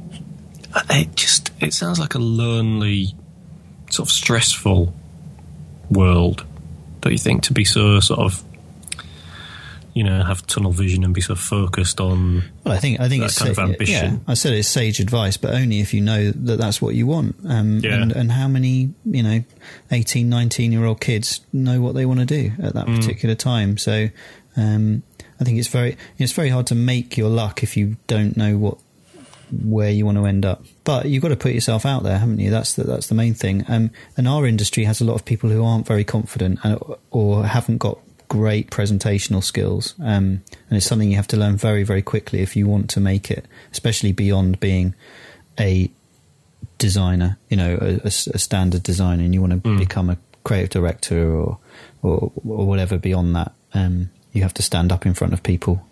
it 0.91 1.15
just 1.17 1.51
it 1.61 1.73
sounds 1.73 1.99
like 1.99 2.15
a 2.15 2.19
lonely, 2.19 3.15
sort 3.95 4.09
of 4.09 4.13
stressful 4.13 4.93
world. 5.91 6.45
Don't 7.01 7.13
you 7.13 7.19
think 7.19 7.43
to 7.45 7.53
be 7.53 7.65
so 7.65 8.01
sort 8.01 8.21
of 8.21 8.43
you 9.93 10.03
know 10.03 10.25
have 10.25 10.45
tunnel 10.49 10.73
vision 10.73 11.05
and 11.05 11.15
be 11.15 11.21
so 11.21 11.37
focused 11.37 12.01
on 12.01 12.43
well, 12.65 12.75
I 12.75 12.79
think 12.79 12.99
I 12.99 13.09
think 13.09 13.21
that 13.23 13.27
it's 13.31 13.39
kind 13.39 13.51
of 13.51 13.59
ambition. 13.59 14.15
Yeah, 14.15 14.19
I 14.27 14.35
said 14.35 14.53
it's 14.55 14.67
sage 14.69 14.99
advice, 14.99 15.37
but 15.37 15.55
only 15.55 15.81
if 15.81 15.95
you 15.95 16.01
know 16.01 16.31
that 16.33 16.57
that's 16.59 16.83
what 16.83 16.95
you 16.97 17.07
want. 17.07 17.37
Um, 17.47 17.79
Yeah. 17.79 18.03
and, 18.03 18.11
and 18.13 18.33
how 18.33 18.49
many 18.49 18.93
you 19.05 19.23
know 19.23 19.45
18, 19.93 20.29
19 20.29 20.73
year 20.73 20.85
old 20.85 21.01
kids 21.01 21.41
know 21.53 21.81
what 21.81 21.95
they 21.95 22.07
want 22.07 22.21
to 22.21 22.27
do 22.27 22.53
at 22.61 22.73
Mm. 22.73 22.73
that 22.75 22.87
particular 22.87 23.35
time? 23.37 23.79
So 23.79 24.09
um, 24.57 25.03
I 25.41 25.45
think 25.45 25.59
it's 25.59 25.69
very 25.69 25.97
it's 26.19 26.33
very 26.33 26.49
hard 26.49 26.67
to 26.69 26.75
make 26.75 27.17
your 27.17 27.29
luck 27.29 27.63
if 27.63 27.77
you 27.77 27.97
don't 28.09 28.37
know 28.37 28.57
what 28.57 28.79
where 29.63 29.91
you 29.91 30.05
want 30.07 30.19
to 30.19 30.27
end 30.27 30.45
up. 30.45 30.65
But 30.85 31.07
you've 31.07 31.23
got 31.23 31.29
to 31.29 31.37
put 31.37 31.53
yourself 31.53 31.85
out 31.87 32.03
there, 32.03 32.19
haven't 32.19 32.39
you? 32.41 32.51
That's 32.51 32.75
the, 32.75 32.85
that's 32.85 33.07
the 33.09 33.15
main 33.15 33.35
thing. 33.35 33.65
Um, 33.69 33.91
and 34.17 34.27
our 34.29 34.47
industry 34.47 34.85
has 34.85 35.01
a 35.01 35.05
lot 35.05 35.15
of 35.15 35.25
people 35.25 35.51
who 35.51 35.65
aren't 35.65 35.87
very 35.87 36.05
confident 36.05 36.59
and, 36.65 36.79
or 37.11 37.45
haven't 37.45 37.79
got 37.79 37.99
great 38.29 38.71
presentational 38.71 39.43
skills. 39.43 39.95
Um, 40.01 40.43
and 40.69 40.77
it's 40.77 40.87
something 40.87 41.11
you 41.11 41.17
have 41.17 41.29
to 41.29 41.37
learn 41.37 41.57
very, 41.57 41.85
very 41.85 42.03
quickly 42.03 42.41
if 42.41 42.57
you 42.57 42.67
want 42.67 42.91
to 42.91 43.01
make 43.01 43.31
it, 43.31 43.47
especially 43.73 44.13
beyond 44.13 44.59
being 44.61 44.95
a 45.61 45.91
designer, 46.79 47.39
you 47.49 47.57
know, 47.57 47.77
a 48.05 48.11
standard 48.11 48.83
designer, 48.83 49.23
and 49.23 49.33
you 49.35 49.41
want 49.41 49.53
to 49.53 49.69
Mm. 49.69 49.79
become 49.79 50.11
a 50.11 50.19
creative 50.43 50.71
director 50.71 51.35
or, 51.35 51.59
or, 52.03 52.33
or 52.47 52.67
whatever 52.67 52.99
beyond 52.99 53.35
that. 53.37 53.53
Um, 53.73 54.11
you 54.33 54.43
have 54.43 54.55
to 54.55 54.63
stand 54.63 54.91
up 54.91 55.07
in 55.07 55.15
front 55.15 55.33
of 55.33 55.43
people. 55.43 55.87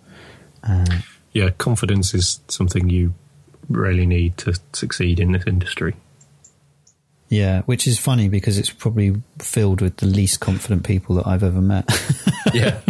Uh, 0.65 0.85
yeah 1.33 1.49
confidence 1.59 2.13
is 2.15 2.41
something 2.49 2.91
you 2.91 3.15
really 3.69 4.07
need 4.07 4.37
to 4.39 4.55
succeed 4.73 5.21
in 5.21 5.33
this 5.33 5.45
industry. 5.47 5.95
Yeah, 7.29 7.63
which 7.63 7.87
is 7.87 7.99
funny 7.99 8.29
because 8.29 8.59
it's 8.59 8.71
probably 8.71 9.15
filled 9.39 9.81
with 9.81 9.97
the 9.97 10.07
least 10.07 10.41
confident 10.41 10.85
people 10.85 11.15
that 11.17 11.27
I've 11.27 11.43
ever 11.43 11.61
met. 11.61 11.89
Yeah, 12.53 12.81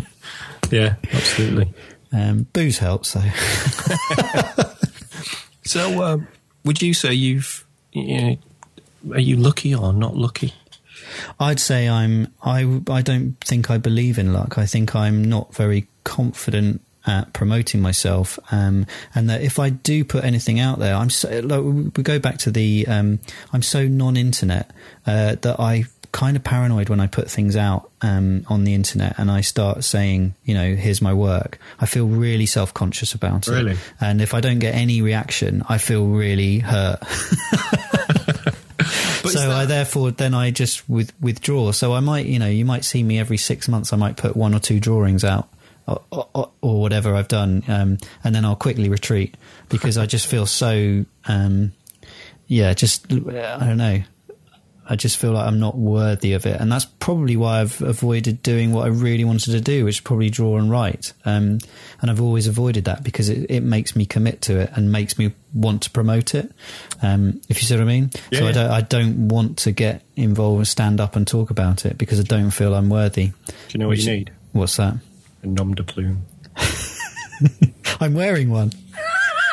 yeah, 0.72 0.96
absolutely. 1.12 1.72
um, 2.12 2.48
booze 2.52 2.78
helps, 2.78 3.12
though. 3.12 3.20
So, 5.64 6.02
um, 6.02 6.28
would 6.64 6.82
you 6.82 6.94
say 6.94 7.12
you've, 7.14 7.64
you 7.92 8.20
know, 8.20 8.36
are 9.12 9.20
you 9.20 9.36
lucky 9.36 9.74
or 9.74 9.92
not 9.92 10.16
lucky? 10.16 10.54
I'd 11.38 11.60
say 11.60 11.88
I'm. 11.88 12.28
I 12.42 12.80
I 12.88 13.02
don't 13.02 13.36
think 13.40 13.70
I 13.70 13.78
believe 13.78 14.18
in 14.18 14.32
luck. 14.32 14.58
I 14.58 14.66
think 14.66 14.94
I'm 14.94 15.24
not 15.24 15.54
very 15.54 15.86
confident 16.04 16.80
at 17.07 17.32
promoting 17.32 17.80
myself, 17.80 18.38
um, 18.50 18.86
and 19.14 19.28
that 19.30 19.42
if 19.42 19.59
I 19.59 19.70
do 19.70 20.05
put 20.05 20.24
anything 20.24 20.61
out 20.61 20.78
there, 20.78 20.94
I'm 20.94 21.11
so. 21.11 21.40
Like, 21.40 21.62
we 21.96 22.03
go 22.03 22.18
back 22.18 22.38
to 22.38 22.50
the. 22.50 22.86
Um, 22.86 23.20
I'm 23.53 23.62
so 23.62 23.86
non-internet 23.86 24.70
uh, 25.07 25.36
that 25.40 25.59
I 25.59 25.84
kind 26.12 26.36
of 26.36 26.44
paranoid 26.44 26.90
when 26.90 27.00
I 27.00 27.07
put 27.07 27.30
things 27.30 27.57
out 27.57 27.90
um, 28.03 28.44
on 28.48 28.64
the 28.64 28.74
internet 28.74 29.18
and 29.18 29.30
I 29.30 29.40
start 29.40 29.82
saying, 29.82 30.34
you 30.44 30.53
know, 30.53 30.74
here's 30.74 31.00
my 31.00 31.14
work. 31.14 31.59
I 31.80 31.86
feel 31.86 32.07
really 32.07 32.44
self-conscious 32.44 33.14
about 33.14 33.48
it. 33.48 33.53
Really? 33.53 33.78
And 33.98 34.20
if 34.20 34.34
I 34.34 34.42
don't 34.42 34.59
get 34.59 34.74
any 34.74 35.00
reaction, 35.00 35.62
I 35.70 35.78
feel 35.78 36.07
really 36.07 36.59
hurt. 36.59 37.00
So 39.32 39.50
I 39.50 39.66
therefore 39.66 40.11
then 40.11 40.34
I 40.34 40.50
just 40.50 40.88
with, 40.88 41.12
withdraw. 41.20 41.72
So 41.72 41.94
I 41.94 42.00
might, 42.00 42.26
you 42.26 42.38
know, 42.38 42.48
you 42.48 42.64
might 42.64 42.84
see 42.84 43.03
me 43.03 43.18
every 43.18 43.36
six 43.36 43.68
months. 43.68 43.92
I 43.92 43.96
might 43.96 44.16
put 44.16 44.36
one 44.36 44.55
or 44.55 44.59
two 44.59 44.80
drawings 44.80 45.24
out. 45.24 45.48
Or, 45.84 46.00
or, 46.12 46.50
or 46.60 46.80
whatever 46.80 47.14
I've 47.16 47.26
done, 47.26 47.64
um, 47.66 47.98
and 48.22 48.34
then 48.34 48.44
I'll 48.44 48.54
quickly 48.54 48.88
retreat 48.88 49.36
because 49.68 49.98
I 49.98 50.06
just 50.06 50.28
feel 50.28 50.46
so, 50.46 51.04
um, 51.26 51.72
yeah, 52.46 52.72
just 52.72 53.12
I 53.12 53.16
don't 53.16 53.78
know. 53.78 54.02
I 54.88 54.96
just 54.96 55.16
feel 55.16 55.32
like 55.32 55.46
I'm 55.46 55.58
not 55.58 55.76
worthy 55.76 56.34
of 56.34 56.46
it, 56.46 56.60
and 56.60 56.70
that's 56.70 56.84
probably 56.84 57.36
why 57.36 57.60
I've 57.60 57.80
avoided 57.82 58.42
doing 58.42 58.72
what 58.72 58.84
I 58.84 58.88
really 58.88 59.24
wanted 59.24 59.52
to 59.52 59.60
do, 59.60 59.84
which 59.84 59.96
is 59.96 60.00
probably 60.00 60.30
draw 60.30 60.56
and 60.56 60.70
write. 60.70 61.12
Um, 61.24 61.58
and 62.00 62.10
I've 62.10 62.20
always 62.20 62.46
avoided 62.46 62.84
that 62.84 63.02
because 63.02 63.28
it, 63.28 63.50
it 63.50 63.62
makes 63.62 63.96
me 63.96 64.06
commit 64.06 64.40
to 64.42 64.60
it 64.60 64.70
and 64.74 64.92
makes 64.92 65.18
me 65.18 65.32
want 65.52 65.82
to 65.82 65.90
promote 65.90 66.34
it. 66.34 66.52
Um, 67.00 67.40
if 67.48 67.60
you 67.60 67.66
see 67.66 67.74
what 67.74 67.82
I 67.82 67.86
mean. 67.86 68.10
Yeah, 68.30 68.38
so 68.40 68.46
I 68.46 68.52
don't, 68.52 68.70
I 68.70 68.80
don't 68.82 69.28
want 69.28 69.58
to 69.58 69.72
get 69.72 70.02
involved 70.16 70.58
and 70.58 70.68
stand 70.68 71.00
up 71.00 71.16
and 71.16 71.26
talk 71.26 71.50
about 71.50 71.86
it 71.86 71.98
because 71.98 72.20
I 72.20 72.24
don't 72.24 72.50
feel 72.50 72.74
I'm 72.74 72.88
worthy. 72.88 73.28
Do 73.28 73.54
you 73.70 73.78
know 73.78 73.86
what 73.86 73.96
Which- 73.96 74.06
you 74.06 74.12
need? 74.12 74.32
What's 74.52 74.76
that? 74.76 74.96
A 75.43 75.47
nom 75.47 75.74
de 75.74 75.82
plume. 75.82 76.22
I'm 78.01 78.14
wearing 78.14 78.51
one. 78.51 78.72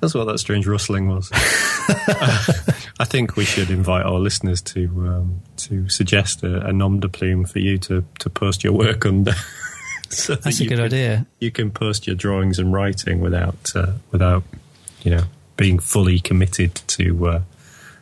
That's 0.00 0.14
what 0.14 0.24
that 0.24 0.38
strange 0.38 0.66
rustling 0.66 1.08
was. 1.08 1.28
I 1.34 3.04
think 3.04 3.36
we 3.36 3.44
should 3.44 3.70
invite 3.70 4.04
our 4.06 4.18
listeners 4.18 4.62
to 4.62 4.86
um, 5.06 5.42
to 5.58 5.88
suggest 5.88 6.42
a, 6.42 6.66
a 6.66 6.72
nom 6.72 7.00
de 7.00 7.08
plume 7.08 7.44
for 7.44 7.58
you 7.58 7.78
to, 7.78 8.04
to 8.20 8.30
post 8.30 8.64
your 8.64 8.72
work 8.72 9.04
under. 9.04 9.32
so 10.08 10.34
that 10.34 10.44
That's 10.44 10.60
a 10.60 10.66
good 10.66 10.76
can- 10.76 10.84
idea. 10.86 11.26
You 11.38 11.50
can 11.50 11.70
post 11.70 12.06
your 12.06 12.16
drawings 12.16 12.58
and 12.58 12.72
writing 12.72 13.20
without 13.20 13.72
uh, 13.74 13.92
without 14.10 14.42
you 15.02 15.10
know 15.10 15.24
being 15.56 15.78
fully 15.78 16.18
committed 16.20 16.74
to 16.86 17.26
uh, 17.26 17.42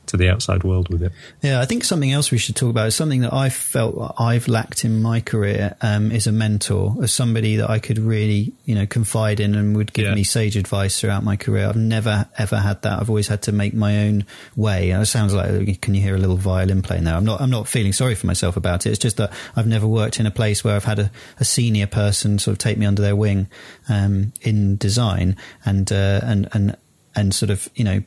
to 0.09 0.17
the 0.17 0.29
outside 0.29 0.65
world 0.65 0.89
with 0.89 1.03
it. 1.03 1.13
Yeah, 1.43 1.61
I 1.61 1.65
think 1.65 1.85
something 1.85 2.13
else 2.13 2.31
we 2.31 2.39
should 2.39 2.57
talk 2.57 2.71
about 2.71 2.89
is 2.89 2.95
something 2.97 3.21
that 3.23 3.33
I 3.33 3.49
felt 3.49 4.15
I've 4.19 4.49
lacked 4.49 4.85
in 4.85 5.01
my 5.03 5.21
career 5.21 5.77
um, 5.81 6.11
is 6.11 6.27
a 6.27 6.33
mentor, 6.33 6.97
as 7.03 7.13
somebody 7.13 7.57
that 7.57 7.71
I 7.71 7.79
could 7.79 7.99
really, 7.99 8.53
you 8.65 8.75
know, 8.75 8.87
confide 8.87 9.41
in 9.41 9.55
and 9.55 9.77
would 9.77 9.93
give 9.93 10.07
Yeah. 10.07 10.15
me 10.15 10.25
sage 10.25 10.57
advice 10.57 11.01
throughout 11.01 11.23
my 11.25 11.37
career. 11.37 11.69
I've 11.69 11.77
never 11.77 12.27
ever 12.37 12.57
had 12.59 12.83
that. 12.83 13.01
I've 13.01 13.09
always 13.09 13.29
had 13.29 13.43
to 13.43 13.53
make 13.53 13.75
my 13.75 14.07
own 14.07 14.25
way. 14.57 14.91
And 14.91 15.03
it 15.03 15.07
sounds 15.07 15.35
like 15.35 15.81
can 15.81 15.95
you 15.95 16.01
hear 16.03 16.15
a 16.15 16.19
little 16.19 16.37
violin 16.37 16.83
playing 16.83 17.05
there? 17.05 17.15
I'm 17.15 17.25
not. 17.25 17.41
I'm 17.41 17.51
not 17.51 17.69
feeling 17.69 17.93
sorry 17.93 18.15
for 18.15 18.27
myself 18.27 18.57
about 18.57 18.87
it. 18.87 18.91
It's 18.91 18.99
just 18.99 19.17
that 19.19 19.33
I've 19.57 19.67
never 19.67 19.87
worked 19.87 20.19
in 20.21 20.27
a 20.27 20.31
place 20.31 20.65
where 20.65 20.75
I've 20.77 20.85
had 20.85 20.99
a, 20.99 21.11
a 21.39 21.45
senior 21.45 21.87
person 21.87 22.39
sort 22.39 22.53
of 22.53 22.59
take 22.59 22.79
me 22.79 22.87
under 22.87 23.03
their 23.03 23.17
wing 23.17 23.49
um, 23.89 24.33
in 24.43 24.77
design 24.77 25.37
and 25.65 25.91
uh, 25.93 26.21
and 26.23 26.49
and 26.53 26.77
and 27.15 27.35
sort 27.35 27.51
of 27.51 27.69
you 27.75 27.85
know 27.85 28.03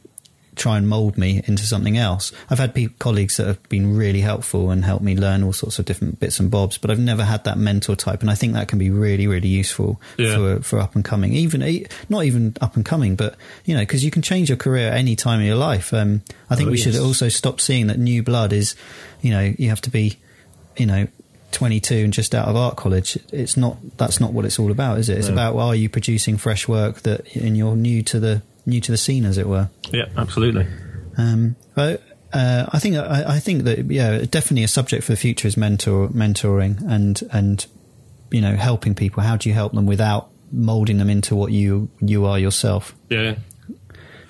try 0.61 0.77
and 0.77 0.87
mold 0.87 1.17
me 1.17 1.41
into 1.45 1.65
something 1.65 1.97
else. 1.97 2.31
I've 2.49 2.59
had 2.59 2.73
colleagues 2.99 3.37
that 3.37 3.47
have 3.47 3.61
been 3.69 3.95
really 3.97 4.21
helpful 4.21 4.69
and 4.71 4.85
helped 4.85 5.03
me 5.03 5.15
learn 5.15 5.43
all 5.43 5.53
sorts 5.53 5.79
of 5.79 5.85
different 5.85 6.19
bits 6.19 6.39
and 6.39 6.51
bobs, 6.51 6.77
but 6.77 6.91
I've 6.91 6.99
never 6.99 7.23
had 7.25 7.43
that 7.45 7.57
mentor 7.57 7.95
type, 7.95 8.21
and 8.21 8.29
I 8.29 8.35
think 8.35 8.53
that 8.53 8.67
can 8.67 8.77
be 8.79 8.89
really, 8.89 9.25
really 9.27 9.47
useful 9.49 9.99
Yeah. 10.17 10.35
for 10.35 10.61
for 10.61 10.79
up 10.79 10.93
and 10.95 11.03
coming. 11.03 11.33
Even 11.33 11.61
not 12.09 12.25
even 12.25 12.55
up 12.61 12.75
and 12.75 12.85
coming, 12.85 13.15
but 13.15 13.35
you 13.65 13.73
know, 13.73 13.81
because 13.81 14.05
you 14.05 14.11
can 14.11 14.21
change 14.21 14.49
your 14.49 14.57
career 14.57 14.89
at 14.89 14.97
any 14.97 15.15
time 15.15 15.39
in 15.41 15.47
your 15.47 15.55
life. 15.71 15.93
Um, 15.93 16.21
I 16.49 16.55
think 16.55 16.67
Oh, 16.67 16.71
we 16.71 16.77
should 16.77 16.95
also 16.97 17.27
stop 17.29 17.59
seeing 17.59 17.87
that 17.87 17.97
new 17.99 18.21
blood 18.23 18.53
is, 18.53 18.75
you 19.21 19.31
know, 19.31 19.53
you 19.57 19.69
have 19.69 19.81
to 19.81 19.89
be, 19.89 20.17
you 20.77 20.85
know. 20.85 21.07
22 21.51 21.95
and 22.05 22.13
just 22.13 22.33
out 22.33 22.47
of 22.47 22.55
art 22.55 22.77
college 22.77 23.19
it's 23.33 23.57
not 23.57 23.75
that's 23.97 24.21
not 24.21 24.31
what 24.31 24.45
it's 24.45 24.57
all 24.57 24.71
about 24.71 24.97
is 24.99 25.09
it 25.09 25.17
it's 25.17 25.27
No. 25.27 25.33
about 25.33 25.57
are 25.57 25.75
you 25.75 25.89
producing 25.89 26.37
fresh 26.37 26.65
work 26.65 27.01
that 27.01 27.27
and 27.35 27.57
you're 27.57 27.75
new 27.75 28.01
to 28.03 28.21
the 28.21 28.41
new 28.65 28.79
to 28.81 28.91
the 28.91 28.97
scene 28.97 29.25
as 29.25 29.37
it 29.37 29.47
were 29.47 29.69
Yeah, 29.91 30.05
absolutely. 30.17 30.67
um, 31.17 31.55
but 31.75 32.01
uh, 32.33 32.65
I 32.71 32.79
think 32.79 32.95
I, 32.95 33.35
I 33.35 33.39
think 33.39 33.63
that 33.63 33.85
yeah, 33.91 34.19
definitely 34.19 34.63
a 34.63 34.67
subject 34.69 35.03
for 35.03 35.11
the 35.13 35.17
future 35.17 35.47
is 35.47 35.57
mentor 35.57 36.07
mentoring 36.09 36.81
and 36.89 37.21
and 37.31 37.65
you 38.31 38.39
know 38.41 38.55
helping 38.55 38.95
people. 38.95 39.21
How 39.23 39.35
do 39.35 39.49
you 39.49 39.55
help 39.55 39.73
them 39.73 39.85
without 39.85 40.29
molding 40.51 40.97
them 40.97 41.09
into 41.09 41.35
what 41.35 41.51
you 41.51 41.89
you 41.99 42.25
are 42.25 42.39
yourself? 42.39 42.95
Yeah, 43.09 43.35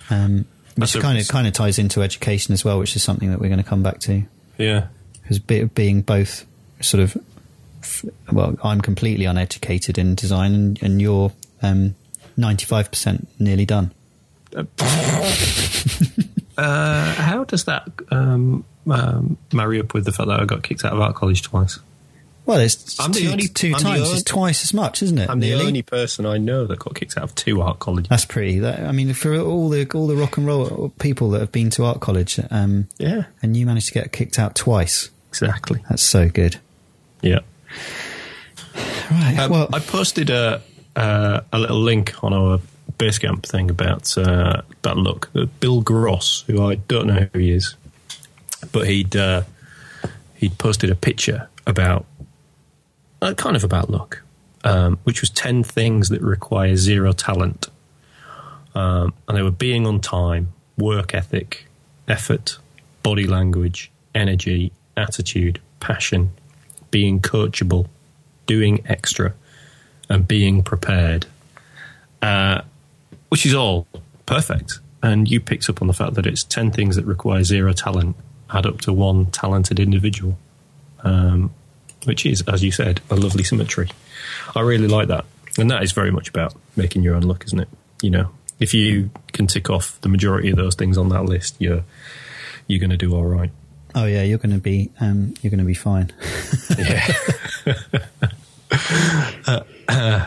Um, 0.09 0.45
which 0.75 0.93
That's 0.93 0.95
a- 0.95 1.01
kind 1.01 1.19
of 1.19 1.27
kind 1.27 1.45
of 1.47 1.53
ties 1.53 1.77
into 1.77 2.01
education 2.01 2.53
as 2.53 2.65
well, 2.65 2.79
which 2.79 2.95
is 2.95 3.03
something 3.03 3.29
that 3.29 3.39
we're 3.39 3.49
going 3.49 3.63
to 3.63 3.69
come 3.69 3.83
back 3.83 3.99
to. 4.01 4.23
yeah. 4.57 4.87
Because 5.21 5.37
be, 5.39 5.63
being 5.65 6.01
both 6.01 6.45
sort 6.81 7.03
of 7.03 7.15
well, 8.31 8.55
I'm 8.63 8.81
completely 8.81 9.25
uneducated 9.25 9.97
in 9.97 10.15
design, 10.15 10.53
and, 10.55 10.81
and 10.83 11.01
you're 11.01 11.31
ninety 12.35 12.65
five 12.65 12.89
percent 12.89 13.27
nearly 13.39 13.65
done. 13.65 13.91
Uh, 16.57 17.13
how 17.15 17.43
does 17.45 17.63
that 17.65 17.87
um, 18.11 18.63
um, 18.89 19.37
marry 19.53 19.79
up 19.79 19.93
with 19.93 20.05
the 20.05 20.11
fact 20.11 20.27
that 20.27 20.39
I 20.39 20.45
got 20.45 20.63
kicked 20.63 20.83
out 20.85 20.93
of 20.93 20.99
art 20.99 21.15
college 21.15 21.41
twice? 21.41 21.79
Well, 22.45 22.59
it's 22.59 22.99
I'm 22.99 23.11
the 23.13 23.19
two, 23.21 23.29
only- 23.31 23.47
2 23.47 23.67
I'm 23.67 23.71
the 23.73 23.77
times. 23.79 24.01
only- 24.01 24.13
it's 24.13 24.23
twice 24.23 24.63
as 24.63 24.73
much, 24.73 25.01
isn't 25.03 25.17
it? 25.17 25.29
I'm 25.29 25.39
the 25.39 25.53
only 25.53 25.81
person 25.81 26.25
I 26.25 26.37
know 26.37 26.65
that 26.67 26.79
got 26.79 26.95
kicked 26.95 27.17
out 27.17 27.23
of 27.23 27.35
two 27.35 27.61
art 27.61 27.79
colleges. 27.79 28.09
That's 28.09 28.25
pretty. 28.25 28.59
That, 28.59 28.81
I 28.81 28.91
mean, 28.91 29.13
for 29.13 29.37
all 29.39 29.69
the 29.69 29.89
all 29.93 30.07
the 30.07 30.15
rock 30.15 30.37
and 30.37 30.45
roll 30.45 30.91
people 30.99 31.29
that 31.31 31.39
have 31.39 31.51
been 31.51 31.69
to 31.71 31.85
art 31.85 31.99
college, 32.01 32.39
um, 32.49 32.87
Yeah, 32.97 33.25
and 33.41 33.55
you 33.55 33.65
managed 33.65 33.87
to 33.87 33.93
get 33.93 34.11
kicked 34.11 34.37
out 34.37 34.55
twice. 34.55 35.09
exactly. 35.29 35.81
That's 35.89 36.03
so 36.03 36.29
good. 36.29 36.57
Yeah. 37.21 37.39
Right. 39.09 39.37
Um, 39.39 39.51
well, 39.51 39.69
I 39.71 39.79
posted 39.79 40.29
a 40.29 40.61
uh, 40.95 41.41
a 41.53 41.59
little 41.59 41.79
link 41.79 42.23
on 42.23 42.33
our 42.33 42.59
Basecamp 42.97 43.43
thing 43.43 43.69
about 43.69 44.17
uh, 44.17 44.61
look. 44.83 45.29
Uh, 45.35 45.45
Bill 45.59 45.81
Gross, 45.81 46.43
who 46.47 46.63
I 46.63 46.75
don't 46.75 47.07
know 47.07 47.27
who 47.33 47.39
he 47.39 47.51
is, 47.51 47.75
but 48.71 48.87
he'd 48.87 49.15
uh, 49.15 49.43
he'd 50.35 50.57
posted 50.57 50.89
a 50.89 50.95
picture 50.95 51.49
about 51.67 52.05
uh, 53.21 53.33
kind 53.33 53.55
of 53.55 53.63
about 53.63 53.89
luck, 53.89 54.21
um, 54.63 54.99
which 55.03 55.21
was 55.21 55.29
ten 55.29 55.63
things 55.63 56.09
that 56.09 56.21
require 56.21 56.75
zero 56.75 57.13
talent, 57.13 57.67
um, 58.75 59.13
and 59.27 59.37
they 59.37 59.41
were 59.41 59.51
being 59.51 59.85
on 59.85 59.99
time, 59.99 60.53
work 60.77 61.13
ethic, 61.13 61.65
effort, 62.07 62.57
body 63.03 63.27
language, 63.27 63.91
energy, 64.13 64.71
attitude, 64.97 65.59
passion, 65.79 66.31
being 66.89 67.19
coachable, 67.19 67.87
doing 68.45 68.83
extra, 68.85 69.33
and 70.09 70.27
being 70.27 70.61
prepared, 70.63 71.25
uh, 72.21 72.61
which 73.31 73.45
is 73.45 73.55
all 73.55 73.87
perfect. 74.25 74.79
And 75.01 75.31
you 75.31 75.39
picked 75.39 75.69
up 75.69 75.81
on 75.81 75.87
the 75.87 75.93
fact 75.93 76.15
that 76.15 76.27
it's 76.27 76.43
10 76.43 76.71
things 76.71 76.97
that 76.97 77.05
require 77.05 77.45
zero 77.45 77.71
talent 77.71 78.17
add 78.51 78.65
up 78.65 78.81
to 78.81 78.91
one 78.91 79.27
talented 79.27 79.79
individual, 79.79 80.37
um, 81.05 81.53
which 82.03 82.25
is, 82.25 82.43
as 82.49 82.61
you 82.61 82.71
said, 82.71 82.99
a 83.09 83.15
lovely 83.15 83.45
symmetry. 83.45 83.89
I 84.53 84.59
really 84.59 84.89
like 84.89 85.07
that. 85.07 85.23
And 85.57 85.71
that 85.71 85.81
is 85.81 85.93
very 85.93 86.11
much 86.11 86.27
about 86.27 86.53
making 86.75 87.03
your 87.03 87.15
own 87.15 87.21
luck, 87.21 87.45
isn't 87.45 87.61
it? 87.61 87.69
You 88.01 88.09
know, 88.09 88.31
if 88.59 88.73
you 88.73 89.09
can 89.31 89.47
tick 89.47 89.69
off 89.69 89.99
the 90.01 90.09
majority 90.09 90.49
of 90.49 90.57
those 90.57 90.75
things 90.75 90.97
on 90.97 91.07
that 91.09 91.23
list, 91.23 91.55
you're, 91.57 91.85
you're 92.67 92.81
going 92.81 92.89
to 92.89 92.97
do 92.97 93.15
all 93.15 93.23
right. 93.23 93.51
oh 93.95 94.05
yeah, 94.05 94.23
you're 94.23 94.39
going 94.39 94.53
to 94.53 94.61
be 94.61 94.91
um, 94.99 95.35
you're 95.41 95.51
going 95.51 95.59
to 95.59 95.65
be 95.65 95.73
fine. 95.73 96.11
Yeah. 96.77 97.07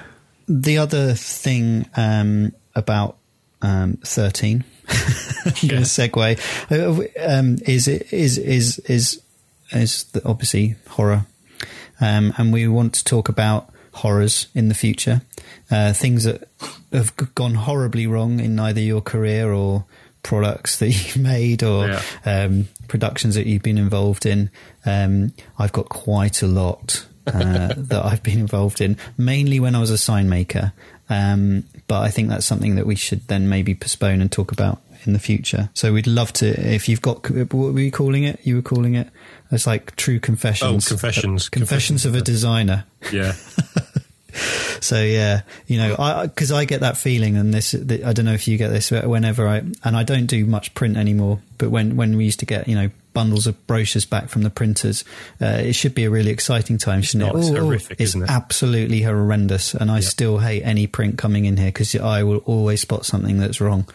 The 0.47 0.77
other 0.79 1.15
thing 1.15 1.89
um, 1.97 2.53
about 2.75 3.17
um, 3.63 3.99
thirteen, 4.05 4.65
I'm 4.89 5.69
going 5.69 5.83
to 5.83 5.89
segue, 5.89 6.39
uh, 6.71 7.39
um, 7.39 7.59
is 7.67 7.89
is 7.89 8.39
is 8.39 8.79
is 8.81 9.23
is 9.73 10.05
the, 10.05 10.27
obviously 10.27 10.77
horror, 10.89 11.27
um, 12.01 12.33
and 12.37 12.53
we 12.53 12.69
want 12.69 12.95
to 12.95 13.05
talk 13.05 13.29
about 13.29 13.71
horrors 13.93 14.49
in 14.55 14.69
the 14.69 14.75
future, 14.75 15.23
uh, 15.71 15.93
things 15.93 16.25
that 16.25 16.49
have 16.93 17.15
gone 17.35 17.55
horribly 17.55 18.07
wrong 18.07 18.41
in 18.41 18.59
either 18.59 18.81
your 18.81 19.01
career 19.01 19.53
or 19.53 19.85
products 20.23 20.79
that 20.79 20.89
you've 20.91 21.17
made 21.17 21.63
or 21.63 21.89
Yeah. 21.89 22.03
um, 22.25 22.69
productions 22.89 23.35
that 23.37 23.47
you've 23.47 23.63
been 23.63 23.79
involved 23.79 24.27
in. 24.27 24.51
Um, 24.85 25.33
I've 25.59 25.73
got 25.73 25.89
quite 25.89 26.43
a 26.43 26.47
lot 26.47 27.07
uh, 27.27 27.73
that 27.77 28.03
I've 28.05 28.23
been 28.23 28.39
involved 28.41 28.81
in, 28.81 28.97
mainly 29.17 29.61
when 29.61 29.75
I 29.75 29.81
was 29.81 29.91
a 29.91 29.99
sign 29.99 30.29
maker. 30.29 30.73
Um, 31.09 31.65
but 31.87 32.01
I 32.03 32.11
think 32.11 32.29
that's 32.29 32.47
something 32.47 32.77
that 32.77 32.87
we 32.87 32.95
should 32.95 33.27
then 33.29 33.49
maybe 33.49 33.75
postpone 33.75 34.21
and 34.21 34.33
talk 34.33 34.53
about 34.53 34.81
in 35.07 35.13
the 35.13 35.19
future. 35.19 35.69
So 35.75 35.93
we'd 35.93 36.07
love 36.07 36.33
to, 36.35 36.47
if 36.49 36.89
you've 36.89 37.03
got, 37.03 37.29
what 37.31 37.53
were 37.53 37.81
you 37.81 37.91
calling 37.91 38.25
it? 38.25 38.41
You 38.43 38.57
were 38.57 38.63
calling 38.63 38.95
it? 38.95 39.09
It's 39.51 39.67
like 39.67 39.95
true 39.97 40.19
confessions. 40.19 40.87
Oh, 40.87 40.89
confessions. 40.89 41.47
Uh, 41.47 41.51
confessions 41.53 42.07
of 42.07 42.15
a 42.15 42.21
designer. 42.21 42.85
Yeah. 43.13 43.35
So 44.81 45.03
yeah, 45.03 45.43
you 45.67 45.79
know, 45.79 45.97
I 45.99 46.27
because 46.27 46.53
I 46.53 46.65
get 46.65 46.81
that 46.81 46.97
feeling, 46.97 47.37
and 47.37 47.55
this 47.55 47.75
I 47.75 48.13
don't 48.13 48.25
know 48.25 48.35
if 48.35 48.47
you 48.49 48.59
get 48.59 48.69
this 48.69 48.91
whenever 48.91 49.49
I 49.49 49.59
and 49.85 49.97
I 49.97 50.03
don't 50.03 50.27
do 50.27 50.45
much 50.47 50.75
print 50.75 50.97
anymore. 50.97 51.41
But 51.59 51.71
when 51.71 51.97
when 51.97 52.17
we 52.17 52.25
used 52.25 52.41
to 52.41 52.47
get 52.47 52.69
you 52.69 52.75
know 52.75 52.91
bundles 53.15 53.47
of 53.47 53.67
brochures 53.69 54.05
back 54.05 54.29
from 54.29 54.43
the 54.43 54.51
printers, 54.51 55.05
uh, 55.41 55.47
it 55.47 55.73
should 55.75 55.95
be 55.95 56.03
a 56.05 56.11
really 56.11 56.31
exciting 56.33 56.77
time, 56.79 57.01
shouldn't 57.01 57.33
not. 57.33 57.37
it? 57.37 57.39
It's 57.47 57.57
Oh, 57.57 57.63
horrific, 57.65 57.93
it's 58.01 58.11
isn't 58.11 58.23
it? 58.25 58.31
absolutely 58.31 59.03
horrendous, 59.03 59.73
and 59.73 59.89
I 59.91 60.01
still 60.01 60.39
hate 60.39 60.63
any 60.65 60.87
print 60.89 61.17
coming 61.17 61.45
in 61.45 61.57
here 61.57 61.69
because 61.69 61.95
I 61.95 62.25
will 62.25 62.39
always 62.39 62.81
spot 62.81 63.07
something 63.07 63.39
that's 63.39 63.61
wrong, 63.61 63.87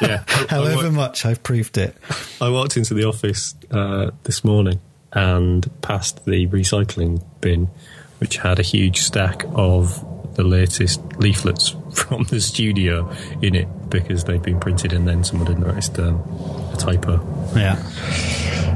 Yeah. 0.00 0.24
I- 0.28 0.44
I 0.44 0.46
however 0.48 0.90
much 0.90 1.26
I've 1.26 1.42
proved 1.42 1.76
it. 1.76 1.94
I 2.40 2.48
walked 2.48 2.78
into 2.78 2.94
the 2.94 3.04
office 3.04 3.54
uh, 3.70 4.10
this 4.24 4.42
morning 4.42 4.80
and 5.12 5.68
passed 5.82 6.24
the 6.24 6.46
recycling 6.46 7.22
bin, 7.42 7.68
which 8.20 8.36
had 8.36 8.58
a 8.58 8.62
huge 8.62 9.00
stack 9.00 9.44
of 9.54 10.06
the 10.34 10.44
latest 10.44 11.00
leaflets 11.18 11.74
from 11.94 12.24
the 12.24 12.40
studio 12.40 13.10
in 13.42 13.54
it 13.54 13.68
because 13.90 14.24
they'd 14.24 14.42
been 14.42 14.60
printed 14.60 14.92
and 14.92 15.08
then 15.08 15.24
someone 15.24 15.46
had 15.48 15.58
noticed 15.58 15.98
um, 15.98 16.20
a 16.72 16.76
typo. 16.78 17.18
Yeah, 17.56 17.76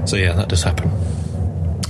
So 0.04 0.16
yeah, 0.16 0.32
that 0.32 0.48
does 0.48 0.62
happen. 0.62 0.90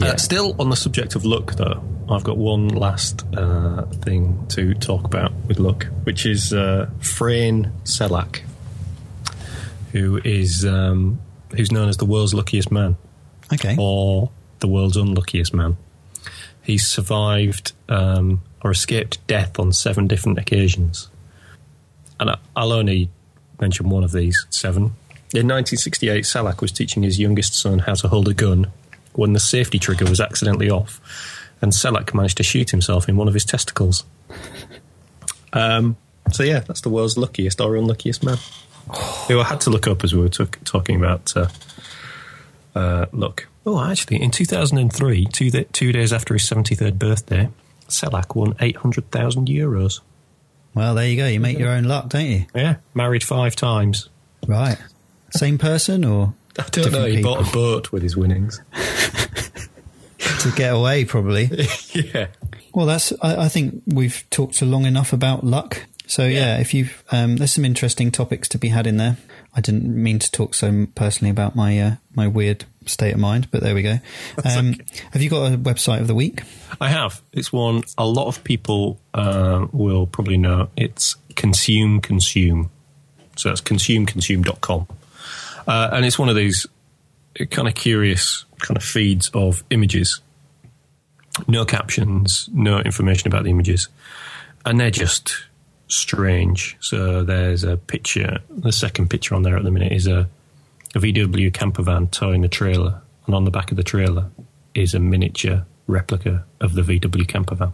Uh, 0.03 0.17
still 0.17 0.55
on 0.61 0.71
the 0.71 0.77
subject 0.77 1.15
of 1.15 1.25
luck, 1.25 1.55
though, 1.55 1.83
I've 2.11 2.25
got 2.25 2.37
one 2.37 2.69
last 2.69 3.25
uh, 3.35 3.87
thing 3.87 4.47
to 4.49 4.75
talk 4.75 5.05
about 5.05 5.33
with 5.47 5.59
luck, 5.59 5.87
which 6.03 6.27
is 6.27 6.53
uh, 6.53 6.91
Frane 6.99 7.73
Selak, 7.85 8.43
who 9.93 10.21
is 10.23 10.67
um, 10.67 11.21
who's 11.57 11.73
known 11.73 11.89
as 11.89 11.97
the 11.97 12.05
world's 12.05 12.35
luckiest 12.35 12.71
man 12.71 12.97
okay, 13.53 13.77
or 13.79 14.31
the 14.59 14.69
world's 14.69 14.97
unluckiest 14.97 15.55
man. 15.55 15.77
He's 16.65 16.87
survived 16.87 17.73
um, 17.89 18.43
or 18.63 18.71
escaped 18.71 19.25
death 19.27 19.59
on 19.59 19.73
seven 19.73 20.07
different 20.07 20.39
occasions. 20.39 21.09
And 22.19 22.31
I'll 22.57 22.73
only 22.73 23.11
mention 23.61 23.89
one 23.91 24.03
of 24.03 24.13
these 24.13 24.47
seven. 24.51 24.95
In 25.35 25.49
1968, 25.49 26.25
Selak 26.25 26.61
was 26.61 26.73
teaching 26.73 27.03
his 27.03 27.19
youngest 27.19 27.55
son 27.55 27.81
how 27.81 27.95
to 27.95 28.09
hold 28.09 28.29
a 28.29 28.35
gun 28.35 28.71
when 29.13 29.33
the 29.33 29.41
safety 29.41 29.79
trigger 29.79 30.07
was 30.07 30.21
accidentally 30.21 30.71
off, 30.71 31.01
and 31.61 31.73
Selak 31.73 32.15
managed 32.15 32.37
to 32.39 32.43
shoot 32.43 32.71
himself 32.71 33.09
in 33.09 33.17
one 33.17 33.29
of 33.29 33.35
his 33.35 33.45
testicles. 33.45 34.05
Um, 35.57 35.97
so, 36.33 36.43
yeah, 36.43 36.59
that's 36.59 36.81
the 36.81 36.89
world's 36.89 37.17
luckiest 37.17 37.61
or 37.61 37.77
unluckiest 37.77 38.25
man. 38.25 38.39
Who 39.29 39.39
I 39.39 39.45
had 39.45 39.61
to 39.61 39.71
look 39.71 39.87
up 39.87 40.03
as 40.03 40.13
we 40.13 40.21
were 40.21 40.29
talk- 40.29 40.59
talking 40.65 40.97
about 40.97 41.35
uh, 41.37 41.47
uh, 42.75 43.07
look. 43.13 43.49
Oh, 43.67 43.83
actually, 43.83 44.21
in 44.23 44.31
2003, 44.31 45.27
two, 45.27 45.51
th- 45.51 45.69
two 45.73 45.93
days 45.93 46.13
after 46.13 46.35
his 46.35 46.43
73rd 46.43 46.99
birthday, 46.99 47.49
Selak 47.89 48.35
won 48.35 48.55
800,000 48.61 49.49
euros. 49.49 50.01
well 50.75 50.95
there 50.95 51.07
you 51.07 51.17
go. 51.17 51.27
You 51.27 51.41
make 51.41 51.59
your 51.59 51.71
own 51.71 51.85
luck, 51.85 52.09
don't 52.11 52.27
you? 52.27 52.47
Yeah, 52.55 52.77
married 52.95 53.23
five 53.25 53.57
times. 53.57 54.09
Right, 54.47 54.79
same 55.31 55.57
person 55.59 56.05
or 56.05 56.35
I 56.59 56.65
don't 56.71 56.93
know, 56.93 57.05
he 57.07 57.17
people. 57.17 57.37
bought 57.37 57.49
a 57.49 57.53
boat 57.53 57.93
with 57.93 58.03
his 58.03 58.17
winnings. 58.17 58.61
to 60.41 60.53
get 60.57 60.75
away 60.75 61.05
probably. 61.05 61.51
yeah. 61.93 62.29
Well, 62.75 62.87
that's. 62.87 63.13
I, 63.23 63.45
I 63.45 63.49
think 63.49 63.83
we've 63.87 64.25
talked 64.31 64.61
long 64.63 64.85
enough 64.85 65.13
about 65.13 65.45
luck. 65.45 65.87
So 66.07 66.27
yeah, 66.27 66.59
if 66.59 66.75
you've 66.75 67.03
um, 67.11 67.37
there's 67.37 67.53
some 67.53 67.65
interesting 67.65 68.11
topics 68.11 68.49
to 68.49 68.59
be 68.59 68.69
had 68.69 68.87
in 68.87 68.97
there. 68.99 69.17
I 69.57 69.61
didn't 69.61 69.85
mean 69.85 70.19
to 70.19 70.31
talk 70.31 70.55
so 70.55 70.87
personally 70.95 71.31
about 71.31 71.55
my 71.55 71.79
uh, 71.81 71.95
my 72.15 72.27
weird 72.27 72.65
state 72.87 73.15
of 73.15 73.21
mind, 73.21 73.51
but 73.51 73.63
there 73.63 73.75
we 73.75 73.83
go. 73.83 73.99
Um, 74.45 74.75
Have 75.13 75.23
you 75.23 75.31
got 75.31 75.53
a 75.53 75.57
website 75.57 76.01
of 76.01 76.07
the 76.07 76.15
week? 76.15 76.43
I 76.81 76.89
have. 76.89 77.23
It's 77.33 77.53
one 77.53 77.83
a 77.97 78.07
lot 78.07 78.27
of 78.27 78.45
people 78.45 79.01
uh, 79.15 79.67
will 79.73 80.07
probably 80.07 80.37
know. 80.37 80.69
It's 80.77 81.17
Consume 81.37 82.01
Consume. 82.01 82.71
So 83.37 83.49
that's 83.49 83.61
consumeconsume.com. 83.61 84.87
Uh, 85.67 85.89
and 85.93 86.05
it's 86.05 86.19
one 86.19 86.29
of 86.29 86.37
these 86.37 86.67
kind 87.51 87.67
of 87.67 87.75
curious 87.75 88.45
kind 88.59 88.77
of 88.77 88.83
feeds 88.83 89.31
of 89.35 89.65
images. 89.71 90.21
No 91.49 91.65
captions, 91.65 92.49
no 92.53 92.79
information 92.79 93.29
about 93.29 93.45
the 93.45 93.51
images. 93.51 93.89
And 94.65 94.79
they're 94.79 94.91
just 94.91 95.35
strange. 95.89 96.77
So 96.81 97.23
there's 97.23 97.65
a 97.65 97.77
picture, 97.77 98.39
the 98.49 98.73
second 98.73 99.11
picture 99.11 99.35
on 99.35 99.43
there 99.43 99.57
at 99.57 99.65
the 99.65 99.71
minute 99.71 99.93
is 99.93 100.07
a, 100.07 100.29
a 100.95 100.99
VW 100.99 101.53
camper 101.53 101.83
van 101.83 102.09
towing 102.09 102.45
a 102.45 102.49
trailer. 102.49 103.01
And 103.27 103.35
on 103.35 103.45
the 103.45 103.51
back 103.51 103.71
of 103.71 103.77
the 103.77 103.83
trailer 103.83 104.31
is 104.75 104.95
a 104.95 104.99
miniature 104.99 105.65
replica 105.87 106.45
of 106.61 106.75
the 106.75 106.83
VW 106.83 107.27
camper 107.27 107.55
van. 107.55 107.73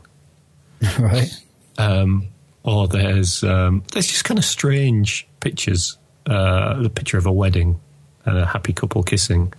right. 0.99 1.31
Um, 1.79 2.29
or 2.63 2.89
there's 2.89 3.43
um, 3.43 3.83
there's 3.93 4.07
just 4.07 4.25
kind 4.25 4.39
of 4.39 4.45
strange 4.45 5.27
pictures. 5.41 5.97
Uh, 6.27 6.81
the 6.83 6.91
picture 6.91 7.17
of 7.17 7.27
a 7.27 7.33
wedding 7.33 7.81
and 8.27 8.39
a 8.39 8.47
happy 8.47 8.73
couple 8.73 9.03
kissing, 9.03 9.53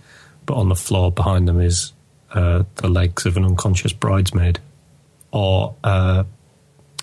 but 0.46 0.54
on 0.54 0.68
the 0.68 0.76
floor 0.76 1.10
behind 1.10 1.48
them 1.48 1.60
is 1.60 1.92
uh, 2.32 2.62
the 2.76 2.88
legs 2.88 3.26
of 3.26 3.36
an 3.36 3.44
unconscious 3.44 3.92
bridesmaid, 3.92 4.60
or 5.32 5.74
uh, 5.82 6.22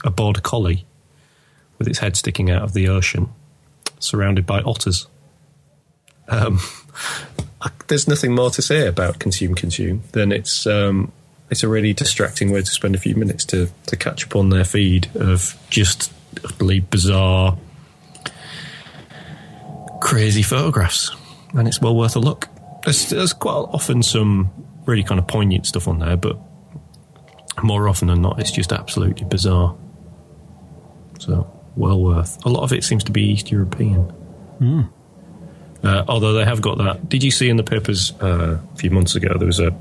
a 0.03 0.09
border 0.09 0.41
collie 0.41 0.85
with 1.79 1.87
its 1.87 1.99
head 1.99 2.15
sticking 2.15 2.51
out 2.51 2.61
of 2.61 2.73
the 2.73 2.87
ocean, 2.87 3.29
surrounded 3.97 4.45
by 4.45 4.59
otters. 4.61 5.07
Um, 6.27 6.59
there's 7.87 8.07
nothing 8.07 8.35
more 8.35 8.51
to 8.51 8.61
say 8.61 8.87
about 8.87 9.19
consume 9.19 9.55
consume 9.55 10.03
than 10.11 10.31
it's 10.31 10.67
um, 10.67 11.11
it's 11.49 11.63
a 11.63 11.67
really 11.67 11.93
distracting 11.93 12.51
way 12.51 12.61
to 12.61 12.67
spend 12.67 12.95
a 12.95 12.99
few 12.99 13.15
minutes 13.15 13.45
to 13.45 13.69
to 13.87 13.95
catch 13.95 14.25
up 14.25 14.35
on 14.35 14.49
their 14.49 14.63
feed 14.63 15.09
of 15.15 15.57
just 15.69 16.13
utterly 16.43 16.79
bizarre, 16.79 17.57
crazy 20.01 20.43
photographs, 20.43 21.11
and 21.53 21.67
it's 21.67 21.81
well 21.81 21.95
worth 21.95 22.15
a 22.15 22.19
look. 22.19 22.47
There's, 22.83 23.09
there's 23.09 23.33
quite 23.33 23.51
often 23.53 24.03
some 24.03 24.51
really 24.85 25.03
kind 25.03 25.19
of 25.19 25.27
poignant 25.27 25.65
stuff 25.65 25.87
on 25.87 25.99
there, 25.99 26.15
but 26.15 26.37
more 27.61 27.89
often 27.89 28.07
than 28.07 28.21
not, 28.21 28.39
it's 28.39 28.51
just 28.51 28.71
absolutely 28.71 29.25
bizarre. 29.25 29.75
So 31.19 31.58
well 31.79 31.99
worth. 31.99 32.45
A 32.45 32.49
lot 32.49 32.63
of 32.63 32.73
it 32.73 32.83
seems 32.83 33.03
to 33.05 33.11
be 33.11 33.23
East 33.23 33.49
European. 33.51 34.11
Uh, 35.81 36.03
although 36.07 36.33
they 36.33 36.43
have 36.45 36.61
got 36.61 36.77
that. 36.79 37.07
Did 37.07 37.23
you 37.23 37.31
see 37.31 37.49
in 37.49 37.55
the 37.57 37.63
papers 37.63 38.11
uh, 38.21 38.59
a 38.73 38.75
few 38.77 38.89
months 38.91 39.15
ago? 39.15 39.29
There 39.37 39.47
was 39.47 39.59
a 39.59 39.73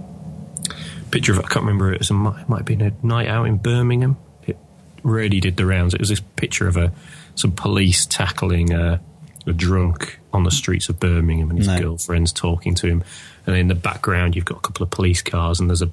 picture 1.11 1.33
of 1.33 1.39
I 1.41 1.43
can't 1.43 1.65
remember. 1.67 1.93
It 1.93 1.99
was 1.99 2.11
a 2.11 2.15
it 2.15 2.49
might 2.49 2.59
have 2.59 2.65
been 2.67 2.81
a 2.83 2.93
night 3.03 3.27
out 3.29 3.47
in 3.47 3.57
Birmingham. 3.57 4.17
It 4.47 4.57
really 5.03 5.41
did 5.41 5.57
the 5.57 5.67
rounds. 5.67 5.95
It 5.95 6.01
was 6.01 6.09
this 6.09 6.21
picture 6.37 6.69
of 6.69 6.77
a 6.77 6.93
some 7.35 7.51
police 7.53 8.07
tackling 8.07 8.73
a, 8.73 9.01
a 9.47 9.53
drunk 9.53 10.21
on 10.33 10.45
the 10.45 10.51
streets 10.53 10.89
of 10.89 11.01
Birmingham, 11.01 11.51
and 11.51 11.59
his 11.59 11.67
No. 11.69 11.79
girlfriend's 11.81 12.33
talking 12.33 12.75
to 12.77 12.87
him. 12.87 13.03
And 13.47 13.57
in 13.57 13.67
the 13.69 13.75
background, 13.75 14.37
you've 14.37 14.45
got 14.45 14.59
a 14.59 14.61
couple 14.61 14.85
of 14.85 14.91
police 14.91 15.23
cars, 15.23 15.59
and 15.59 15.69
there's 15.69 15.83
a 15.83 15.91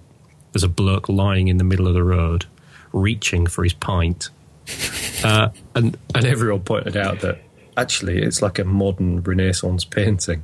there's 0.53 0.63
a 0.63 0.69
bloke 0.69 1.09
lying 1.09 1.47
in 1.47 1.57
the 1.57 1.63
middle 1.63 1.87
of 1.87 1.95
the 1.95 2.03
road, 2.03 2.45
reaching 2.93 3.47
for 3.47 3.63
his 3.63 3.73
pint. 3.73 4.29
Uh, 5.23 5.49
and 5.73 5.97
and 6.13 6.25
everyone 6.25 6.59
pointed 6.59 6.95
out 6.95 7.21
that 7.21 7.39
actually 7.77 8.21
it's 8.21 8.43
like 8.43 8.59
a 8.59 8.63
modern 8.63 9.23
Renaissance 9.23 9.83
painting. 9.83 10.43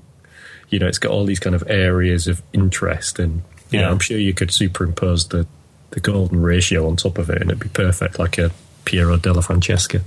You 0.70 0.80
know, 0.80 0.88
it's 0.88 0.98
got 0.98 1.12
all 1.12 1.24
these 1.26 1.40
kind 1.40 1.54
of 1.56 1.64
areas 1.68 2.26
of 2.26 2.42
interest, 2.52 3.20
and 3.20 3.44
you 3.70 3.78
know, 3.80 3.86
Yeah. 3.88 3.92
I'm 3.92 4.00
sure 4.00 4.18
you 4.18 4.34
could 4.34 4.50
superimpose 4.50 5.28
the 5.28 5.46
the 5.92 6.00
golden 6.00 6.42
ratio 6.42 6.88
on 6.88 6.96
top 6.96 7.20
of 7.20 7.30
it, 7.30 7.42
and 7.42 7.52
it'd 7.52 7.60
be 7.62 7.70
perfect, 7.70 8.18
like 8.18 8.40
a 8.40 8.50
Piero 8.86 9.18
della 9.18 9.44
Francesca. 9.44 10.02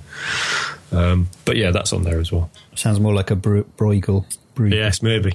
Um, 0.90 1.28
but 1.44 1.56
yeah, 1.56 1.70
that's 1.70 1.92
on 1.92 2.02
there 2.02 2.18
as 2.18 2.32
well. 2.32 2.50
Sounds 2.74 2.98
more 2.98 3.14
like 3.14 3.30
a 3.30 3.36
Bru- 3.36 3.68
Bruegel. 3.76 4.24
Bruegel. 4.56 4.72
Yes, 4.74 5.02
maybe. 5.02 5.34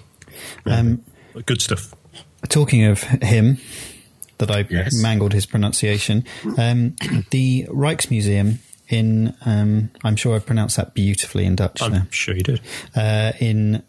Um, 0.66 1.04
Good 1.46 1.62
stuff. 1.62 1.94
Talking 2.50 2.84
of 2.86 3.04
him, 3.04 3.60
that 4.40 4.52
I 4.52 4.66
Yes. 4.70 4.96
mangled 5.02 5.32
his 5.34 5.46
pronunciation. 5.46 6.26
Um, 6.58 6.96
the 7.30 7.68
Rijksmuseum 7.70 8.58
in, 8.90 9.36
um, 9.46 9.92
I'm 10.04 10.16
sure 10.16 10.36
I 10.36 10.40
pronounced 10.40 10.78
that 10.78 10.94
beautifully 10.94 11.46
in 11.46 11.56
Dutch. 11.56 11.82
I'm 11.82 12.10
sure 12.12 12.36
you 12.36 12.42
did. 12.44 12.62
uh, 12.96 13.32
in 13.40 13.84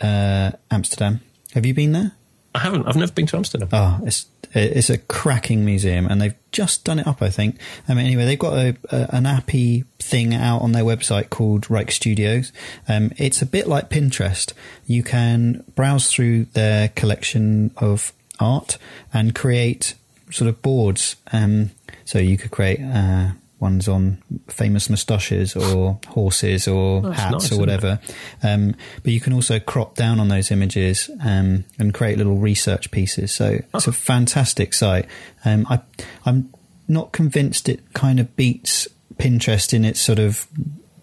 uh, 0.00 0.52
Amsterdam. 0.70 1.20
Have 1.54 1.66
you 1.66 1.74
been 1.74 1.92
there? 1.92 2.12
I 2.54 2.60
haven't. 2.60 2.86
I've 2.86 2.96
never 2.96 3.12
been 3.12 3.26
to 3.26 3.36
Amsterdam. 3.36 3.68
Oh, 3.72 3.98
it's 4.04 4.26
it's 4.52 4.88
a 4.88 4.98
cracking 4.98 5.64
museum, 5.64 6.06
and 6.06 6.22
they've 6.22 6.36
just 6.52 6.84
done 6.84 7.00
it 7.00 7.06
up. 7.06 7.20
I 7.20 7.28
think. 7.30 7.58
I 7.88 7.94
mean, 7.94 8.06
anyway, 8.06 8.24
they've 8.26 8.38
got 8.38 8.52
a, 8.56 8.76
a, 8.90 9.16
an 9.16 9.26
appy 9.26 9.84
thing 9.98 10.34
out 10.34 10.62
on 10.62 10.70
their 10.70 10.84
website 10.84 11.30
called 11.30 11.62
Rijksstudios. 11.66 12.52
Um, 12.88 13.10
it's 13.16 13.42
a 13.42 13.46
bit 13.46 13.66
like 13.66 13.90
Pinterest. 13.90 14.52
You 14.86 15.02
can 15.02 15.64
browse 15.74 16.08
through 16.12 16.44
their 16.46 16.90
collection 16.90 17.72
of 17.76 18.12
art 18.38 18.78
and 19.12 19.34
create 19.34 19.94
sort 20.30 20.48
of 20.48 20.62
boards. 20.62 21.16
Um, 21.32 21.72
so 22.04 22.20
you 22.20 22.38
could 22.38 22.52
create 22.52 22.80
uh, 22.80 23.30
ones 23.64 23.88
on 23.88 24.22
famous 24.46 24.88
moustaches 24.88 25.56
or 25.56 25.98
horses 26.08 26.68
or 26.68 27.00
That's 27.00 27.16
hats 27.18 27.32
nice, 27.32 27.52
or 27.52 27.58
whatever. 27.58 27.98
Um, 28.42 28.76
but 29.02 29.12
you 29.12 29.20
can 29.20 29.32
also 29.32 29.58
crop 29.58 29.96
down 29.96 30.20
on 30.20 30.28
those 30.28 30.52
images 30.52 31.10
um, 31.24 31.64
and 31.78 31.92
create 31.92 32.18
little 32.18 32.36
research 32.36 32.90
pieces. 32.92 33.34
So 33.34 33.58
it's 33.74 33.88
a 33.88 33.92
fantastic 33.92 34.74
site. 34.74 35.06
Um, 35.44 35.66
I, 35.68 35.80
I'm 36.24 36.52
not 36.86 37.10
convinced 37.12 37.68
it 37.68 37.80
kind 37.94 38.20
of 38.20 38.36
beats 38.36 38.86
Pinterest 39.16 39.72
in 39.72 39.84
its 39.84 40.00
sort 40.00 40.18
of 40.18 40.46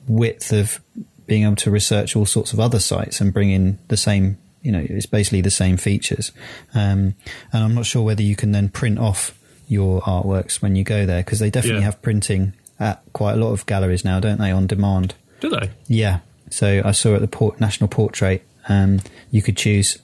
width 0.07 0.53
of 0.53 0.79
being 1.25 1.43
able 1.43 1.55
to 1.55 1.71
research 1.71 2.15
all 2.15 2.25
sorts 2.25 2.53
of 2.53 2.59
other 2.59 2.79
sites 2.79 3.19
and 3.19 3.33
bring 3.33 3.49
in 3.49 3.79
the 3.87 3.97
same. 3.97 4.37
You 4.61 4.71
know, 4.71 4.85
it's 4.87 5.07
basically 5.07 5.41
the 5.41 5.49
same 5.49 5.77
features. 5.77 6.31
Um, 6.75 7.15
and 7.51 7.63
I'm 7.63 7.73
not 7.73 7.87
sure 7.87 8.03
whether 8.03 8.21
you 8.21 8.35
can 8.35 8.51
then 8.51 8.69
print 8.69 8.99
off 8.99 9.35
your 9.71 10.01
artworks 10.01 10.61
when 10.61 10.75
you 10.75 10.83
go 10.83 11.05
there 11.05 11.21
because 11.23 11.39
they 11.39 11.49
definitely 11.49 11.79
Yeah. 11.79 11.85
have 11.85 12.01
printing 12.01 12.53
at 12.79 13.01
quite 13.13 13.33
a 13.33 13.37
lot 13.37 13.51
of 13.53 13.65
galleries 13.65 14.03
now, 14.03 14.19
don't 14.19 14.37
they, 14.39 14.51
on 14.51 14.67
demand? 14.67 15.15
Do 15.39 15.49
they? 15.49 15.69
Yeah. 15.87 16.19
So 16.49 16.81
I 16.83 16.91
saw 16.91 17.15
at 17.15 17.21
the 17.21 17.27
Port, 17.27 17.59
National 17.61 17.87
Portrait, 17.87 18.43
um, 18.67 18.99
you 19.31 19.41
could 19.41 19.55
choose 19.55 19.97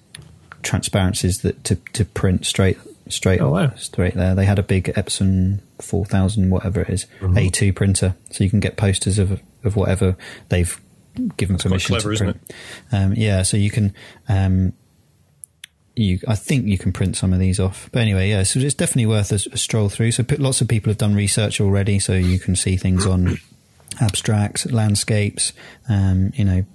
transparencies 0.64 1.42
that 1.42 1.64
to, 1.66 1.76
to 1.94 2.06
print 2.06 2.46
straight 2.46 2.78
straight 3.10 3.40
Oh, 3.42 3.52
wow. 3.52 3.72
straight 3.78 4.16
there. 4.16 4.36
They 4.36 4.46
had 4.46 4.60
a 4.60 4.64
big 4.64 4.86
Epson 4.96 5.60
four 5.82 6.06
thousand 6.06 6.50
whatever 6.50 6.82
it 6.82 6.90
is, 6.90 7.06
Mm-hmm. 7.22 7.38
A 7.38 7.50
two 7.50 7.74
printer, 7.74 8.16
so 8.32 8.44
you 8.44 8.50
can 8.50 8.60
get 8.60 8.76
posters 8.78 9.20
of 9.20 9.42
of 9.64 9.76
whatever 9.76 10.16
they've 10.50 10.80
given 11.38 11.58
quite 11.58 11.64
permission 11.70 11.96
clever, 11.96 12.16
to 12.16 12.24
print. 12.24 12.54
Um, 12.92 13.14
yeah, 13.16 13.44
so 13.44 13.58
you 13.58 13.72
can. 13.72 13.94
Um, 14.30 14.74
you, 15.98 16.20
I 16.28 16.36
think 16.36 16.66
you 16.68 16.78
can 16.78 16.92
print 16.94 17.16
some 17.18 17.34
of 17.34 17.40
these 17.40 17.60
off, 17.60 17.90
but 17.92 18.02
anyway, 18.02 18.30
yeah. 18.30 18.44
So 18.44 18.60
it's 18.60 18.74
definitely 18.76 19.08
worth 19.08 19.32
a, 19.32 19.36
a 19.54 19.58
stroll 19.58 19.90
through. 19.90 20.12
So 20.12 20.24
lots 20.38 20.62
of 20.62 20.68
people 20.68 20.90
have 20.92 20.98
done 20.98 21.16
research 21.16 21.60
already, 21.62 22.00
so 22.00 22.14
you 22.14 22.40
can 22.40 22.56
see 22.56 22.78
things 22.78 23.06
on 23.06 23.38
abstracts, 24.02 24.66
landscapes, 24.68 25.54
um, 25.90 26.32
you 26.36 26.46
know, 26.46 26.66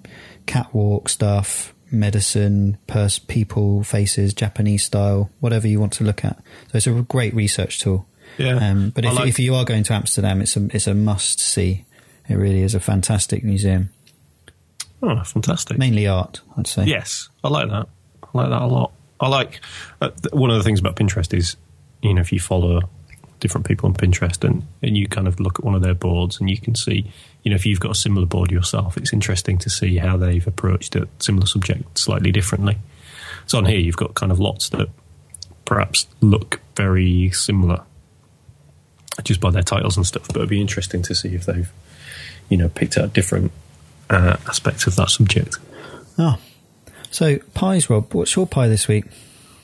catwalk 0.46 1.08
stuff, 1.08 1.72
medicine, 1.90 2.78
pers- 2.86 3.18
people, 3.18 3.82
faces, 3.84 4.34
Japanese 4.34 4.84
style, 4.84 5.30
whatever 5.40 5.68
you 5.68 5.78
want 5.78 5.92
to 5.94 6.04
look 6.04 6.24
at. 6.24 6.36
So 6.70 6.76
it's 6.78 6.86
a 6.86 6.92
great 7.02 7.34
research 7.34 7.80
tool. 7.80 8.06
Yeah. 8.38 8.56
Um, 8.56 8.90
but 8.90 9.04
if, 9.04 9.14
like- 9.14 9.28
if 9.28 9.38
you 9.38 9.54
are 9.54 9.64
going 9.64 9.82
to 9.84 9.92
Amsterdam, 9.92 10.40
it's 10.40 10.56
a 10.56 10.66
it's 10.74 10.86
a 10.86 10.94
must 10.94 11.38
see. 11.40 11.84
It 12.28 12.34
really 12.36 12.62
is 12.62 12.74
a 12.74 12.80
fantastic 12.80 13.42
museum, 13.44 13.90
Oh, 15.02 15.22
fantastic. 15.24 15.76
mainly 15.78 16.06
art, 16.06 16.40
I'd 16.56 16.66
say. 16.68 16.84
Yes, 16.84 17.28
I 17.42 17.48
like 17.48 17.68
that. 17.68 17.88
I 18.22 18.28
like 18.38 18.48
that 18.50 18.62
a 18.62 18.66
lot. 18.66 18.92
I 19.22 19.28
like 19.28 19.60
uh, 20.00 20.10
one 20.32 20.50
of 20.50 20.58
the 20.58 20.64
things 20.64 20.80
about 20.80 20.96
Pinterest 20.96 21.32
is, 21.32 21.56
you 22.02 22.12
know, 22.12 22.20
if 22.20 22.32
you 22.32 22.40
follow 22.40 22.80
different 23.38 23.66
people 23.66 23.88
on 23.88 23.94
Pinterest 23.94 24.42
and, 24.44 24.64
and 24.82 24.96
you 24.96 25.06
kind 25.08 25.28
of 25.28 25.38
look 25.38 25.60
at 25.60 25.64
one 25.64 25.76
of 25.76 25.82
their 25.82 25.94
boards 25.94 26.40
and 26.40 26.50
you 26.50 26.58
can 26.58 26.74
see, 26.74 27.10
you 27.44 27.50
know, 27.50 27.54
if 27.54 27.64
you've 27.64 27.80
got 27.80 27.92
a 27.92 27.94
similar 27.94 28.26
board 28.26 28.50
yourself, 28.50 28.96
it's 28.96 29.12
interesting 29.12 29.58
to 29.58 29.70
see 29.70 29.96
how 29.98 30.16
they've 30.16 30.46
approached 30.46 30.96
a 30.96 31.08
similar 31.20 31.46
subject 31.46 31.98
slightly 31.98 32.32
differently. 32.32 32.76
So 33.46 33.58
on 33.58 33.64
here, 33.64 33.78
you've 33.78 33.96
got 33.96 34.14
kind 34.14 34.32
of 34.32 34.40
lots 34.40 34.68
that 34.70 34.88
perhaps 35.64 36.06
look 36.20 36.60
very 36.76 37.30
similar 37.30 37.82
just 39.22 39.40
by 39.40 39.50
their 39.50 39.62
titles 39.62 39.96
and 39.96 40.04
stuff, 40.04 40.26
but 40.28 40.36
it'd 40.36 40.48
be 40.48 40.60
interesting 40.60 41.02
to 41.02 41.14
see 41.14 41.34
if 41.34 41.46
they've, 41.46 41.70
you 42.48 42.56
know, 42.56 42.68
picked 42.68 42.98
out 42.98 43.12
different 43.12 43.52
uh, 44.10 44.36
aspects 44.48 44.86
of 44.86 44.96
that 44.96 45.10
subject. 45.10 45.58
Oh, 46.18 46.38
so 47.12 47.38
pies, 47.54 47.88
Rob. 47.88 48.12
What's 48.14 48.34
your 48.34 48.46
pie 48.46 48.66
this 48.68 48.88
week? 48.88 49.04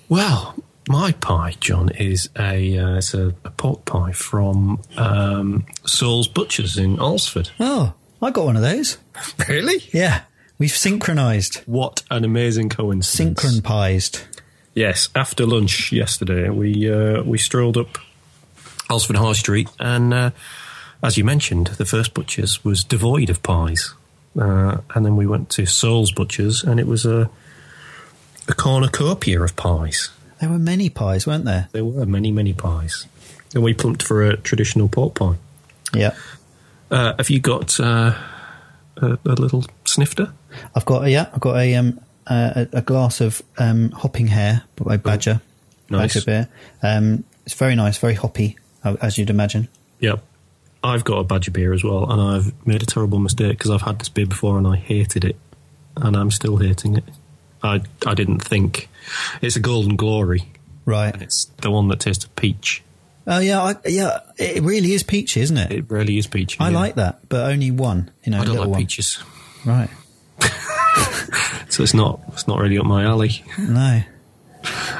Well, 0.08 0.54
my 0.88 1.12
pie, 1.12 1.54
Jon, 1.60 1.88
is 1.90 2.28
a 2.38 2.78
uh, 2.78 2.96
it's 2.96 3.12
a, 3.14 3.34
a 3.44 3.50
pork 3.50 3.84
pie 3.84 4.12
from 4.12 4.80
um, 4.96 5.66
Saul's 5.84 6.28
Butchers 6.28 6.76
in 6.78 6.98
Alsford. 7.00 7.50
Oh, 7.60 7.92
I 8.22 8.30
got 8.30 8.44
one 8.46 8.56
of 8.56 8.62
those. 8.62 8.98
Really? 9.48 9.82
Yeah, 9.92 10.22
we've 10.58 10.70
synchronized, 10.70 11.56
What 11.66 12.04
an 12.10 12.24
amazing 12.24 12.68
coincidence! 12.68 13.08
synchronized. 13.42 14.20
Yes, 14.74 15.08
after 15.16 15.44
lunch 15.44 15.90
yesterday, 15.90 16.48
we 16.50 16.90
uh, 16.90 17.22
we 17.24 17.36
strolled 17.36 17.76
up 17.76 17.98
Alsford 18.88 19.16
High 19.16 19.32
Street, 19.32 19.68
and 19.80 20.14
uh, 20.14 20.30
as 21.02 21.18
you 21.18 21.24
mentioned, 21.24 21.68
the 21.78 21.84
first 21.84 22.14
butcher's 22.14 22.64
was 22.64 22.84
devoid 22.84 23.28
of 23.28 23.42
pies, 23.42 23.92
uh, 24.38 24.78
and 24.94 25.04
then 25.06 25.16
we 25.16 25.26
went 25.26 25.50
to 25.50 25.66
Saul's 25.66 26.12
Butchers, 26.12 26.62
and 26.64 26.80
it 26.80 26.86
was 26.86 27.06
a 27.06 27.30
a 28.48 28.54
cornucopia 28.54 29.42
of 29.42 29.54
pies. 29.56 30.10
There 30.40 30.48
were 30.48 30.58
many 30.58 30.88
pies, 30.88 31.26
weren't 31.26 31.44
there? 31.44 31.68
There 31.72 31.84
were 31.84 32.06
many, 32.06 32.30
many 32.32 32.52
pies, 32.54 33.06
and 33.54 33.62
we 33.62 33.74
plumped 33.74 34.02
for 34.02 34.24
a 34.24 34.36
traditional 34.36 34.88
pork 34.88 35.14
pie. 35.14 35.34
Yeah. 35.94 36.14
Uh, 36.90 37.14
have 37.18 37.28
you 37.28 37.40
got 37.40 37.78
uh, 37.80 38.14
a, 38.96 39.18
a 39.24 39.32
little 39.34 39.64
snifter? 39.84 40.32
I've 40.74 40.84
got 40.84 41.08
yeah, 41.10 41.28
I've 41.32 41.40
got 41.40 41.56
a 41.56 41.74
um 41.74 42.00
a, 42.26 42.66
a 42.72 42.82
glass 42.82 43.20
of 43.20 43.42
um 43.58 43.90
Hopping 43.90 44.28
Hare 44.28 44.62
by 44.76 44.96
Badger, 44.96 45.40
Nice. 45.90 46.14
Badger 46.14 46.24
beer. 46.26 46.48
Um, 46.82 47.24
it's 47.44 47.54
very 47.54 47.74
nice, 47.74 47.98
very 47.98 48.14
hoppy, 48.14 48.56
uh, 48.84 48.96
as 49.02 49.18
you'd 49.18 49.30
imagine. 49.30 49.68
Yep. 50.00 50.22
I've 50.82 51.04
got 51.04 51.18
a 51.18 51.24
Badger 51.24 51.50
beer 51.50 51.72
as 51.72 51.82
well, 51.82 52.10
and 52.10 52.20
I've 52.20 52.66
made 52.66 52.82
a 52.82 52.86
terrible 52.86 53.18
mistake 53.18 53.58
because 53.58 53.70
I've 53.70 53.82
had 53.82 53.98
this 53.98 54.08
beer 54.08 54.26
before 54.26 54.58
and 54.58 54.66
I 54.66 54.76
hated 54.76 55.24
it, 55.24 55.36
and 55.96 56.16
I'm 56.16 56.30
still 56.30 56.56
hating 56.56 56.96
it. 56.96 57.04
I 57.62 57.82
I 58.06 58.14
didn't 58.14 58.40
think 58.40 58.88
it's 59.42 59.56
a 59.56 59.60
Golden 59.60 59.96
Glory, 59.96 60.52
Right. 60.84 61.12
and 61.12 61.22
it's 61.22 61.46
the 61.62 61.70
one 61.70 61.88
that 61.88 62.00
tastes 62.00 62.24
of 62.24 62.34
peach. 62.36 62.82
Oh 63.26 63.40
yeah, 63.40 63.60
I, 63.62 63.74
yeah. 63.86 64.20
It 64.38 64.62
really 64.62 64.92
is 64.92 65.02
peachy, 65.02 65.40
isn't 65.40 65.56
it? 65.56 65.72
It 65.72 65.84
really 65.90 66.16
is 66.16 66.26
peachy. 66.26 66.56
I 66.60 66.70
yeah. 66.70 66.78
like 66.78 66.94
that, 66.94 67.28
but 67.28 67.50
only 67.50 67.70
one. 67.72 68.10
You 68.24 68.32
know, 68.32 68.40
I 68.40 68.44
don't 68.44 68.56
like 68.56 68.68
one. 68.68 68.80
peaches, 68.80 69.18
Right. 69.66 69.90
so 71.68 71.82
it's 71.82 71.94
not 71.94 72.20
it's 72.28 72.46
not 72.48 72.58
really 72.58 72.78
up 72.78 72.86
my 72.86 73.04
alley. 73.04 73.44
No. 73.58 74.02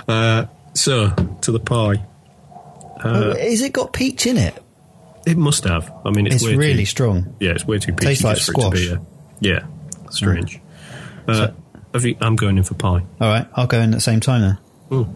Uh, 0.07 0.47
so 0.75 1.11
to 1.43 1.53
the 1.53 1.61
pie. 1.61 2.05
Uh, 3.03 3.35
Is 3.39 3.63
it 3.63 3.73
got 3.73 3.93
peach 3.93 4.27
in 4.27 4.37
it? 4.37 4.61
It 5.29 5.37
must 5.37 5.65
have. 5.65 5.93
I 6.05 6.11
mean, 6.11 6.27
it's, 6.27 6.37
It's 6.37 6.45
way 6.45 6.57
really 6.57 6.79
too, 6.83 6.87
strong. 6.87 7.37
Yeah, 7.41 7.51
it's 7.51 7.67
way 7.67 7.79
too 7.79 7.93
peachy 7.93 8.07
Tastes 8.07 8.25
like 8.25 8.37
just 8.37 8.47
for 8.47 8.53
it 8.53 8.65
to 8.65 8.71
be 8.71 8.85
squash. 8.87 8.99
a, 8.99 9.07
Yeah, 9.41 9.67
strange. 10.11 10.61
Uh, 11.27 11.49
have 11.95 12.05
you, 12.05 12.17
I'm 12.21 12.37
going 12.37 12.57
in 12.59 12.65
for 12.65 12.75
pie. 12.75 13.05
All 13.21 13.29
right, 13.29 13.47
I'll 13.55 13.67
go 13.67 13.79
in 13.81 13.91
at 13.91 13.97
the 13.97 14.01
same 14.01 14.21
time 14.21 14.41
then. 14.91 15.07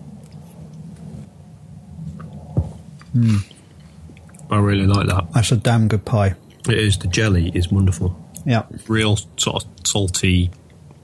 I 4.51 4.59
really 4.59 4.87
like 4.87 5.07
that. 5.09 5.33
That's 5.33 5.53
a 5.53 5.57
damn 5.57 5.89
good 5.89 6.05
pie. 6.05 6.35
It 6.69 6.79
is. 6.79 6.99
The 6.99 7.09
jelly 7.09 7.51
is 7.55 7.71
wonderful. 7.71 8.19
Yeah, 8.45 8.65
Real 8.89 9.17
sort 9.37 9.65
of 9.65 9.71
salty, 9.87 10.51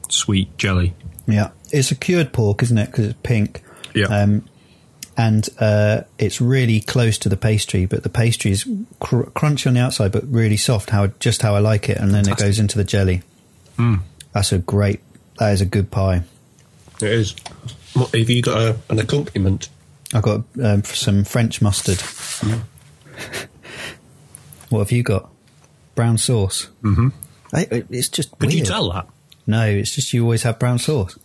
sweet 0.09 0.57
jelly. 0.59 0.95
yeah. 1.27 1.51
It's 1.71 1.91
a 1.91 1.95
cured 1.95 2.33
pork, 2.33 2.63
isn't 2.63 2.79
it? 2.79 2.87
Because 2.87 3.07
it's 3.09 3.19
pink. 3.23 3.63
Yeah. 3.95 4.07
Um, 4.07 4.47
and 5.19 5.49
uh, 5.59 6.03
it's 6.17 6.41
really 6.41 6.81
close 6.81 7.19
to 7.19 7.29
the 7.29 7.37
pastry, 7.37 7.87
but 7.87 8.05
the 8.05 8.09
pastry 8.09 8.53
is 8.53 8.63
cr- 9.01 9.25
crunchy 9.25 9.67
on 9.67 9.75
the 9.75 9.81
outside, 9.81 10.13
but 10.13 10.23
really 10.29 10.57
soft. 10.57 10.91
How 10.91 11.09
just 11.19 11.43
how 11.43 11.57
I 11.57 11.59
like 11.59 11.89
it, 11.89 11.99
and 11.99 12.15
then 12.15 12.29
it 12.29 12.37
goes 12.39 12.61
into 12.61 12.79
the 12.79 12.85
jelly. 12.85 13.23
That's 14.33 14.53
a 14.53 14.59
great. 14.59 15.01
That 15.41 15.53
is 15.53 15.61
a 15.61 15.67
good 15.67 15.91
pie. 15.91 16.23
It 17.03 17.11
is. 17.11 17.35
What, 17.95 18.15
have 18.15 18.31
you 18.31 18.43
got 18.43 18.59
a, 18.63 18.77
an 18.91 19.01
accompaniment? 19.01 19.69
I've 20.15 20.23
got 20.23 20.45
um, 20.63 20.85
some 20.85 21.25
French 21.25 21.61
mustard. 21.61 22.01
what 24.69 24.79
have 24.79 24.93
you 24.93 25.03
got? 25.03 25.31
Brown 25.97 26.17
sauce. 26.17 26.69
Mm-hmm. 26.83 27.09
it's 27.53 28.09
just. 28.09 28.39
Could 28.39 28.55
you 28.55 28.65
tell 28.65 28.93
that? 28.93 29.09
No, 29.49 29.67
it's 29.67 29.97
just 29.97 30.13
you 30.13 30.23
always 30.23 30.45
have 30.45 30.61
brown 30.61 30.79
sauce. 30.79 31.19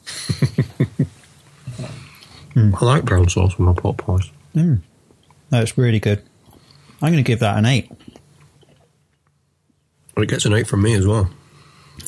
I 2.56 2.86
like 2.86 3.06
brown 3.06 3.30
sauce 3.30 3.58
with 3.58 3.66
my 3.66 3.74
pot 3.74 3.97
pies. 3.97 4.30
No, 4.54 4.78
it's 5.51 5.78
really 5.78 5.99
good. 5.99 6.22
I'm 7.01 7.12
going 7.12 7.24
to 7.24 7.28
give 7.28 7.39
that 7.39 7.58
an 7.58 7.66
eight. 7.66 7.89
Well, 10.16 10.24
it 10.24 10.30
gets 10.30 10.45
an 10.45 10.54
eight 10.54 10.68
from 10.68 10.82
me 10.84 10.93
as 10.93 11.08
well. 11.08 11.30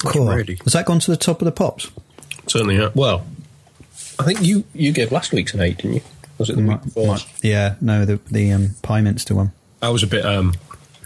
Cool. 0.06 0.28
really- 0.28 0.60
Has 0.64 0.74
that 0.74 0.86
gone 0.86 1.00
to 1.00 1.12
the 1.12 1.18
top 1.18 1.41
of 1.41 1.46
the 1.46 1.52
pops? 1.52 1.89
Certainly. 2.48 2.78
Yeah. 2.78 2.89
Well, 2.93 3.26
I 4.20 4.24
think 4.24 4.41
you 4.41 4.64
you 4.74 4.91
gave 4.91 5.12
last 5.12 5.32
week's 5.32 5.54
an 5.54 5.62
eight, 5.62 5.78
didn't 5.78 5.93
you? 5.96 6.02
Was 6.38 6.50
it 6.50 6.56
the 6.58 6.64
week 6.64 6.84
before? 6.84 7.18
Yeah, 7.41 7.76
no, 7.82 8.06
the 8.06 8.20
the 8.30 8.52
um, 8.52 8.70
Pieminister 8.84 9.32
one. 9.36 9.52
I 9.82 9.89
was 9.89 10.04
a 10.04 10.08
bit. 10.08 10.26
Um, 10.26 10.54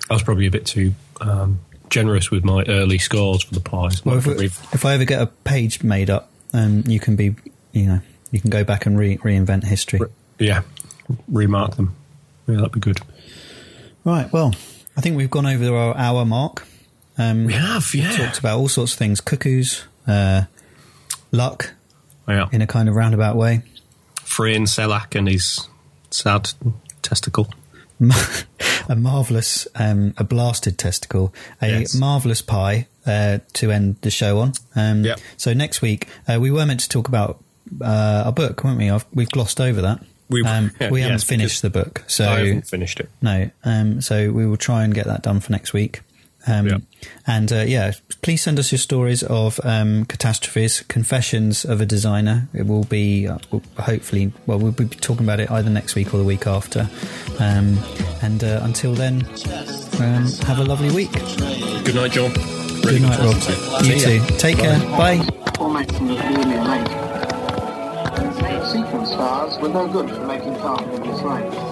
I 0.10 0.14
was 0.14 0.24
probably 0.24 0.48
a 0.48 0.52
bit 0.52 0.66
too 0.66 0.94
um, 1.22 1.60
generous 1.90 2.30
with 2.32 2.44
my 2.44 2.64
early 2.68 2.98
scores 2.98 3.44
for 3.44 3.54
the 3.54 3.60
pies. 3.62 4.04
Well, 4.04 4.18
if, 4.18 4.24
probably- 4.26 4.46
if 4.48 4.86
I 4.86 4.94
ever 4.96 5.06
get 5.06 5.22
a 5.22 5.28
page 5.28 5.82
made 5.84 6.10
up, 6.10 6.30
um, 6.54 6.84
you 6.88 7.00
can 7.00 7.16
be, 7.16 7.36
you 7.72 7.86
know, 7.86 8.00
you 8.32 8.40
can 8.40 8.50
go 8.50 8.64
back 8.64 8.86
and 8.86 8.98
re- 8.98 9.18
reinvent 9.18 9.64
history. 9.66 10.00
yeah, 10.38 10.62
remark 11.28 11.76
them. 11.76 11.96
Yeah, 12.48 12.58
that'd 12.58 12.72
be 12.72 12.80
good. 12.80 13.00
Right. 14.04 14.32
Well, 14.32 14.54
I 14.98 15.02
think 15.02 15.18
we've 15.18 15.30
gone 15.30 15.46
over 15.46 15.76
our 15.76 15.96
hour 15.98 16.26
mark. 16.26 16.66
Um, 17.18 17.46
We 17.46 17.54
have, 17.54 17.94
yeah. 17.94 18.16
talked 18.16 18.40
about 18.40 18.58
all 18.58 18.70
sorts 18.70 18.94
of 18.94 19.00
things: 19.00 19.20
cuckoos, 19.22 19.84
uh, 20.08 20.44
luck, 21.32 21.74
Yeah, 22.28 22.48
in 22.52 22.62
a 22.62 22.68
kind 22.68 22.88
of 22.90 22.96
roundabout 22.96 23.36
way. 23.36 23.64
Frane 24.24 24.64
Selak 24.66 25.16
and 25.16 25.28
his 25.28 25.68
sad 26.12 26.52
testicle. 27.02 27.50
a 28.90 28.96
marvelous, 28.96 29.68
um, 29.76 30.14
a 30.18 30.24
blasted 30.24 30.78
testicle, 30.78 31.34
a 31.62 31.82
Yes. 31.82 31.94
marvelous 31.96 32.42
pie 32.42 32.88
uh, 33.06 33.40
to 33.54 33.72
end 33.72 33.98
the 34.02 34.10
show 34.12 34.40
on. 34.40 34.54
Um, 34.76 35.04
Yep. 35.04 35.20
So 35.36 35.54
next 35.54 35.82
week 35.82 36.08
uh, 36.28 36.40
we 36.40 36.50
were 36.52 36.66
meant 36.66 36.80
to 36.82 36.90
talk 36.90 37.08
about 37.10 37.44
uh, 37.82 38.24
a 38.26 38.32
book, 38.32 38.64
weren't 38.64 38.78
we? 38.78 38.90
I've, 38.90 39.06
we've 39.14 39.30
glossed 39.30 39.60
over 39.62 39.82
that. 39.82 40.04
We- 40.30 40.44
um, 40.46 40.72
yeah, 40.80 40.90
we 40.92 41.02
haven't 41.02 41.16
yes, 41.16 41.24
finished 41.24 41.62
the 41.62 41.70
book, 41.70 42.04
so 42.08 42.26
I 42.30 42.40
haven't 42.40 42.68
finished 42.68 43.00
it. 43.00 43.10
no. 43.22 43.50
Um, 43.64 44.02
so 44.02 44.32
we 44.32 44.46
will 44.46 44.58
try 44.58 44.84
and 44.84 44.94
get 44.94 45.06
that 45.08 45.24
done 45.24 45.40
for 45.40 45.52
next 45.52 45.74
week. 45.74 46.02
Um, 46.48 46.68
Yep. 46.68 46.82
And 47.28 47.52
uh, 47.52 47.64
yeah, 47.68 47.92
please 48.22 48.42
send 48.42 48.60
us 48.60 48.72
your 48.72 48.80
stories 48.80 49.24
of 49.24 49.60
um, 49.64 50.06
catastrophes, 50.06 50.82
confessions 50.88 51.64
of 51.66 51.80
a 51.82 51.86
designer. 51.86 52.48
It 52.54 52.66
will 52.66 52.84
be 52.86 53.28
uh, 53.28 53.38
hopefully, 53.78 54.32
well, 54.46 54.58
we'll 54.60 54.72
be 54.72 54.86
talking 54.86 55.26
about 55.26 55.40
it 55.40 55.50
either 55.52 55.70
next 55.70 55.96
week 55.96 56.14
or 56.14 56.18
the 56.18 56.24
week 56.24 56.48
after. 56.48 56.90
Um, 57.40 57.78
and 58.22 58.44
uh, 58.44 58.60
until 58.64 58.94
then, 58.94 59.26
um, 60.00 60.28
have 60.46 60.60
a 60.60 60.64
lovely 60.64 60.92
week. 60.92 61.12
Good 61.84 61.96
night, 61.96 62.12
Jon. 62.12 62.32
Good 62.34 63.02
night, 63.02 63.20
Rob. 63.20 63.84
You 63.84 64.00
too. 64.00 64.22
Take 64.38 64.58
care. 64.60 64.80
Bye. 64.98 65.20
Sequence 68.72 69.10
stars 69.10 69.58
were 69.60 69.70
no 69.70 69.88
good 69.88 70.10
for 70.10 70.26
making 70.26 70.56
carbon 70.58 70.90
in 70.92 71.02
this 71.02 71.22
range. 71.22 71.69